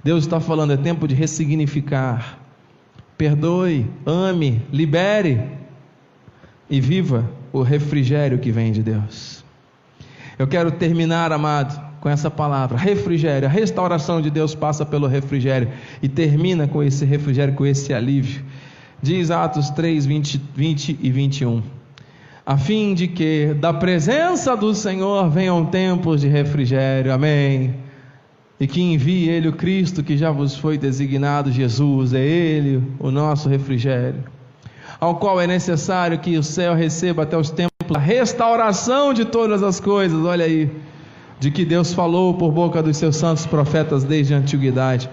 Deus 0.02 0.24
está 0.24 0.40
falando, 0.40 0.72
é 0.72 0.76
tempo 0.76 1.06
de 1.06 1.14
ressignificar. 1.14 2.40
Perdoe, 3.16 3.86
ame, 4.04 4.60
libere 4.72 5.40
e 6.68 6.80
viva 6.80 7.30
o 7.52 7.62
refrigério 7.62 8.40
que 8.40 8.50
vem 8.50 8.72
de 8.72 8.82
Deus. 8.82 9.44
Eu 10.36 10.48
quero 10.48 10.72
terminar, 10.72 11.30
amado, 11.30 11.89
com 12.00 12.08
essa 12.08 12.30
palavra: 12.30 12.78
refrigério. 12.78 13.46
A 13.46 13.50
restauração 13.50 14.20
de 14.20 14.30
Deus 14.30 14.54
passa 14.54 14.84
pelo 14.84 15.06
refrigério 15.06 15.68
e 16.02 16.08
termina 16.08 16.66
com 16.66 16.82
esse 16.82 17.04
refrigério, 17.04 17.54
com 17.54 17.66
esse 17.66 17.92
alívio. 17.92 18.44
Diz 19.02 19.30
Atos 19.30 19.70
3, 19.70 20.06
20, 20.06 20.40
20 20.54 20.98
e 21.00 21.10
21 21.10 21.62
a 22.50 22.56
fim 22.56 22.94
de 22.94 23.06
que 23.06 23.54
da 23.60 23.72
presença 23.72 24.56
do 24.56 24.74
Senhor 24.74 25.30
venham 25.30 25.64
tempos 25.66 26.20
de 26.20 26.26
refrigério. 26.26 27.12
Amém. 27.12 27.76
E 28.58 28.66
que 28.66 28.80
envie 28.80 29.28
Ele 29.28 29.46
o 29.46 29.52
Cristo 29.52 30.02
que 30.02 30.16
já 30.16 30.32
vos 30.32 30.56
foi 30.56 30.76
designado, 30.76 31.52
Jesus, 31.52 32.12
é 32.12 32.20
Ele 32.20 32.82
o 32.98 33.10
nosso 33.10 33.48
refrigério, 33.48 34.24
ao 34.98 35.14
qual 35.14 35.40
é 35.40 35.46
necessário 35.46 36.18
que 36.18 36.36
o 36.36 36.42
céu 36.42 36.74
receba 36.74 37.22
até 37.22 37.36
os 37.36 37.50
tempos 37.50 37.70
a 37.94 37.98
restauração 38.00 39.14
de 39.14 39.24
todas 39.24 39.62
as 39.62 39.78
coisas. 39.78 40.24
Olha 40.24 40.44
aí, 40.44 40.68
de 41.40 41.50
que 41.50 41.64
Deus 41.64 41.92
falou 41.92 42.34
por 42.34 42.52
boca 42.52 42.80
dos 42.82 42.96
seus 42.96 43.16
santos 43.16 43.46
profetas 43.46 44.04
desde 44.04 44.34
a 44.34 44.36
antiguidade 44.36 45.10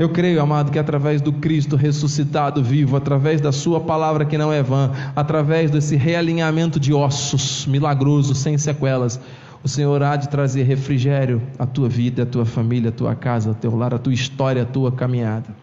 eu 0.00 0.08
creio, 0.08 0.40
amado, 0.40 0.72
que 0.72 0.78
através 0.78 1.20
do 1.20 1.30
Cristo 1.30 1.76
ressuscitado 1.76 2.64
vivo, 2.64 2.96
através 2.96 3.38
da 3.38 3.52
Sua 3.52 3.78
palavra 3.78 4.24
que 4.24 4.38
não 4.38 4.50
é 4.50 4.62
vã, 4.62 4.90
através 5.14 5.70
desse 5.70 5.94
realinhamento 5.94 6.80
de 6.80 6.90
ossos 6.94 7.66
milagroso, 7.66 8.34
sem 8.34 8.56
sequelas, 8.56 9.20
o 9.62 9.68
Senhor 9.68 10.02
há 10.02 10.16
de 10.16 10.30
trazer 10.30 10.62
refrigério 10.62 11.42
à 11.58 11.66
tua 11.66 11.86
vida, 11.86 12.22
à 12.22 12.26
tua 12.26 12.46
família, 12.46 12.88
à 12.88 12.92
tua 12.92 13.14
casa, 13.14 13.50
ao 13.50 13.54
teu 13.54 13.76
lar, 13.76 13.92
à 13.92 13.98
tua 13.98 14.14
história, 14.14 14.62
à 14.62 14.64
tua 14.64 14.90
caminhada. 14.90 15.54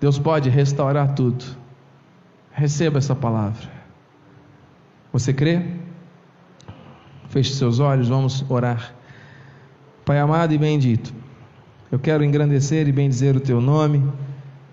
Deus 0.00 0.18
pode 0.18 0.50
restaurar 0.50 1.14
tudo. 1.14 1.44
Receba 2.50 2.98
essa 2.98 3.14
palavra. 3.14 3.68
Você 5.12 5.32
crê? 5.32 5.62
Feche 7.28 7.52
seus 7.52 7.78
olhos, 7.78 8.08
vamos 8.08 8.44
orar. 8.48 8.94
Pai 10.04 10.18
amado 10.18 10.54
e 10.54 10.58
bendito. 10.58 11.12
Eu 11.92 11.98
quero 11.98 12.24
engrandecer 12.24 12.88
e 12.88 12.92
bendizer 12.92 13.36
o 13.36 13.40
teu 13.40 13.60
nome, 13.60 14.02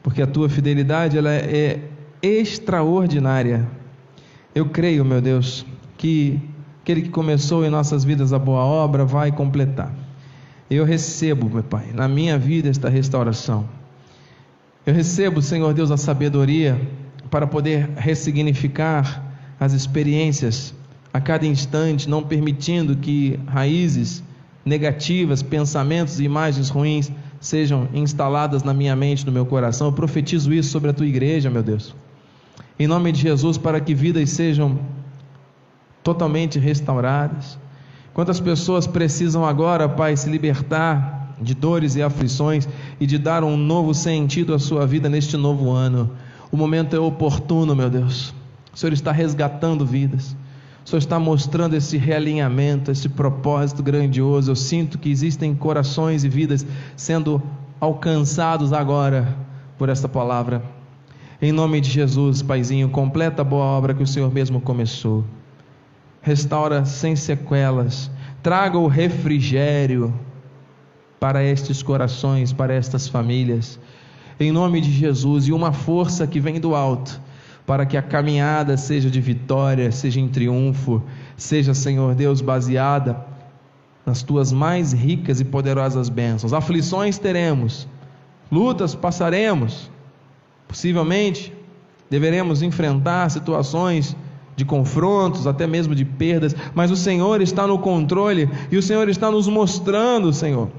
porque 0.02 0.22
a 0.22 0.28
tua 0.28 0.48
fidelidade 0.48 1.18
ela 1.18 1.34
é 1.34 1.82
extraordinária. 2.22 3.68
Eu 4.54 4.70
creio, 4.70 5.04
meu 5.04 5.20
Deus, 5.20 5.66
que 5.98 6.40
aquele 6.82 7.02
que 7.02 7.10
começou 7.10 7.66
em 7.66 7.70
nossas 7.70 8.06
vidas 8.06 8.32
a 8.32 8.40
boa 8.40 8.64
obra 8.64 9.04
vai 9.04 9.32
completar. 9.32 9.94
Eu 10.70 10.86
recebo, 10.86 11.50
meu 11.50 11.64
Pai, 11.64 11.92
na 11.94 12.08
minha 12.08 12.38
vida 12.38 12.70
esta 12.70 12.88
restauração. 12.88 13.68
Eu 14.86 14.94
recebo, 14.94 15.42
Senhor 15.42 15.74
Deus, 15.74 15.92
a 15.92 15.98
sabedoria 15.98 16.80
para 17.30 17.46
poder 17.46 17.90
ressignificar 17.98 19.24
as 19.60 19.74
experiências 19.74 20.74
a 21.16 21.22
cada 21.22 21.46
instante, 21.46 22.10
não 22.10 22.22
permitindo 22.22 22.98
que 22.98 23.40
raízes 23.48 24.22
negativas, 24.66 25.42
pensamentos 25.42 26.20
e 26.20 26.26
imagens 26.26 26.68
ruins 26.68 27.10
sejam 27.40 27.88
instaladas 27.94 28.64
na 28.64 28.74
minha 28.74 28.94
mente, 28.98 29.26
no 29.26 29.32
meu 29.32 29.46
coração. 29.46 29.88
Eu 29.88 29.94
profetizo 29.94 30.52
isso 30.52 30.72
sobre 30.72 30.90
a 30.90 30.94
tua 30.94 31.06
igreja, 31.06 31.50
meu 31.50 31.64
Deus. 31.64 31.96
Em 32.78 32.86
nome 32.86 33.14
de 33.14 33.22
Jesus, 33.22 33.58
para 33.58 33.80
que 33.80 33.96
vidas 33.96 34.30
sejam 34.32 34.78
totalmente 36.04 36.60
restauradas. 36.60 37.58
Quantas 38.14 38.42
pessoas 38.42 38.86
precisam 38.86 39.46
agora, 39.46 39.88
Pai, 39.88 40.18
se 40.18 40.30
libertar 40.30 41.34
de 41.42 41.54
dores 41.54 41.96
e 41.96 42.04
aflições 42.04 42.68
e 43.00 43.06
de 43.06 43.18
dar 43.18 43.42
um 43.42 43.56
novo 43.56 43.94
sentido 43.94 44.54
à 44.54 44.60
sua 44.60 44.86
vida 44.86 45.08
neste 45.08 45.38
novo 45.38 45.72
ano. 45.72 46.12
O 46.52 46.58
momento 46.58 46.94
é 46.94 47.00
oportuno, 47.00 47.74
meu 47.74 47.90
Deus. 47.90 48.34
O 48.74 48.78
Senhor 48.78 48.92
está 48.92 49.14
resgatando 49.14 49.86
vidas. 49.86 50.36
O 50.86 50.88
Senhor 50.88 51.00
está 51.00 51.20
mostrando 51.20 51.76
esse 51.76 51.98
realinhamento, 51.98 52.92
esse 52.92 53.10
propósito 53.10 53.82
grandioso. 53.82 54.52
Eu 54.52 54.56
sinto 54.56 55.00
que 55.00 55.10
existem 55.10 55.56
corações 55.56 56.24
e 56.24 56.30
vidas 56.30 56.64
sendo 56.96 57.42
alcançados 57.82 58.72
agora 58.72 59.36
por 59.80 59.90
esta 59.90 60.08
palavra. 60.08 60.64
Em 61.42 61.52
nome 61.52 61.82
de 61.82 61.90
Jesus, 61.90 62.44
Paizinho, 62.44 62.88
completa 62.90 63.42
a 63.42 63.46
boa 63.46 63.66
obra 63.66 63.96
que 63.96 64.04
o 64.04 64.08
Senhor 64.08 64.32
mesmo 64.32 64.62
começou. 64.62 65.26
restaura 66.22 66.86
sem 66.86 67.16
sequelas, 67.16 68.10
traga 68.42 68.80
o 68.80 68.88
refrigério 68.88 70.14
para 71.20 71.44
estes 71.44 71.84
corações, 71.84 72.52
para 72.52 72.74
estas 72.74 73.08
famílias, 73.08 73.80
em 74.40 74.52
nome 74.52 74.82
de 74.82 74.92
Jesus, 74.92 75.48
e 75.48 75.52
uma 75.52 75.72
força 75.72 76.26
que 76.26 76.40
vem 76.40 76.60
do 76.60 76.74
alto, 76.74 77.22
para 77.66 77.86
que 77.86 77.98
a 77.98 78.02
caminhada 78.02 78.78
seja 78.78 79.10
de 79.10 79.20
vitória, 79.20 79.92
seja 79.92 80.20
em 80.20 80.28
triunfo, 80.28 81.02
seja, 81.36 81.74
Senhor 81.74 82.14
Deus, 82.14 82.42
baseada 82.42 83.26
nas 84.06 84.22
tuas 84.22 84.52
mais 84.52 84.94
ricas 84.94 85.40
e 85.42 85.46
poderosas 85.46 86.10
bênçãos. 86.10 86.54
Aflições 86.54 87.18
teremos, 87.18 87.88
lutas 88.52 88.94
passaremos, 88.94 89.90
possivelmente 90.68 91.52
deveremos 92.10 92.62
enfrentar 92.62 93.30
situações 93.32 94.16
de 94.56 94.64
confrontos, 94.64 95.48
até 95.48 95.66
mesmo 95.68 95.96
de 95.96 96.06
perdas, 96.06 96.56
mas 96.74 96.92
o 96.92 96.96
Senhor 96.96 97.42
está 97.42 97.68
no 97.68 97.80
controle 97.80 98.50
e 98.72 98.78
o 98.78 98.82
Senhor 98.82 99.10
está 99.10 99.30
nos 99.30 99.48
mostrando, 99.48 100.32
Senhor, 100.32 100.70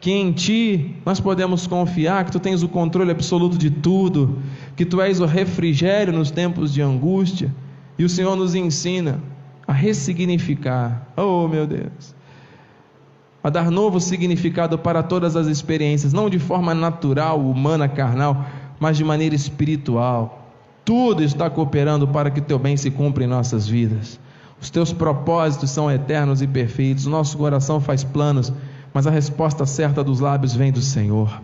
que 0.00 0.10
em 0.10 0.32
Ti 0.32 0.96
nós 1.04 1.20
podemos 1.20 1.66
confiar, 1.66 2.24
que 2.24 2.32
Tu 2.32 2.40
tens 2.40 2.62
o 2.62 2.68
controle 2.68 3.10
absoluto 3.10 3.56
de 3.58 3.70
tudo, 3.70 4.38
que 4.74 4.84
Tu 4.84 5.00
és 5.00 5.20
o 5.20 5.26
refrigério 5.26 6.12
nos 6.12 6.30
tempos 6.30 6.72
de 6.72 6.80
angústia 6.80 7.54
e 7.98 8.04
o 8.04 8.08
Senhor 8.08 8.34
nos 8.34 8.54
ensina 8.54 9.20
a 9.66 9.72
ressignificar, 9.72 11.06
oh 11.16 11.46
meu 11.46 11.66
Deus, 11.66 12.14
a 13.42 13.50
dar 13.50 13.70
novo 13.70 14.00
significado 14.00 14.78
para 14.78 15.02
todas 15.02 15.36
as 15.36 15.46
experiências, 15.46 16.12
não 16.12 16.28
de 16.28 16.38
forma 16.38 16.74
natural, 16.74 17.38
humana, 17.38 17.88
carnal, 17.88 18.46
mas 18.78 18.96
de 18.96 19.04
maneira 19.04 19.34
espiritual 19.34 20.40
tudo 20.90 21.22
está 21.22 21.48
cooperando 21.48 22.08
para 22.08 22.32
que 22.32 22.40
teu 22.40 22.58
bem 22.58 22.76
se 22.76 22.90
cumpra 22.90 23.22
em 23.22 23.26
nossas 23.28 23.68
vidas. 23.68 24.18
Os 24.60 24.70
teus 24.70 24.92
propósitos 24.92 25.70
são 25.70 25.88
eternos 25.88 26.42
e 26.42 26.48
perfeitos. 26.48 27.06
O 27.06 27.10
nosso 27.10 27.38
coração 27.38 27.80
faz 27.80 28.02
planos, 28.02 28.52
mas 28.92 29.06
a 29.06 29.10
resposta 29.10 29.64
certa 29.66 30.02
dos 30.02 30.20
lábios 30.20 30.54
vem 30.54 30.72
do 30.72 30.80
Senhor. 30.80 31.40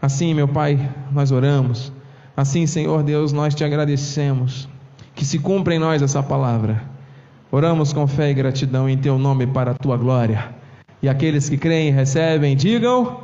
Assim, 0.00 0.34
meu 0.34 0.46
Pai, 0.46 0.78
nós 1.10 1.32
oramos. 1.32 1.92
Assim, 2.36 2.66
Senhor 2.66 3.02
Deus, 3.02 3.32
nós 3.32 3.54
te 3.54 3.64
agradecemos. 3.64 4.68
Que 5.14 5.24
se 5.24 5.38
cumpra 5.38 5.74
em 5.74 5.78
nós 5.78 6.02
essa 6.02 6.22
palavra. 6.22 6.82
Oramos 7.50 7.92
com 7.92 8.06
fé 8.06 8.30
e 8.30 8.34
gratidão 8.34 8.88
em 8.88 8.98
teu 8.98 9.18
nome 9.18 9.46
para 9.46 9.70
a 9.70 9.74
tua 9.74 9.96
glória. 9.96 10.54
E 11.00 11.08
aqueles 11.08 11.48
que 11.48 11.56
creem 11.56 11.88
e 11.88 11.92
recebem, 11.92 12.54
digam. 12.54 13.20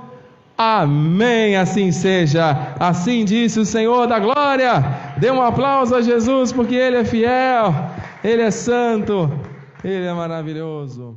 Amém, 0.57 1.57
assim 1.57 1.91
seja. 1.93 2.75
Assim 2.79 3.25
disse 3.25 3.61
o 3.61 3.65
Senhor 3.67 4.07
da 4.07 4.19
glória. 4.19 4.83
Dê 5.19 5.31
um 5.31 5.43
aplauso 5.43 5.95
a 5.95 6.01
Jesus, 6.01 6.53
porque 6.53 6.75
Ele 6.75 6.97
é 6.97 7.05
fiel, 7.05 7.75
Ele 8.23 8.43
é 8.43 8.51
santo, 8.51 9.31
Ele 9.85 10.07
é 10.07 10.13
maravilhoso. 10.15 11.17